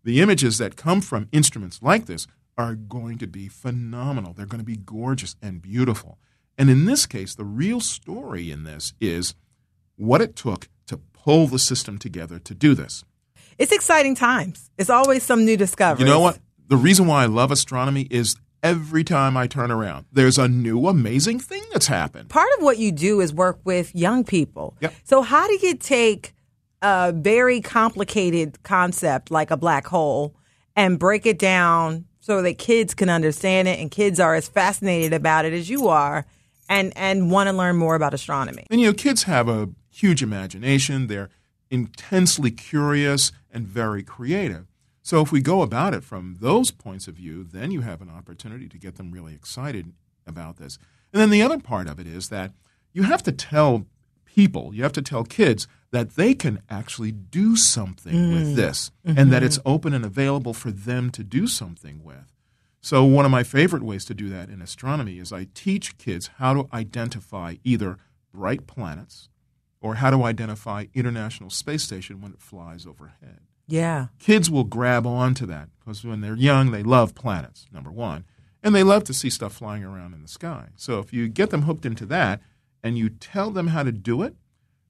the 0.05 0.21
images 0.21 0.59
that 0.59 0.77
come 0.77 1.01
from 1.01 1.29
instruments 1.33 1.81
like 1.83 2.07
this 2.07 2.27
are 2.59 2.75
going 2.75 3.19
to 3.19 3.27
be 3.27 3.49
phenomenal. 3.49 4.33
They're 4.33 4.47
going 4.47 4.61
to 4.61 4.65
be 4.65 4.77
gorgeous 4.77 5.37
and 5.41 5.63
beautiful. 5.63 6.19
And 6.59 6.69
in 6.69 6.85
this 6.85 7.07
case, 7.07 7.35
the 7.35 7.45
real 7.45 7.81
story 7.81 8.51
in 8.51 8.65
this 8.65 8.93
is 9.01 9.35
what 9.97 10.21
it 10.21 10.37
took 10.37 10.69
to 10.87 10.99
pull 10.99 11.47
the 11.47 11.59
system 11.59 11.99
together 11.99 12.39
to 12.41 12.55
do 12.55 12.75
this. 12.75 13.05
It's 13.59 13.73
exciting 13.73 14.15
times. 14.15 14.71
It's 14.79 14.91
always 14.91 15.23
some 15.23 15.45
new 15.45 15.57
discovery. 15.57 16.05
You 16.05 16.11
know 16.11 16.21
what? 16.21 16.39
The 16.69 16.77
reason 16.77 17.07
why 17.07 17.23
I 17.23 17.27
love 17.27 17.51
astronomy 17.51 18.07
is 18.11 18.37
every 18.63 19.05
time 19.05 19.37
I 19.37 19.47
turn 19.47 19.71
around, 19.71 20.07
there's 20.13 20.39
a 20.39 20.49
new 20.49 20.87
amazing 20.87 21.41
thing 21.41 21.63
that's 21.73 21.87
happened. 21.87 22.31
Part 22.31 22.49
of 22.59 22.65
what 22.65 22.79
you 22.79 22.93
do 22.93 23.21
is 23.21 23.33
work 23.33 23.61
with 23.65 23.95
young 23.95 24.25
people. 24.25 24.77
Yep. 24.81 24.95
So, 25.05 25.23
how 25.23 25.47
do 25.47 25.59
you 25.63 25.75
take 25.75 26.35
a 26.83 27.13
very 27.13 27.61
complicated 27.61 28.63
concept 28.63 29.31
like 29.31 29.51
a 29.51 29.57
black 29.57 29.87
hole 29.87 30.35
and 30.77 30.99
break 30.99 31.25
it 31.25 31.39
down 31.39 32.05
so 32.21 32.43
that 32.43 32.59
kids 32.59 32.95
can 32.95 33.09
understand 33.09 33.69
it 33.69 33.79
and 33.79 33.91
kids 33.91 34.21
are 34.21 34.35
as 34.35 34.49
fascinated 34.49 35.13
about 35.13 35.45
it 35.45 35.53
as 35.53 35.71
you 35.71 35.89
are 35.89 36.27
and, 36.69 36.93
and 36.97 37.31
want 37.31 37.49
to 37.49 37.53
learn 37.53 37.77
more 37.77 37.95
about 37.95 38.15
astronomy? 38.15 38.67
And 38.71 38.81
you 38.81 38.89
know, 38.89 38.93
kids 38.93 39.25
have 39.25 39.49
a 39.49 39.71
huge 39.91 40.23
imagination. 40.23 41.07
They're 41.07 41.31
intensely 41.71 42.51
curious 42.51 43.33
and 43.51 43.67
very 43.67 44.03
creative. 44.03 44.67
So 45.03 45.21
if 45.21 45.33
we 45.33 45.41
go 45.41 45.63
about 45.63 45.95
it 45.95 46.05
from 46.05 46.39
those 46.41 46.71
points 46.71 47.09
of 47.09 47.15
view, 47.15 47.45
then 47.45 47.71
you 47.71 47.81
have 47.81 48.01
an 48.01 48.11
opportunity 48.11 48.69
to 48.69 48.79
get 48.79 48.97
them 48.97 49.11
really 49.11 49.35
excited 49.35 49.93
about 50.27 50.59
this. 50.59 50.79
And 51.13 51.21
then 51.21 51.31
the 51.31 51.43
other 51.43 51.59
part 51.59 51.89
of 51.89 51.99
it 51.99 52.07
is 52.07 52.29
that 52.29 52.53
you 52.93 53.03
have 53.03 53.23
to 53.25 53.33
tell 53.33 53.87
people, 54.35 54.73
you 54.75 54.83
have 54.83 54.93
to 54.93 55.03
tell 55.03 55.25
kids 55.25 55.67
that 55.91 56.17
they 56.17 56.35
can 56.35 56.61
actually 56.71 57.13
do 57.13 57.55
something 57.57 58.15
Mm. 58.15 58.35
with 58.35 58.57
this 58.57 58.91
and 59.05 59.31
that 59.33 59.43
it's 59.43 59.59
open 59.67 59.93
and 59.93 60.05
available 60.05 60.55
for 60.55 60.71
them 60.71 61.11
to 61.11 61.23
do 61.23 61.47
something 61.47 62.03
with. 62.03 62.33
So, 62.81 63.05
one 63.05 63.25
of 63.25 63.31
my 63.31 63.43
favorite 63.45 63.83
ways 63.83 64.05
to 64.07 64.15
do 64.15 64.29
that 64.31 64.49
in 64.49 64.61
astronomy 64.63 65.19
is 65.19 65.33
I 65.33 65.49
teach 65.55 65.99
kids 65.99 66.31
how 66.39 66.55
to 66.55 66.69
identify 66.73 67.57
either 67.63 67.99
bright 68.33 68.67
planets 68.67 69.29
or 69.81 69.97
how 69.97 70.11
to 70.11 70.25
identify 70.25 70.87
International 70.95 71.51
Space 71.51 71.83
Station 71.83 72.21
when 72.21 72.33
it 72.33 72.41
flies 72.41 72.87
overhead. 72.87 73.41
Yeah. 73.69 74.09
Kids 74.19 74.51
will 74.51 74.65
grab 74.65 75.07
onto 75.07 75.47
that 75.47 75.69
because 75.79 76.05
when 76.05 76.21
they're 76.23 76.35
young, 76.37 76.71
they 76.73 76.83
love 76.83 77.15
planets, 77.15 77.67
number 77.73 77.91
one, 77.93 78.25
and 78.63 78.75
they 78.75 78.83
love 78.83 79.05
to 79.05 79.15
see 79.15 79.31
stuff 79.31 79.53
flying 79.53 79.85
around 79.85 80.15
in 80.15 80.23
the 80.23 80.29
sky. 80.29 80.69
So, 80.77 80.99
if 80.99 81.13
you 81.13 81.29
get 81.29 81.51
them 81.51 81.63
hooked 81.63 81.85
into 81.87 82.07
that 82.07 82.41
and 82.83 82.99
you 82.99 83.09
tell 83.09 83.51
them 83.51 83.69
how 83.69 83.83
to 83.83 83.93
do 83.93 84.23
it, 84.23 84.35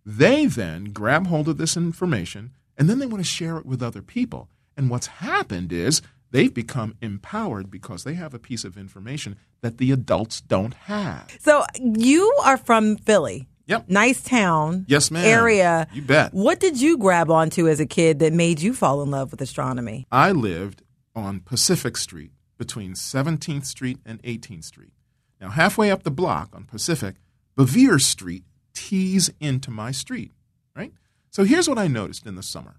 they 0.05 0.47
then 0.47 0.87
grab 0.87 1.27
hold 1.27 1.49
of 1.49 1.59
this 1.59 1.77
information 1.77 2.53
and 2.77 2.89
then 2.89 2.99
they 2.99 3.07
want 3.07 3.23
to 3.23 3.29
share 3.29 3.59
it 3.59 3.67
with 3.67 3.83
other 3.83 4.03
people. 4.03 4.49
And 4.77 4.91
what's 4.91 5.07
happened 5.07 5.73
is 5.73 6.03
they've 6.31 6.53
become 6.53 6.97
empowered 7.01 7.71
because 7.71 8.05
they 8.05 8.15
have 8.15 8.35
a 8.35 8.39
piece 8.39 8.65
of 8.65 8.79
information 8.79 9.37
that 9.61 9.79
the 9.79 9.93
adults 9.93 10.41
don't 10.41 10.75
have. 10.75 11.37
So, 11.41 11.65
you 11.77 12.35
are 12.43 12.57
from 12.57 12.97
Philly. 12.97 13.49
Yep. 13.67 13.89
Nicetown. 13.89 14.85
Yes, 14.89 15.11
ma'am. 15.11 15.25
Area. 15.25 15.87
You 15.93 16.03
bet. 16.03 16.35
What 16.35 16.59
did 16.59 16.81
you 16.81 16.99
grab 16.99 17.31
onto 17.31 17.69
as 17.69 17.79
a 17.79 17.87
kid 17.87 18.19
that 18.19 18.33
made 18.33 18.61
you 18.61 18.75
fall 18.75 19.03
in 19.03 19.11
love 19.11 19.31
with 19.31 19.41
astronomy? 19.41 20.07
I 20.11 20.33
lived 20.33 20.83
on 21.15 21.41
Pacific 21.41 21.97
Street 21.97 22.33
between 22.59 22.95
17th 22.95 23.67
Street 23.67 23.99
and 24.05 24.23
18th 24.23 24.65
Street. 24.65 24.93
Now, 25.41 25.51
halfway 25.51 25.91
up 25.91 26.03
the 26.03 26.11
block 26.11 26.51
on 26.53 26.65
Pacific, 26.65 27.17
Bouvier 27.55 27.99
Street 27.99 28.45
tees 28.73 29.31
into 29.41 29.71
my 29.71 29.91
street, 29.91 30.33
right? 30.75 30.93
So 31.31 31.45
here's 31.45 31.69
what 31.69 31.79
I 31.79 31.87
noticed 31.87 32.27
in 32.27 32.35
the 32.35 32.43
summer. 32.43 32.77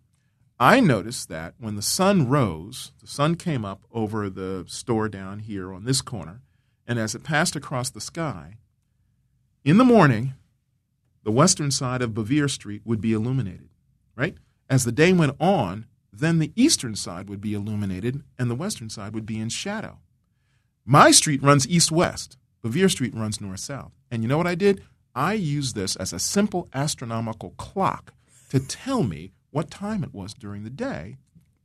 I 0.60 0.80
noticed 0.80 1.30
that 1.30 1.56
when 1.58 1.76
the 1.76 1.82
sun 1.82 2.30
rose, 2.30 2.92
the 3.02 3.08
sun 3.08 3.36
came 3.36 3.66
up 3.66 3.84
over 3.92 4.30
the 4.30 4.66
store 4.68 5.10
down 5.10 5.40
here 5.40 5.74
on 5.74 5.84
this 5.84 6.02
corner, 6.02 6.42
and 6.88 7.00
as 7.00 7.16
it 7.16 7.24
passed 7.24 7.56
across 7.56 7.90
the 7.90 8.02
sky, 8.02 8.58
in 9.64 9.78
the 9.78 9.84
morning, 9.84 10.34
the 11.24 11.32
western 11.32 11.72
side 11.72 12.02
of 12.02 12.14
Bouvier 12.14 12.48
Street 12.48 12.82
would 12.86 13.02
be 13.02 13.14
illuminated, 13.14 13.70
right? 14.16 14.36
As 14.70 14.84
the 14.84 14.92
day 14.92 15.14
went 15.14 15.36
on, 15.40 15.86
then 16.12 16.40
the 16.40 16.52
eastern 16.56 16.96
side 16.96 17.30
would 17.30 17.42
be 17.42 17.54
illuminated 17.54 18.24
and 18.38 18.50
the 18.50 18.56
western 18.56 18.90
side 18.90 19.14
would 19.14 19.26
be 19.26 19.40
in 19.40 19.50
shadow. 19.50 20.00
My 20.86 21.12
street 21.12 21.42
runs 21.42 21.68
east 21.68 21.92
west, 21.92 22.38
Bouvier 22.64 22.90
Street 22.90 23.14
runs 23.14 23.42
north 23.42 23.60
south. 23.60 23.92
And 24.10 24.24
you 24.24 24.30
know 24.30 24.38
what 24.38 24.48
I 24.48 24.56
did? 24.56 24.82
I 25.14 25.34
used 25.34 25.76
this 25.76 25.96
as 25.98 26.14
a 26.14 26.18
simple 26.20 26.70
astronomical 26.74 27.52
clock 27.58 28.14
to 28.50 28.60
tell 28.60 29.04
me 29.04 29.32
what 29.52 29.70
time 29.70 30.04
it 30.04 30.14
was 30.14 30.34
during 30.34 30.64
the 30.64 30.70
day, 30.70 31.18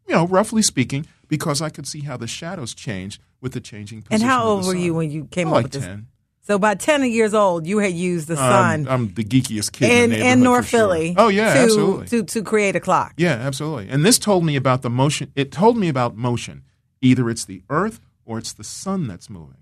you 0.06 0.14
know, 0.14 0.26
roughly 0.26 0.60
speaking, 0.60 1.06
because 1.28 1.62
I 1.62 1.70
could 1.70 1.86
see 1.86 2.00
how 2.00 2.16
the 2.16 2.26
shadows 2.26 2.74
changed 2.74 3.22
with 3.40 3.52
the 3.52 3.60
changing 3.60 3.98
And 3.98 4.06
position 4.06 4.28
how 4.28 4.42
of 4.42 4.48
old 4.48 4.66
were 4.66 4.74
you 4.74 4.92
when 4.92 5.10
you 5.10 5.26
came 5.26 5.48
Oh, 5.48 5.52
up 5.52 5.54
like 5.56 5.64
with 5.66 5.72
this? 5.74 5.84
10. 5.84 6.06
So 6.42 6.58
by 6.58 6.74
10 6.74 7.04
years 7.10 7.32
old, 7.34 7.66
you 7.66 7.78
had 7.78 7.92
used 7.92 8.26
the 8.26 8.36
sun 8.36 8.88
I'm, 8.88 8.88
I'm 8.88 9.14
the 9.14 9.22
geekiest 9.22 9.72
kid 9.72 9.90
in, 9.90 10.12
in, 10.12 10.26
in 10.26 10.40
North 10.40 10.66
sure. 10.66 10.80
Philly. 10.80 11.14
Oh 11.16 11.28
yeah, 11.28 11.54
to, 11.54 11.60
absolutely. 11.60 12.06
To, 12.08 12.22
to 12.24 12.42
create 12.42 12.74
a 12.74 12.80
clock. 12.80 13.12
Yeah, 13.18 13.34
absolutely. 13.34 13.88
And 13.90 14.04
this 14.04 14.18
told 14.18 14.44
me 14.44 14.56
about 14.56 14.82
the 14.82 14.90
motion. 14.90 15.30
It 15.36 15.52
told 15.52 15.76
me 15.76 15.88
about 15.88 16.16
motion. 16.16 16.64
Either 17.02 17.30
it's 17.30 17.44
the 17.44 17.62
Earth 17.70 18.00
or 18.24 18.38
it's 18.38 18.52
the 18.52 18.64
sun 18.64 19.06
that's 19.06 19.28
moving. 19.30 19.57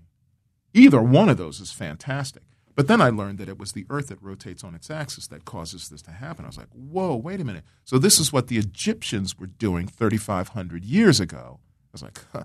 Either 0.77 1.01
one 1.01 1.27
of 1.27 1.37
those 1.37 1.59
is 1.59 1.71
fantastic. 1.71 2.43
But 2.75 2.87
then 2.87 3.01
I 3.01 3.09
learned 3.09 3.39
that 3.39 3.49
it 3.49 3.57
was 3.57 3.71
the 3.71 3.87
Earth 3.89 4.09
that 4.09 4.21
rotates 4.21 4.63
on 4.63 4.75
its 4.75 4.91
axis 4.91 5.25
that 5.27 5.45
causes 5.45 5.89
this 5.89 6.03
to 6.03 6.11
happen. 6.11 6.45
I 6.45 6.49
was 6.49 6.57
like, 6.57 6.69
whoa, 6.71 7.15
wait 7.15 7.41
a 7.41 7.43
minute. 7.43 7.63
So 7.83 7.97
this 7.97 8.19
is 8.19 8.31
what 8.31 8.47
the 8.47 8.59
Egyptians 8.59 9.39
were 9.39 9.47
doing 9.47 9.87
3,500 9.87 10.85
years 10.85 11.19
ago. 11.19 11.59
I 11.59 11.89
was 11.91 12.03
like, 12.03 12.19
huh, 12.31 12.43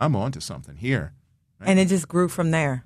I'm 0.00 0.16
on 0.16 0.32
to 0.32 0.40
something 0.40 0.76
here. 0.76 1.12
And 1.60 1.78
it 1.78 1.86
just 1.86 2.08
grew 2.08 2.28
from 2.28 2.50
there. 2.50 2.84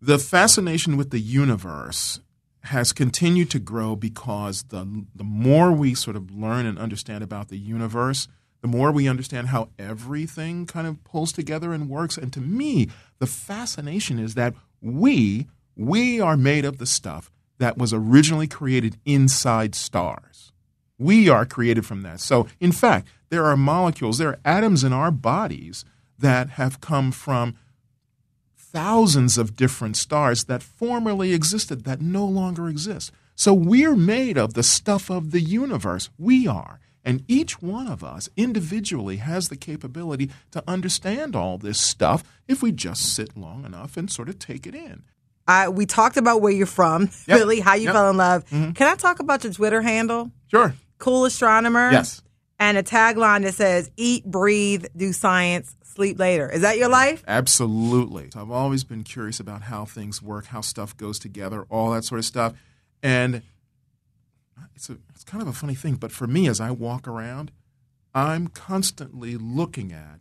The 0.00 0.18
fascination 0.18 0.96
with 0.96 1.10
the 1.10 1.18
universe 1.18 2.20
has 2.64 2.92
continued 2.92 3.50
to 3.50 3.58
grow 3.58 3.96
because 3.96 4.64
the 4.64 5.06
the 5.14 5.24
more 5.24 5.72
we 5.72 5.94
sort 5.94 6.14
of 6.14 6.30
learn 6.30 6.66
and 6.66 6.78
understand 6.78 7.24
about 7.24 7.48
the 7.48 7.58
universe, 7.58 8.28
the 8.60 8.68
more 8.68 8.92
we 8.92 9.08
understand 9.08 9.48
how 9.48 9.70
everything 9.78 10.66
kind 10.66 10.86
of 10.86 11.02
pulls 11.04 11.32
together 11.32 11.72
and 11.72 11.88
works. 11.88 12.16
And 12.16 12.32
to 12.32 12.40
me, 12.40 12.88
the 13.18 13.26
fascination 13.26 14.18
is 14.18 14.34
that 14.34 14.54
we 14.80 15.46
we 15.76 16.20
are 16.20 16.36
made 16.36 16.64
of 16.64 16.78
the 16.78 16.86
stuff 16.86 17.30
that 17.58 17.78
was 17.78 17.92
originally 17.92 18.46
created 18.46 18.98
inside 19.04 19.74
stars. 19.74 20.52
We 20.98 21.28
are 21.28 21.46
created 21.46 21.86
from 21.86 22.02
that. 22.02 22.20
So, 22.20 22.48
in 22.58 22.72
fact, 22.72 23.08
there 23.30 23.46
are 23.46 23.56
molecules, 23.56 24.18
there 24.18 24.28
are 24.28 24.40
atoms 24.44 24.84
in 24.84 24.92
our 24.92 25.10
bodies 25.10 25.84
that 26.18 26.50
have 26.50 26.80
come 26.80 27.12
from 27.12 27.56
thousands 28.56 29.38
of 29.38 29.56
different 29.56 29.96
stars 29.96 30.44
that 30.44 30.62
formerly 30.62 31.32
existed 31.32 31.84
that 31.84 32.00
no 32.00 32.26
longer 32.26 32.68
exist. 32.68 33.10
So 33.34 33.54
we're 33.54 33.96
made 33.96 34.36
of 34.36 34.54
the 34.54 34.62
stuff 34.62 35.10
of 35.10 35.30
the 35.30 35.40
universe. 35.40 36.10
We 36.18 36.46
are. 36.46 36.78
And 37.04 37.24
each 37.28 37.62
one 37.62 37.86
of 37.86 38.04
us 38.04 38.28
individually 38.36 39.16
has 39.16 39.48
the 39.48 39.56
capability 39.56 40.30
to 40.50 40.62
understand 40.68 41.34
all 41.34 41.56
this 41.56 41.80
stuff 41.80 42.22
if 42.46 42.62
we 42.62 42.72
just 42.72 43.14
sit 43.14 43.36
long 43.36 43.64
enough 43.64 43.96
and 43.96 44.10
sort 44.10 44.28
of 44.28 44.38
take 44.38 44.66
it 44.66 44.74
in. 44.74 45.02
I, 45.48 45.68
we 45.70 45.86
talked 45.86 46.16
about 46.18 46.42
where 46.42 46.52
you're 46.52 46.66
from, 46.66 47.08
Yep. 47.26 47.38
really, 47.38 47.60
how 47.60 47.74
you 47.74 47.84
Yep. 47.86 47.92
fell 47.94 48.10
in 48.10 48.16
love. 48.18 48.44
Mhm. 48.50 48.74
Can 48.76 48.86
I 48.86 48.94
talk 48.96 49.18
about 49.20 49.42
your 49.44 49.52
Twitter 49.52 49.80
handle? 49.82 50.30
Sure. 50.50 50.74
Cool 50.98 51.24
astronomer. 51.24 51.90
Yes. 51.90 52.22
And 52.58 52.76
a 52.76 52.82
tagline 52.82 53.42
that 53.44 53.54
says, 53.54 53.90
eat, 53.96 54.26
breathe, 54.26 54.84
do 54.94 55.14
science, 55.14 55.74
sleep 55.82 56.18
later. 56.18 56.48
Is 56.50 56.60
that 56.60 56.76
your 56.76 56.90
life? 56.90 57.24
Absolutely. 57.26 58.28
So 58.30 58.42
I've 58.42 58.50
always 58.50 58.84
been 58.84 59.02
curious 59.02 59.40
about 59.40 59.62
how 59.62 59.86
things 59.86 60.20
work, 60.20 60.46
how 60.46 60.60
stuff 60.60 60.94
goes 60.98 61.18
together, 61.18 61.62
all 61.70 61.92
that 61.92 62.04
sort 62.04 62.18
of 62.18 62.26
stuff. 62.26 62.52
And 63.02 63.40
it's 64.76 64.90
a 64.90 64.98
it's 65.20 65.30
kind 65.30 65.42
of 65.42 65.48
a 65.48 65.52
funny 65.52 65.74
thing, 65.74 65.96
but 65.96 66.12
for 66.12 66.26
me 66.26 66.48
as 66.48 66.62
I 66.62 66.70
walk 66.70 67.06
around, 67.06 67.50
I'm 68.14 68.46
constantly 68.46 69.36
looking 69.36 69.92
at 69.92 70.20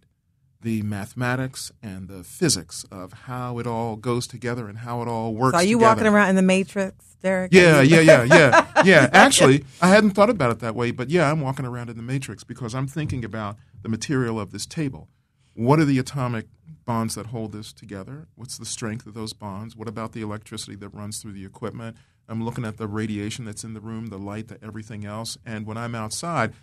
the 0.61 0.81
mathematics 0.81 1.71
and 1.81 2.09
the 2.09 2.21
physics 2.21 2.85
of 2.91 3.13
how 3.13 3.59
it 3.59 3.65
all 3.65 3.95
goes 3.95 4.27
together 4.27 4.67
and 4.67 4.79
how 4.79 5.01
it 5.01 5.07
all 5.07 5.33
works. 5.33 5.53
So 5.53 5.59
are 5.59 5.63
you 5.63 5.77
together. 5.77 5.89
walking 5.89 6.07
around 6.07 6.29
in 6.31 6.35
the 6.35 6.41
Matrix, 6.41 7.15
Derrick? 7.21 7.53
Yeah, 7.53 7.79
yeah, 7.79 8.01
yeah, 8.01 8.23
yeah, 8.23 8.67
yeah. 8.83 9.09
Actually, 9.13 9.63
I 9.81 9.87
hadn't 9.87 10.11
thought 10.11 10.29
about 10.29 10.51
it 10.51 10.59
that 10.59 10.75
way, 10.75 10.91
but 10.91 11.09
yeah, 11.09 11.31
I'm 11.31 11.39
walking 11.39 11.65
around 11.65 11.89
in 11.89 11.95
the 11.95 12.03
matrix 12.03 12.43
because 12.43 12.75
I'm 12.75 12.87
thinking 12.87 13.23
about 13.23 13.55
the 13.81 13.87
material 13.87 14.37
of 14.37 14.51
this 14.51 14.65
table. 14.65 15.07
What 15.53 15.79
are 15.79 15.85
the 15.85 15.97
atomic 15.97 16.47
bonds 16.85 17.15
that 17.15 17.27
hold 17.27 17.53
this 17.53 17.71
together? 17.71 18.27
What's 18.35 18.57
the 18.57 18.65
strength 18.65 19.05
of 19.05 19.13
those 19.13 19.31
bonds? 19.31 19.77
What 19.77 19.87
about 19.87 20.11
the 20.11 20.21
electricity 20.21 20.75
that 20.75 20.89
runs 20.89 21.21
through 21.21 21.31
the 21.31 21.45
equipment? 21.45 21.95
I'm 22.30 22.45
looking 22.45 22.63
at 22.63 22.77
the 22.77 22.88
radiation 22.88 23.43
that's 23.43 23.63
in 23.63 23.73
the 23.73 23.82
room, 23.82 24.07
the 24.07 24.17
light, 24.17 24.47
the 24.47 24.63
everything 24.63 25.03
else. 25.03 25.38
And 25.45 25.65
when 25.65 25.77
I'm 25.77 25.95
outside, 25.95 26.53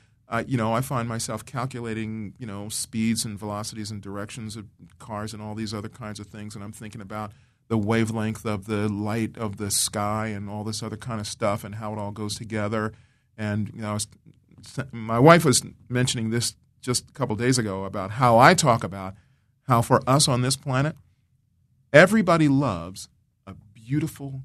you 0.47 0.57
know, 0.57 0.73
I 0.73 0.81
find 0.81 1.09
myself 1.09 1.45
calculating, 1.45 2.35
you 2.39 2.47
know, 2.47 2.69
speeds 2.69 3.25
and 3.25 3.39
velocities 3.39 3.91
and 3.91 4.01
directions 4.01 4.57
of 4.57 4.67
cars 4.99 5.33
and 5.33 5.43
all 5.43 5.55
these 5.55 5.75
other 5.75 5.89
kinds 5.89 6.21
of 6.21 6.27
things. 6.27 6.55
And 6.55 6.65
I'm 6.65 6.73
thinking 6.73 7.01
about 7.01 7.33
the 7.69 7.77
wavelength 7.77 8.47
of 8.47 8.67
the 8.67 8.89
light 8.89 9.37
of 9.37 9.57
the 9.57 9.71
sky 9.71 10.29
and 10.29 10.49
all 10.49 10.63
this 10.63 10.83
other 10.83 10.97
kind 10.97 11.21
of 11.21 11.27
stuff 11.27 11.65
and 11.65 11.75
how 11.77 11.93
it 11.93 11.99
all 11.99 12.13
goes 12.13 12.37
together. 12.37 12.93
And 13.37 13.71
you 13.75 13.83
know, 13.83 13.95
was, 13.95 14.07
my 14.93 15.19
wife 15.19 15.45
was 15.45 15.63
mentioning 15.89 16.31
this 16.31 16.55
just 16.81 17.09
a 17.09 17.13
couple 17.13 17.35
days 17.35 17.59
ago 17.59 17.85
about 17.85 18.13
how 18.13 18.39
I 18.39 18.55
talk 18.55 18.85
about 18.85 19.15
how 19.67 19.83
for 19.83 20.01
us 20.09 20.29
on 20.29 20.43
this 20.43 20.57
planet, 20.57 20.95
everybody 21.93 22.47
loves 22.47 23.09
a 23.49 23.55
beautiful, 23.75 24.43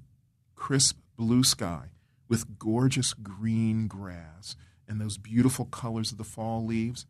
crisp 0.55 0.97
blue 1.21 1.43
sky 1.43 1.83
with 2.27 2.57
gorgeous 2.57 3.13
green 3.13 3.87
grass 3.87 4.55
and 4.87 4.99
those 4.99 5.19
beautiful 5.19 5.65
colors 5.65 6.11
of 6.11 6.17
the 6.17 6.23
fall 6.23 6.65
leaves. 6.65 7.05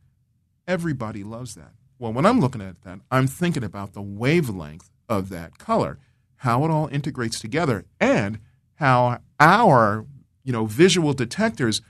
Everybody 0.67 1.23
loves 1.23 1.55
that. 1.55 1.71
Well, 1.97 2.11
when 2.11 2.25
I'm 2.25 2.41
looking 2.41 2.61
at 2.61 2.81
that, 2.81 2.99
I'm 3.09 3.25
thinking 3.25 3.63
about 3.63 3.93
the 3.93 4.01
wavelength 4.01 4.89
of 5.07 5.29
that 5.29 5.57
color, 5.57 5.97
how 6.35 6.65
it 6.65 6.71
all 6.71 6.89
integrates 6.89 7.39
together, 7.39 7.85
and 8.01 8.39
how 8.75 9.19
our 9.39 10.05
you 10.43 10.51
know 10.51 10.65
visual 10.65 11.13
detectors 11.13 11.81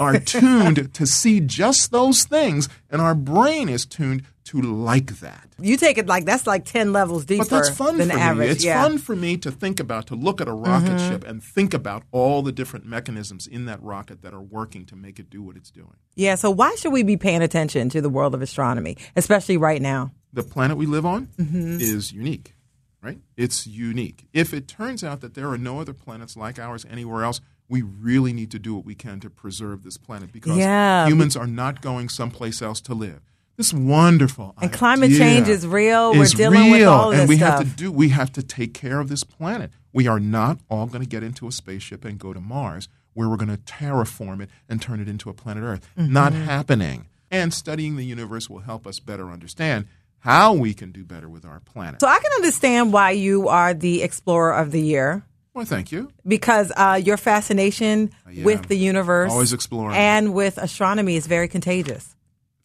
are 0.00 0.18
tuned 0.34 0.94
to 0.94 1.06
see 1.06 1.38
just 1.38 1.90
those 1.90 2.24
things, 2.24 2.70
and 2.88 3.02
our 3.02 3.14
brain 3.14 3.68
is 3.68 3.84
tuned 3.84 4.22
to 4.48 4.60
like 4.62 5.20
that. 5.20 5.48
You 5.60 5.76
take 5.76 5.98
it 5.98 6.06
like 6.06 6.24
that's 6.24 6.46
like 6.46 6.64
10 6.64 6.92
levels 6.92 7.24
deeper 7.24 7.44
But 7.44 7.50
that's 7.50 7.68
fun 7.70 7.98
than 7.98 8.10
for 8.10 8.16
average. 8.18 8.46
me. 8.48 8.52
It's 8.52 8.64
yeah. 8.64 8.82
fun 8.82 8.98
for 8.98 9.14
me 9.14 9.36
to 9.38 9.50
think 9.50 9.78
about, 9.80 10.06
to 10.08 10.14
look 10.14 10.40
at 10.40 10.48
a 10.48 10.52
rocket 10.52 10.92
Mhm. 10.92 11.08
ship 11.08 11.24
and 11.26 11.42
think 11.42 11.74
about 11.74 12.02
all 12.12 12.42
the 12.42 12.52
different 12.52 12.86
mechanisms 12.86 13.46
in 13.46 13.66
that 13.66 13.82
rocket 13.82 14.22
that 14.22 14.32
are 14.34 14.40
working 14.40 14.84
to 14.86 14.96
make 14.96 15.18
it 15.18 15.28
do 15.30 15.42
what 15.42 15.56
it's 15.56 15.70
doing. 15.70 15.94
Yeah, 16.16 16.34
so 16.34 16.50
why 16.50 16.74
should 16.76 16.92
we 16.92 17.02
be 17.02 17.16
paying 17.16 17.42
attention 17.42 17.88
to 17.90 18.00
the 18.00 18.08
world 18.08 18.34
of 18.34 18.42
astronomy, 18.42 18.96
especially 19.16 19.56
right 19.56 19.80
now? 19.82 20.12
The 20.32 20.42
planet 20.42 20.76
we 20.76 20.86
live 20.86 21.06
on 21.06 21.28
Mhm. 21.38 21.80
is 21.80 22.12
unique, 22.12 22.54
right? 23.02 23.18
It's 23.36 23.66
unique. 23.66 24.26
If 24.32 24.52
it 24.54 24.66
turns 24.68 25.02
out 25.04 25.20
that 25.20 25.34
there 25.34 25.48
are 25.50 25.58
no 25.58 25.80
other 25.80 25.92
planets 25.92 26.36
like 26.36 26.58
ours 26.58 26.84
anywhere 26.90 27.24
else, 27.24 27.40
we 27.70 27.82
really 27.82 28.32
need 28.32 28.50
to 28.50 28.58
do 28.58 28.74
what 28.74 28.84
we 28.86 28.94
can 28.94 29.20
to 29.20 29.28
preserve 29.28 29.82
this 29.84 29.98
planet 29.98 30.32
because 30.32 30.56
Yeah. 30.56 31.06
humans 31.06 31.36
are 31.36 31.46
not 31.46 31.82
going 31.82 32.08
someplace 32.08 32.62
else 32.62 32.80
to 32.82 32.94
live. 32.94 33.20
This 33.58 33.74
wonderful 33.74 34.54
And 34.62 34.72
climate 34.72 35.10
change 35.10 35.48
is 35.48 35.66
real. 35.66 36.12
We're 36.12 36.26
dealing 36.26 36.70
with 36.70 36.80
real, 36.80 36.92
all 36.92 37.08
of 37.12 37.18
and 37.18 37.22
this 37.22 37.28
we 37.28 37.36
stuff. 37.38 37.58
have 37.58 37.68
to 37.70 37.76
do. 37.76 37.90
We 37.90 38.10
have 38.10 38.32
to 38.34 38.42
take 38.42 38.72
care 38.72 39.00
of 39.00 39.08
this 39.08 39.24
planet. 39.24 39.72
We 39.92 40.06
are 40.06 40.20
not 40.20 40.58
all 40.70 40.86
going 40.86 41.02
to 41.02 41.08
get 41.08 41.24
into 41.24 41.48
a 41.48 41.52
spaceship 41.52 42.04
and 42.04 42.20
go 42.20 42.32
to 42.32 42.40
Mars, 42.40 42.88
where 43.14 43.28
we're 43.28 43.36
going 43.36 43.50
to 43.50 43.56
terraform 43.56 44.40
it 44.40 44.48
and 44.68 44.80
turn 44.80 45.00
it 45.00 45.08
into 45.08 45.28
a 45.28 45.34
planet 45.34 45.64
Earth. 45.64 45.88
Not 45.96 46.32
Mhm. 46.32 46.44
happening. 46.44 47.06
And 47.32 47.52
studying 47.52 47.96
the 47.96 48.04
universe 48.04 48.48
will 48.48 48.60
help 48.60 48.86
us 48.86 49.00
better 49.00 49.28
understand 49.28 49.86
how 50.20 50.52
we 50.54 50.72
can 50.72 50.92
do 50.92 51.04
better 51.04 51.28
with 51.28 51.44
our 51.44 51.58
planet. 51.58 52.00
So 52.00 52.06
I 52.06 52.20
can 52.20 52.30
understand 52.36 52.92
why 52.92 53.10
you 53.10 53.48
are 53.48 53.74
the 53.74 54.02
explorer 54.02 54.52
of 54.54 54.70
the 54.70 54.80
year 54.80 55.24
Well, 55.52 55.64
thank 55.64 55.90
you. 55.90 56.12
because 56.24 56.70
uh, 56.76 57.00
your 57.04 57.16
fascination 57.16 58.10
with 58.44 58.68
the 58.68 58.76
universe, 58.76 59.32
Always 59.32 59.52
exploring. 59.52 59.96
and 59.96 60.32
with 60.32 60.58
astronomy 60.58 61.16
is 61.16 61.26
very 61.26 61.48
contagious. 61.48 62.14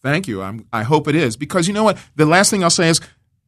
Thank 0.04 0.28
you. 0.28 0.42
I'm, 0.42 0.68
I 0.72 0.84
hope 0.84 1.08
it 1.08 1.16
is 1.16 1.38
because 1.38 1.68
you 1.68 1.74
know 1.74 1.86
what? 1.86 1.98
The 2.16 2.26
last 2.26 2.52
thing 2.52 2.64
I'll 2.64 2.70
say 2.70 2.90
is 2.90 3.00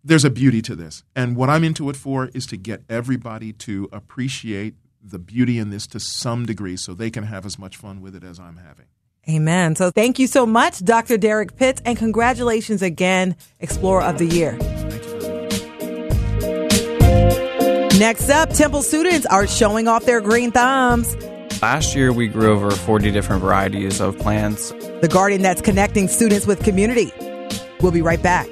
there's 0.03 0.23
a 0.23 0.29
beauty 0.29 0.61
to 0.63 0.75
this. 0.75 1.03
And 1.15 1.35
what 1.35 1.49
I'm 1.49 1.63
into 1.63 1.89
it 1.89 1.97
for 1.97 2.29
is 2.33 2.45
to 2.47 2.57
get 2.57 2.83
everybody 2.89 3.51
to 3.53 3.89
appreciate 3.91 4.75
the 5.03 5.19
beauty 5.19 5.59
in 5.59 5.69
this 5.69 5.85
to 5.87 5.99
some 5.99 6.45
degree 6.45 6.77
so 6.77 6.93
they 6.93 7.11
can 7.11 7.25
have 7.25 7.45
as 7.45 7.59
much 7.59 7.75
fun 7.75 8.01
with 8.01 8.15
it 8.15 8.23
as 8.23 8.39
I'm 8.39 8.57
having. 8.57 8.85
Amen. 9.27 9.75
So 9.75 9.91
thank 9.91 10.17
you 10.17 10.27
so 10.27 10.45
much, 10.45 10.83
Dr. 10.83 11.17
Derrick 11.17 11.57
Pitts, 11.57 11.81
and 11.83 11.97
congratulations 11.97 12.81
again, 12.81 13.35
Explorer 13.59 14.03
of 14.03 14.17
the 14.17 14.25
Year. 14.25 14.53
Next 17.99 18.29
up, 18.29 18.51
Temple 18.51 18.83
students 18.83 19.25
are 19.25 19.47
showing 19.47 19.87
off 19.87 20.05
their 20.05 20.21
green 20.21 20.51
thumbs. 20.51 21.15
Last 21.61 21.95
year, 21.95 22.11
we 22.11 22.27
grew 22.27 22.51
over 22.51 22.71
40 22.71 23.11
different 23.11 23.41
varieties 23.41 24.01
of 24.01 24.17
plants. 24.19 24.71
The 25.01 25.09
garden 25.11 25.41
that's 25.41 25.61
connecting 25.61 26.07
students 26.07 26.45
with 26.45 26.63
community. 26.63 27.11
We'll 27.81 27.91
be 27.91 28.01
right 28.01 28.21
back. 28.21 28.47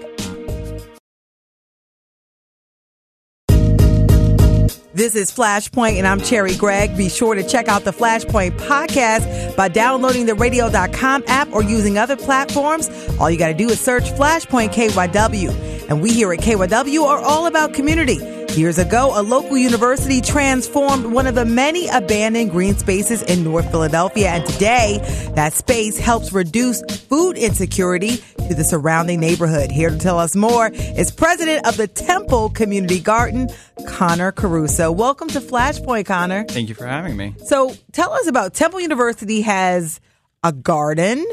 This 4.96 5.16
is 5.16 5.32
Flashpoint, 5.32 5.98
and 5.98 6.06
I'm 6.06 6.20
Cherri 6.20 6.56
Gregg. 6.56 6.96
Be 6.96 7.10
sure 7.10 7.34
to 7.34 7.42
check 7.44 7.68
out 7.68 7.84
the 7.84 7.92
Flashpoint 7.92 8.52
podcast 8.60 9.56
by 9.56 9.68
downloading 9.68 10.28
the 10.28 10.36
radio.com 10.36 11.24
app 11.26 11.52
or 11.52 11.64
using 11.64 11.98
other 11.98 12.16
platforms. 12.16 12.90
All 13.20 13.30
you 13.30 13.40
got 13.40 13.48
to 13.48 13.56
do 13.56 13.70
is 13.70 13.80
search 13.80 14.04
Flashpoint 14.12 14.72
KYW. 14.72 15.90
And 15.90 16.00
we 16.00 16.14
here 16.14 16.32
at 16.32 16.40
KYW 16.40 17.06
are 17.06 17.20
all 17.20 17.48
about 17.48 17.74
community. 17.74 18.43
Years 18.56 18.78
ago, 18.78 19.20
a 19.20 19.24
local 19.24 19.58
university 19.58 20.22
transformed 20.22 21.08
one 21.08 21.26
of 21.26 21.34
the 21.34 21.44
many 21.44 21.88
abandoned 21.88 22.52
green 22.52 22.78
spaces 22.78 23.24
in 23.24 23.44
North 23.44 23.72
Philadelphia, 23.72 24.30
and 24.30 24.46
today 24.46 25.00
that 25.34 25.54
space 25.54 25.98
helps 25.98 26.32
reduce 26.32 26.80
food 27.08 27.36
insecurity 27.36 28.18
to 28.18 28.54
the 28.54 28.64
surrounding 28.64 29.20
neighborhood. 29.20 29.72
Here 29.72 29.90
to 29.90 29.98
tell 29.98 30.20
us 30.20 30.36
more 30.36 30.70
is 30.72 31.10
president 31.10 31.66
of 31.66 31.78
the 31.78 31.88
Temple 31.88 32.52
Community 32.52 33.00
Garden, 33.00 33.50
Connor 33.88 34.32
Caruso. 34.32 34.92
Welcome 34.92 35.30
to 35.30 35.40
Flashpoint, 35.40 36.06
Connor. 36.06 36.44
Thank 36.44 36.70
you 36.70 36.76
for 36.76 36.86
having 36.86 37.18
me. 37.18 37.34
So 37.46 37.74
tell 37.92 38.14
us 38.14 38.28
about 38.28 38.54
Temple 38.54 38.82
University 38.82 39.42
has 39.42 40.00
a 40.44 40.52
garden 40.52 41.26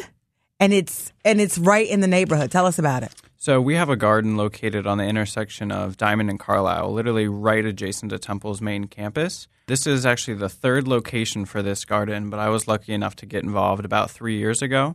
and 0.59 0.73
it's 0.73 1.13
and 1.23 1.39
it's 1.39 1.59
right 1.59 1.87
in 1.87 2.01
the 2.01 2.09
neighborhood. 2.09 2.51
Tell 2.51 2.65
us 2.65 2.79
about 2.79 3.03
it. 3.03 3.13
So 3.43 3.59
we 3.59 3.77
have 3.77 3.89
a 3.89 3.97
garden 3.97 4.37
located 4.37 4.87
on 4.87 4.99
the 4.99 5.05
intersection 5.05 5.73
of 5.73 5.97
Diamond 5.97 6.29
and 6.29 6.39
Carlisle, 6.39 6.93
literally 6.93 7.27
right 7.27 7.65
adjacent 7.65 8.11
to 8.11 8.19
Temple's 8.19 8.61
main 8.61 8.85
campus. 8.85 9.49
This 9.67 9.87
is 9.87 10.05
actually 10.05 10.35
the 10.35 10.51
third 10.51 10.87
location 10.87 11.47
for 11.47 11.63
this 11.63 11.87
garden, 11.87 12.29
but 12.29 12.39
I 12.39 12.51
was 12.51 12.69
lucky 12.69 12.93
enough 12.93 13.17
to 13.17 13.25
get 13.25 13.43
involved 13.43 13.87
about 13.87 14.11
three 14.11 14.37
years 14.37 14.61
ago. 14.61 14.95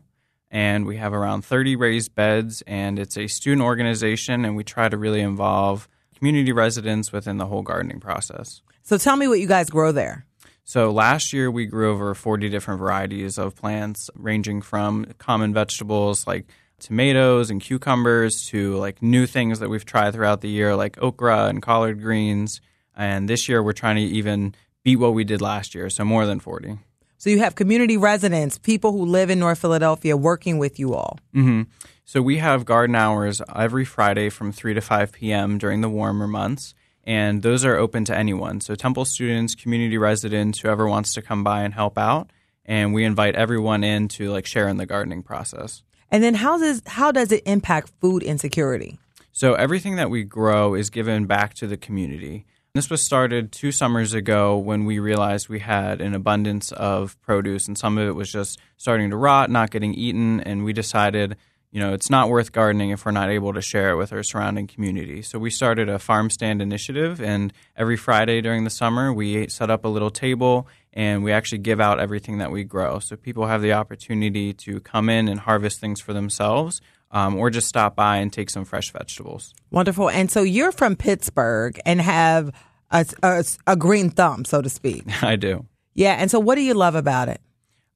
And 0.51 0.85
we 0.85 0.97
have 0.97 1.11
around 1.11 1.43
30 1.43 1.75
raised 1.75 2.13
beds, 2.13 2.61
and 2.67 2.99
it's 2.99 3.17
a 3.17 3.25
student 3.25 3.63
organization, 3.63 4.45
and 4.45 4.55
we 4.55 4.63
try 4.63 4.89
to 4.89 4.95
really 4.95 5.21
involve 5.21 5.89
community 6.15 6.51
residents 6.51 7.11
within 7.11 7.37
the 7.37 7.47
whole 7.47 7.63
gardening 7.63 7.99
process. 7.99 8.61
So 8.83 8.99
tell 8.99 9.15
me 9.15 9.27
what 9.27 9.39
you 9.39 9.47
guys 9.47 9.71
grow 9.71 9.91
there. 9.91 10.27
So 10.63 10.91
last 10.91 11.33
year 11.33 11.49
we 11.49 11.65
grew 11.65 11.91
over 11.91 12.13
40 12.13 12.49
different 12.49 12.79
varieties 12.79 13.39
of 13.39 13.55
plants, 13.55 14.11
ranging 14.13 14.61
from 14.61 15.07
common 15.17 15.51
vegetables 15.51 16.27
like 16.27 16.45
tomatoes 16.79 17.49
and 17.49 17.61
cucumbers 17.61 18.47
to 18.47 18.75
like 18.75 19.01
new 19.01 19.25
things 19.25 19.59
that 19.59 19.69
we've 19.69 19.85
tried 19.85 20.13
throughout 20.13 20.41
the 20.41 20.49
year, 20.49 20.75
like 20.75 21.01
okra 21.01 21.45
and 21.45 21.61
collard 21.61 22.01
greens. 22.01 22.61
And 22.95 23.29
this 23.29 23.49
year 23.49 23.61
we're 23.61 23.73
trying 23.73 23.95
to 23.97 24.01
even 24.01 24.55
beat 24.83 24.97
what 24.97 25.13
we 25.13 25.23
did 25.23 25.41
last 25.41 25.75
year, 25.75 25.89
so 25.89 26.05
more 26.05 26.25
than 26.25 26.39
40. 26.39 26.77
So 27.17 27.29
you 27.29 27.39
have 27.39 27.55
community 27.55 27.97
residents, 27.97 28.57
people 28.57 28.91
who 28.91 29.05
live 29.05 29.29
in 29.29 29.39
North 29.39 29.59
Philadelphia 29.59 30.15
working 30.15 30.59
with 30.59 30.79
you 30.79 30.93
all. 30.93 31.17
Mm-hmm. 31.33 31.63
So 32.03 32.21
we 32.21 32.37
have 32.37 32.65
garden 32.65 32.95
hours 32.95 33.41
every 33.53 33.83
Friday 33.83 34.29
from 34.29 34.51
3 34.51 34.75
to 34.75 34.81
5 34.81 35.11
p.m. 35.11 35.57
during 35.57 35.81
the 35.81 35.89
warmer 35.89 36.27
months. 36.27 36.75
And 37.03 37.41
those 37.41 37.65
are 37.65 37.75
open 37.75 38.05
to 38.05 38.17
anyone. 38.17 38.61
So 38.61 38.75
Temple 38.75 39.05
students, 39.05 39.55
community 39.55 39.97
residents, 39.97 40.59
whoever 40.59 40.87
wants 40.87 41.13
to 41.13 41.21
come 41.21 41.43
by 41.43 41.63
and 41.63 41.73
help 41.73 41.97
out. 41.97 42.31
And 42.65 42.93
we 42.93 43.03
invite 43.03 43.35
everyone 43.35 43.83
in 43.83 44.07
to 44.09 44.31
like 44.31 44.45
share 44.45 44.67
in 44.67 44.77
the 44.77 44.85
gardening 44.85 45.23
process. 45.23 45.83
And 46.15 46.23
then 46.23 46.35
how 46.35 46.57
does 46.57 46.81
how 46.85 47.11
does 47.11 47.33
it 47.33 47.43
impact 47.45 47.91
food 47.99 48.23
insecurity? 48.23 48.99
So 49.33 49.55
everything 49.55 49.97
that 49.97 50.09
we 50.09 50.23
grow 50.23 50.73
is 50.73 50.89
given 50.89 51.25
back 51.25 51.55
to 51.55 51.67
the 51.67 51.75
community. 51.75 52.45
This 52.73 52.89
was 52.89 53.01
started 53.01 53.51
two 53.51 53.73
summers 53.73 54.13
ago 54.13 54.57
when 54.57 54.85
we 54.85 54.97
realized 54.99 55.49
we 55.49 55.59
had 55.59 55.99
an 55.99 56.15
abundance 56.15 56.71
of 56.71 57.19
produce 57.19 57.67
and 57.67 57.77
some 57.77 57.97
of 57.97 58.07
it 58.07 58.13
was 58.13 58.31
just 58.31 58.61
starting 58.77 59.09
to 59.09 59.17
rot, 59.17 59.49
not 59.49 59.71
getting 59.71 59.93
eaten, 59.93 60.39
and 60.39 60.63
we 60.63 60.71
decided, 60.71 61.35
you 61.71 61.81
know, 61.81 61.91
it's 61.91 62.09
not 62.09 62.29
worth 62.29 62.53
gardening 62.53 62.91
if 62.91 63.05
we're 63.05 63.11
not 63.11 63.29
able 63.29 63.51
to 63.51 63.61
share 63.61 63.89
it 63.89 63.97
with 63.97 64.13
our 64.13 64.23
surrounding 64.23 64.67
community. 64.67 65.21
So 65.21 65.37
we 65.37 65.49
started 65.49 65.89
a 65.89 65.99
farm 65.99 66.29
stand 66.29 66.61
initiative 66.61 67.21
and 67.21 67.51
every 67.75 67.97
Friday 67.97 68.39
during 68.39 68.63
the 68.63 68.69
summer 68.69 69.11
we 69.11 69.49
set 69.49 69.69
up 69.69 69.83
a 69.83 69.89
little 69.89 70.11
table 70.11 70.65
and 70.95 71.23
we 71.23 71.31
actually 71.31 71.57
give 71.57 71.81
out 71.81 71.99
everything 71.99 72.37
that 72.37 72.51
we 72.51 72.63
grow. 72.63 72.99
So 72.99 73.15
people 73.15 73.47
have 73.47 73.61
the 73.61 73.73
opportunity 73.73 74.53
to 74.53 74.79
come 74.79 75.09
in 75.09 75.27
and 75.27 75.41
harvest 75.41 75.79
things 75.79 75.99
for 75.99 76.13
themselves 76.13 76.81
um, 77.11 77.35
or 77.35 77.49
just 77.49 77.67
stop 77.67 77.95
by 77.95 78.17
and 78.17 78.31
take 78.31 78.49
some 78.49 78.65
fresh 78.65 78.91
vegetables. 78.91 79.53
Wonderful. 79.71 80.09
And 80.09 80.31
so 80.31 80.41
you're 80.41 80.71
from 80.71 80.95
Pittsburgh 80.95 81.79
and 81.85 82.01
have 82.01 82.51
a, 82.91 83.05
a, 83.21 83.45
a 83.67 83.75
green 83.75 84.09
thumb, 84.09 84.45
so 84.45 84.61
to 84.61 84.69
speak. 84.69 85.03
I 85.23 85.35
do. 85.35 85.65
Yeah. 85.93 86.13
And 86.13 86.31
so 86.31 86.39
what 86.39 86.55
do 86.55 86.61
you 86.61 86.73
love 86.73 86.95
about 86.95 87.29
it? 87.29 87.41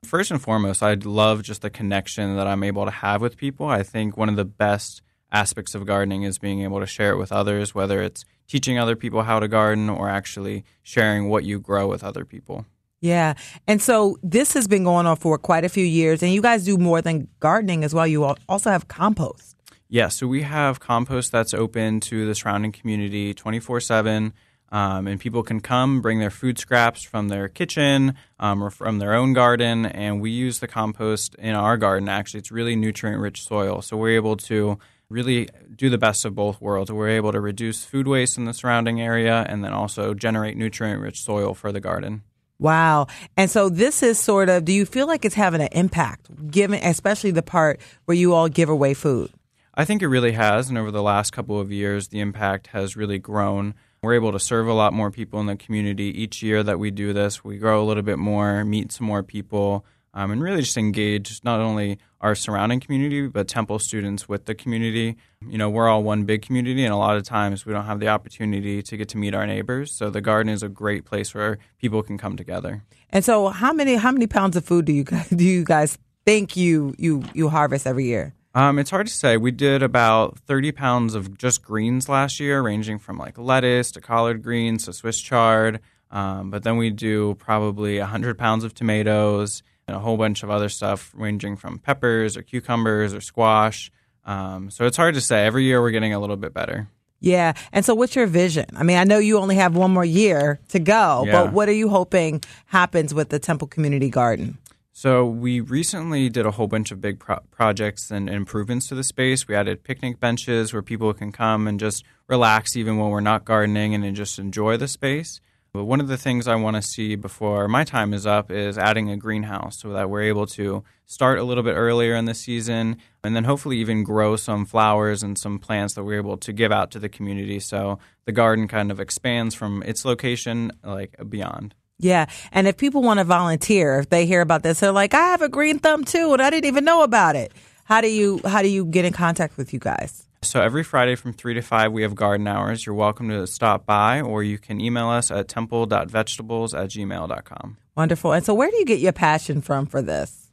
First 0.05 0.31
and 0.31 0.41
foremost, 0.41 0.81
I 0.81 0.93
love 0.93 1.43
just 1.43 1.61
the 1.61 1.69
connection 1.69 2.37
that 2.37 2.47
I'm 2.47 2.63
able 2.63 2.85
to 2.85 2.91
have 2.91 3.21
with 3.21 3.35
people. 3.35 3.67
I 3.67 3.83
think 3.83 4.15
one 4.15 4.29
of 4.29 4.37
the 4.37 4.45
best 4.45 5.01
aspects 5.31 5.75
of 5.75 5.85
gardening 5.85 6.23
is 6.23 6.39
being 6.39 6.63
able 6.63 6.79
to 6.79 6.85
share 6.85 7.11
it 7.11 7.17
with 7.17 7.31
others, 7.31 7.75
whether 7.75 8.01
it's 8.01 8.23
teaching 8.47 8.79
other 8.79 8.95
people 8.95 9.23
how 9.23 9.39
to 9.39 9.47
garden 9.47 9.89
or 9.89 10.09
actually 10.09 10.63
sharing 10.81 11.29
what 11.29 11.43
you 11.43 11.59
grow 11.59 11.87
with 11.87 12.03
other 12.03 12.25
people. 12.25 12.65
Yeah. 13.01 13.35
And 13.67 13.81
so 13.81 14.17
this 14.21 14.53
has 14.53 14.67
been 14.67 14.83
going 14.83 15.05
on 15.05 15.15
for 15.15 15.37
quite 15.37 15.63
a 15.63 15.69
few 15.69 15.85
years, 15.85 16.21
and 16.21 16.33
you 16.33 16.41
guys 16.41 16.65
do 16.65 16.77
more 16.77 17.01
than 17.01 17.27
gardening 17.39 17.83
as 17.83 17.93
well. 17.93 18.05
You 18.05 18.35
also 18.47 18.69
have 18.69 18.87
compost. 18.87 19.55
Yeah. 19.87 20.09
So 20.09 20.27
we 20.27 20.41
have 20.43 20.79
compost 20.79 21.31
that's 21.31 21.53
open 21.53 21.99
to 22.01 22.25
the 22.25 22.35
surrounding 22.35 22.71
community 22.71 23.33
24 23.33 23.79
7. 23.79 24.33
Um, 24.71 25.07
and 25.07 25.19
people 25.19 25.41
can 25.41 25.61
come 25.61 26.01
bring 26.01 26.19
their 26.19 26.29
food 26.29 26.59
scraps 26.59 27.01
from 27.01 27.29
their 27.29 27.49
kitchen 27.49 28.15
um, 28.39 28.63
or 28.63 28.69
from 28.69 28.99
their 28.99 29.13
own 29.13 29.33
garden, 29.33 29.87
and 29.87 30.21
we 30.21 30.29
use 30.29 30.59
the 30.59 30.67
compost 30.67 31.35
in 31.35 31.55
our 31.55 31.75
garden. 31.75 32.07
Actually, 32.07 32.41
it's 32.41 32.51
really 32.51 32.75
nutrient 32.75 33.19
rich 33.19 33.43
soil, 33.43 33.81
so 33.81 33.97
we're 33.97 34.15
able 34.15 34.37
to 34.37 34.77
really 35.09 35.49
do 35.75 35.89
the 35.89 35.97
best 35.97 36.23
of 36.23 36.35
both 36.35 36.61
worlds. 36.61 36.91
We're 36.91 37.09
able 37.09 37.31
to 37.31 37.39
reduce 37.39 37.83
food 37.83 38.07
waste 38.07 38.37
in 38.37 38.45
the 38.45 38.53
surrounding 38.53 39.01
area, 39.01 39.43
and 39.49 39.63
then 39.63 39.73
also 39.73 40.13
generate 40.13 40.55
nutrient 40.55 41.01
rich 41.01 41.21
soil 41.23 41.55
for 41.55 41.71
the 41.71 41.79
garden. 41.79 42.21
Wow. 42.59 43.07
And 43.37 43.49
so 43.49 43.69
this 43.69 44.03
is 44.03 44.19
sort 44.19 44.49
of 44.49 44.65
do 44.65 44.73
you 44.73 44.85
feel 44.85 45.07
like 45.07 45.23
it's 45.23 45.35
having 45.35 45.61
an 45.61 45.69
impact 45.71 46.51
given 46.51 46.79
especially 46.83 47.31
the 47.31 47.41
part 47.41 47.79
where 48.05 48.17
you 48.17 48.33
all 48.33 48.49
give 48.49 48.69
away 48.69 48.93
food? 48.93 49.31
I 49.73 49.85
think 49.85 50.01
it 50.01 50.07
really 50.09 50.33
has 50.33 50.67
and 50.67 50.77
over 50.77 50.91
the 50.91 51.01
last 51.01 51.31
couple 51.31 51.59
of 51.59 51.71
years 51.71 52.09
the 52.09 52.19
impact 52.19 52.67
has 52.67 52.97
really 52.97 53.17
grown. 53.17 53.75
We're 54.03 54.13
able 54.13 54.33
to 54.33 54.39
serve 54.39 54.67
a 54.67 54.73
lot 54.73 54.93
more 54.93 55.09
people 55.09 55.39
in 55.39 55.45
the 55.45 55.55
community 55.55 56.05
each 56.05 56.43
year 56.43 56.61
that 56.63 56.79
we 56.79 56.91
do 56.91 57.13
this. 57.13 57.43
We 57.43 57.57
grow 57.57 57.81
a 57.81 57.85
little 57.85 58.03
bit 58.03 58.19
more, 58.19 58.63
meet 58.65 58.91
some 58.91 59.07
more 59.07 59.23
people, 59.23 59.85
um, 60.13 60.31
and 60.31 60.41
really 60.41 60.61
just 60.61 60.77
engage 60.77 61.41
not 61.43 61.59
only 61.59 61.99
our 62.21 62.35
surrounding 62.35 62.79
community, 62.79 63.27
but 63.27 63.47
Temple 63.47 63.79
students 63.79 64.27
with 64.27 64.45
the 64.45 64.55
community. 64.55 65.15
You 65.47 65.57
know, 65.57 65.69
we're 65.69 65.87
all 65.87 66.03
one 66.03 66.25
big 66.25 66.41
community, 66.41 66.83
and 66.83 66.93
a 66.93 66.97
lot 66.97 67.15
of 67.15 67.23
times 67.23 67.65
we 67.65 67.73
don't 67.73 67.85
have 67.85 67.99
the 67.99 68.09
opportunity 68.09 68.81
to 68.83 68.97
get 68.97 69.09
to 69.09 69.17
meet 69.17 69.33
our 69.33 69.47
neighbors. 69.47 69.91
So 69.91 70.09
the 70.09 70.21
garden 70.21 70.51
is 70.51 70.63
a 70.63 70.69
great 70.69 71.05
place 71.05 71.33
where 71.33 71.57
people 71.77 72.03
can 72.03 72.17
come 72.17 72.35
together. 72.35 72.83
And 73.09 73.23
so, 73.23 73.47
how 73.49 73.73
many 73.73 73.95
how 73.95 74.11
many 74.11 74.27
pounds 74.27 74.55
of 74.55 74.65
food 74.65 74.85
do 74.85 74.93
you 74.93 75.03
guys, 75.03 75.29
do 75.35 75.43
you 75.43 75.63
guys 75.63 75.97
think 76.25 76.57
you 76.57 76.93
you 76.97 77.23
you 77.33 77.49
harvest 77.49 77.87
every 77.87 78.05
year? 78.05 78.33
Um, 78.55 78.79
it's 78.79 78.89
hard 78.89 79.07
to 79.07 79.13
say. 79.13 79.37
We 79.37 79.51
did 79.51 79.83
about 79.83 80.39
30 80.39 80.71
pounds 80.71 81.13
of 81.13 81.37
just 81.37 81.61
greens 81.61 82.09
last 82.09 82.39
year, 82.39 82.61
ranging 82.61 82.97
from 82.97 83.17
like 83.17 83.37
lettuce 83.37 83.91
to 83.91 84.01
collard 84.01 84.41
greens 84.41 84.85
to 84.85 84.93
Swiss 84.93 85.19
chard. 85.19 85.79
Um, 86.11 86.49
but 86.49 86.63
then 86.63 86.77
we 86.77 86.89
do 86.89 87.35
probably 87.35 87.99
100 87.99 88.37
pounds 88.39 88.63
of 88.63 88.73
tomatoes 88.73 89.61
and 89.89 89.95
a 89.95 89.99
whole 89.99 90.17
bunch 90.17 90.43
of 90.43 90.49
other 90.51 90.69
stuff, 90.69 91.11
ranging 91.15 91.57
from 91.57 91.79
peppers 91.79 92.37
or 92.37 92.43
cucumbers 92.43 93.13
or 93.13 93.21
squash. 93.21 93.91
Um, 94.23 94.69
so 94.69 94.85
it's 94.85 94.97
hard 94.97 95.15
to 95.15 95.21
say. 95.21 95.45
Every 95.45 95.63
year 95.63 95.81
we're 95.81 95.89
getting 95.91 96.13
a 96.13 96.19
little 96.19 96.37
bit 96.37 96.53
better. 96.53 96.87
Yeah. 97.19 97.53
And 97.73 97.83
so, 97.83 97.95
what's 97.95 98.15
your 98.15 98.27
vision? 98.27 98.65
I 98.75 98.83
mean, 98.83 98.97
I 98.97 99.03
know 99.03 99.17
you 99.17 99.39
only 99.39 99.55
have 99.55 99.75
one 99.75 99.91
more 99.91 100.05
year 100.05 100.59
to 100.69 100.79
go, 100.79 101.23
Yeah. 101.25 101.31
but 101.31 101.53
what 101.53 101.67
are 101.67 101.73
you 101.73 101.89
hoping 101.89 102.41
happens 102.67 103.13
with 103.13 103.29
the 103.29 103.39
Temple 103.39 103.67
Community 103.67 104.09
Garden? 104.09 104.57
So 104.91 105.25
we 105.25 105.61
recently 105.61 106.27
did 106.29 106.45
a 106.45 106.51
whole 106.51 106.67
bunch 106.67 106.91
of 106.91 106.99
big 106.99 107.19
pro- 107.19 107.39
projects 107.51 108.11
and 108.11 108.29
improvements 108.29 108.87
to 108.89 108.95
the 108.95 109.03
space. 109.03 109.47
We 109.47 109.55
added 109.55 109.83
picnic 109.83 110.19
benches 110.19 110.73
where 110.73 110.81
people 110.81 111.13
can 111.13 111.31
come 111.31 111.67
and 111.67 111.79
just 111.79 112.03
relax 112.27 112.75
even 112.75 112.97
when 112.97 113.09
we're 113.09 113.21
not 113.21 113.45
gardening 113.45 113.95
and 113.95 114.15
just 114.15 114.37
enjoy 114.39 114.75
the 114.77 114.89
space. 114.89 115.39
But 115.71 115.83
one 115.83 115.99
of 115.99 116.07
the 116.07 116.17
things 116.17 116.47
I 116.47 116.55
want 116.55 116.75
to 116.77 116.81
see 116.81 117.15
before 117.15 117.67
my 117.67 117.83
time 117.83 118.13
is 118.13 118.25
up 118.25 118.49
is 118.51 118.77
adding 118.77 119.11
a 119.11 119.17
greenhouse 119.17 119.79
so 119.79 119.89
that 119.89 120.09
we're 120.09 120.23
able 120.23 120.47
to 120.47 120.83
start 121.05 121.37
a 121.37 121.43
little 121.43 121.63
bit 121.63 121.73
earlier 121.73 122.15
in 122.15 122.25
the 122.25 122.33
season 122.33 122.97
and 123.23 123.35
then 123.35 123.43
hopefully 123.43 123.77
even 123.77 124.03
grow 124.03 124.35
some 124.35 124.65
flowers 124.65 125.21
and 125.21 125.37
some 125.37 125.59
plants 125.59 125.93
that 125.93 126.03
we're 126.03 126.17
able 126.17 126.37
to 126.37 126.51
give 126.51 126.71
out 126.71 126.91
to 126.91 126.99
the 126.99 127.09
community 127.09 127.59
so 127.59 127.99
the 128.25 128.31
garden 128.31 128.67
kind 128.67 128.91
of 128.91 128.99
expands 128.99 129.53
from 129.53 129.83
its 129.83 130.05
location 130.05 130.71
like 130.83 131.15
beyond. 131.29 131.75
Yeah. 131.99 132.27
And 132.51 132.67
if 132.67 132.77
people 132.77 133.01
want 133.01 133.19
to 133.19 133.23
volunteer, 133.25 133.99
if 133.99 134.09
they 134.09 134.25
hear 134.25 134.41
about 134.41 134.63
this, 134.63 134.79
they're 134.79 134.91
like, 134.91 135.13
I 135.13 135.21
have 135.31 135.41
a 135.41 135.49
green 135.49 135.79
thumb 135.79 136.05
too, 136.05 136.31
and 136.33 136.41
I 136.41 136.49
didn't 136.49 136.65
even 136.65 136.85
know 136.85 137.03
about 137.03 137.35
it. 137.35 137.53
How 137.83 138.01
do 138.01 138.07
you 138.07 138.39
how 138.45 138.61
do 138.61 138.69
you 138.69 138.85
get 138.85 139.03
in 139.03 139.13
contact 139.13 139.57
with 139.57 139.73
you 139.73 139.79
guys? 139.79 140.28
So 140.41 140.61
every 140.61 140.83
Friday 140.83 141.15
from 141.15 141.33
3 141.33 141.55
to 141.55 141.61
5, 141.61 141.91
we 141.91 142.01
have 142.03 142.15
garden 142.15 142.47
hours. 142.47 142.85
You're 142.85 142.95
welcome 142.95 143.29
to 143.29 143.45
stop 143.45 143.85
by, 143.85 144.21
or 144.21 144.41
you 144.41 144.57
can 144.57 144.79
email 144.79 145.09
us 145.09 145.31
at 145.31 145.49
temple.vegetables 145.49 146.73
at 146.73 146.89
gmail.com. 146.89 147.77
Wonderful. 147.97 148.31
And 148.31 148.45
so 148.45 148.53
where 148.53 148.71
do 148.71 148.77
you 148.77 148.85
get 148.85 148.99
your 148.99 149.11
passion 149.11 149.61
from 149.61 149.85
for 149.85 150.01
this? 150.01 150.49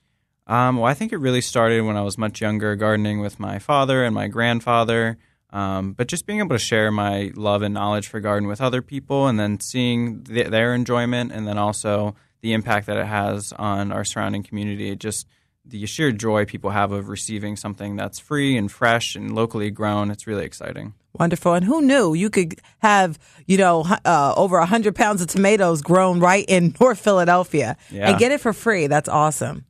Um, 0.48 0.76
well, 0.76 0.86
I 0.86 0.94
think 0.94 1.12
it 1.12 1.18
really 1.18 1.40
started 1.40 1.82
when 1.82 1.96
I 1.96 2.02
was 2.02 2.18
much 2.18 2.40
younger, 2.40 2.74
gardening 2.74 3.20
with 3.20 3.38
my 3.38 3.58
father 3.58 4.04
and 4.04 4.14
my 4.14 4.26
grandfather. 4.26 5.18
Um, 5.50 5.92
but 5.92 6.08
just 6.08 6.26
being 6.26 6.40
able 6.40 6.56
to 6.56 6.58
share 6.58 6.90
my 6.90 7.32
love 7.36 7.62
and 7.62 7.72
knowledge 7.72 8.08
for 8.08 8.18
garden 8.18 8.48
with 8.48 8.60
other 8.60 8.82
people, 8.82 9.28
and 9.28 9.38
then 9.38 9.60
seeing 9.60 10.24
th- 10.24 10.48
their 10.48 10.74
enjoyment, 10.74 11.30
and 11.32 11.46
then 11.46 11.56
also 11.56 12.16
the 12.42 12.52
impact 12.52 12.86
that 12.86 12.96
it 12.96 13.06
has 13.06 13.52
on 13.52 13.92
our 13.92 14.04
surrounding 14.04 14.42
community. 14.42 14.90
It 14.90 14.98
just 14.98 15.26
the 15.68 15.84
sheer 15.86 16.12
joy 16.12 16.44
people 16.44 16.70
have 16.70 16.92
of 16.92 17.08
receiving 17.08 17.56
something 17.56 17.96
that's 17.96 18.18
free 18.18 18.56
and 18.56 18.70
fresh 18.70 19.16
and 19.16 19.34
locally 19.34 19.70
grown. 19.70 20.10
It's 20.10 20.26
really 20.26 20.44
exciting. 20.44 20.94
Wonderful. 21.18 21.54
And 21.54 21.64
who 21.64 21.80
knew 21.82 22.12
you 22.14 22.28
could 22.30 22.60
have, 22.78 23.18
you 23.46 23.56
know, 23.58 23.84
uh, 24.04 24.34
over 24.36 24.58
100 24.58 24.94
pounds 24.94 25.22
of 25.22 25.28
tomatoes 25.28 25.82
grown 25.82 26.20
right 26.20 26.44
in 26.46 26.74
North 26.80 26.98
Philadelphia 27.00 27.76
Yeah. 27.90 28.10
and 28.10 28.18
get 28.18 28.32
it 28.32 28.40
for 28.40 28.52
free? 28.52 28.86
That's 28.86 29.08
awesome. 29.08 29.64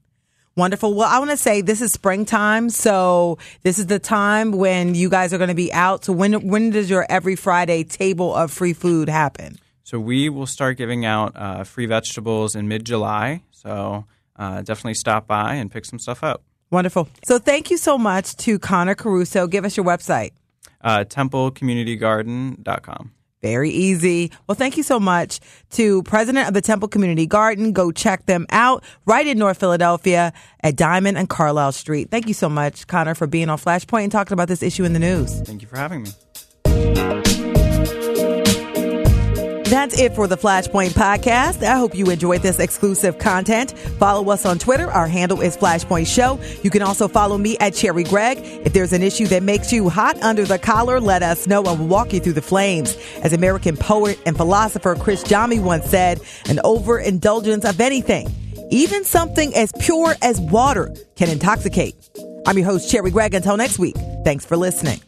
Wonderful. 0.56 0.94
Well, 0.94 1.08
I 1.08 1.18
want 1.18 1.30
to 1.32 1.36
say 1.36 1.60
this 1.60 1.82
is 1.82 1.92
springtime, 1.92 2.70
so 2.70 3.36
this 3.62 3.78
is 3.78 3.86
the 3.86 3.98
time 3.98 4.52
when 4.52 4.94
you 4.94 5.10
guys 5.10 5.34
are 5.34 5.38
going 5.38 5.48
to 5.50 5.54
be 5.54 5.70
out. 5.72 6.04
So 6.06 6.14
when 6.14 6.48
when 6.48 6.70
does 6.70 6.88
your 6.88 7.04
every 7.10 7.36
Friday 7.36 7.84
table 7.84 8.34
of 8.34 8.50
free 8.50 8.72
food 8.72 9.10
happen? 9.10 9.58
So 9.84 10.00
we 10.00 10.30
will 10.30 10.46
start 10.46 10.78
giving 10.78 11.04
out 11.04 11.32
uh, 11.36 11.64
free 11.64 11.84
vegetables 11.84 12.56
in 12.56 12.68
mid 12.68 12.86
July. 12.86 13.42
So 13.52 14.06
uh, 14.38 14.62
definitely 14.62 14.94
stop 14.94 15.26
by 15.26 15.54
and 15.54 15.70
pick 15.70 15.84
some 15.84 15.98
stuff 15.98 16.22
up. 16.22 16.42
Wonderful. 16.70 17.08
So 17.24 17.38
thank 17.38 17.70
you 17.70 17.76
so 17.76 17.96
much 17.96 18.36
to 18.38 18.58
Connor 18.58 18.94
Caruso. 18.94 19.46
Give 19.46 19.64
us 19.64 19.76
your 19.76 19.86
website. 19.86 20.32
Uh, 20.80 21.04
TempleCommunityGarden.com. 21.04 23.12
Very 23.42 23.70
easy. 23.70 24.32
Well, 24.46 24.56
thank 24.56 24.76
you 24.76 24.82
so 24.82 24.98
much 24.98 25.40
to 25.70 26.02
President 26.02 26.48
of 26.48 26.54
the 26.54 26.60
Temple 26.60 26.88
Community 26.88 27.26
Garden. 27.26 27.72
Go 27.72 27.92
check 27.92 28.26
them 28.26 28.46
out 28.50 28.82
right 29.04 29.26
in 29.26 29.38
North 29.38 29.58
Philadelphia 29.58 30.32
at 30.62 30.74
Diamond 30.74 31.18
and 31.18 31.28
Carlisle 31.28 31.72
Street. 31.72 32.10
Thank 32.10 32.28
you 32.28 32.34
so 32.34 32.48
much, 32.48 32.86
Connor, 32.86 33.14
for 33.14 33.26
being 33.26 33.48
on 33.48 33.58
Flashpoint 33.58 34.04
and 34.04 34.12
talking 34.12 34.32
about 34.32 34.48
this 34.48 34.62
issue 34.62 34.84
in 34.84 34.94
the 34.94 34.98
news. 34.98 35.40
Thank 35.42 35.62
you 35.62 35.68
for 35.68 35.76
having 35.76 36.02
me. 36.02 37.55
That's 39.68 39.98
it 39.98 40.14
for 40.14 40.28
the 40.28 40.36
Flashpoint 40.36 40.90
podcast. 40.90 41.64
I 41.64 41.76
hope 41.76 41.92
you 41.92 42.08
enjoyed 42.08 42.40
this 42.40 42.60
exclusive 42.60 43.18
content. 43.18 43.76
Follow 43.98 44.30
us 44.30 44.46
on 44.46 44.60
Twitter. 44.60 44.88
Our 44.88 45.08
handle 45.08 45.40
is 45.40 45.56
Flashpoint 45.56 46.06
Show. 46.06 46.38
You 46.62 46.70
can 46.70 46.82
also 46.82 47.08
follow 47.08 47.36
me 47.36 47.58
at 47.58 47.74
Cherri 47.74 48.04
Gregg. 48.04 48.38
If 48.64 48.74
there's 48.74 48.92
an 48.92 49.02
issue 49.02 49.26
that 49.26 49.42
makes 49.42 49.72
you 49.72 49.88
hot 49.88 50.22
under 50.22 50.44
the 50.44 50.60
collar, 50.60 51.00
let 51.00 51.24
us 51.24 51.48
know 51.48 51.64
and 51.64 51.80
we'll 51.80 51.88
walk 51.88 52.12
you 52.12 52.20
through 52.20 52.34
the 52.34 52.42
flames. 52.42 52.96
As 53.24 53.32
American 53.32 53.76
poet 53.76 54.20
and 54.24 54.36
philosopher 54.36 54.94
Criss 54.94 55.24
Jami 55.24 55.58
once 55.58 55.86
said, 55.86 56.20
an 56.48 56.60
overindulgence 56.62 57.64
of 57.64 57.80
anything, 57.80 58.28
even 58.70 59.02
something 59.02 59.52
as 59.56 59.72
pure 59.80 60.14
as 60.22 60.40
water, 60.40 60.94
can 61.16 61.28
intoxicate. 61.28 61.96
I'm 62.46 62.56
your 62.56 62.66
host, 62.66 62.88
Cherri 62.88 63.10
Gregg. 63.10 63.34
Until 63.34 63.56
next 63.56 63.80
week, 63.80 63.96
thanks 64.22 64.46
for 64.46 64.56
listening. 64.56 65.00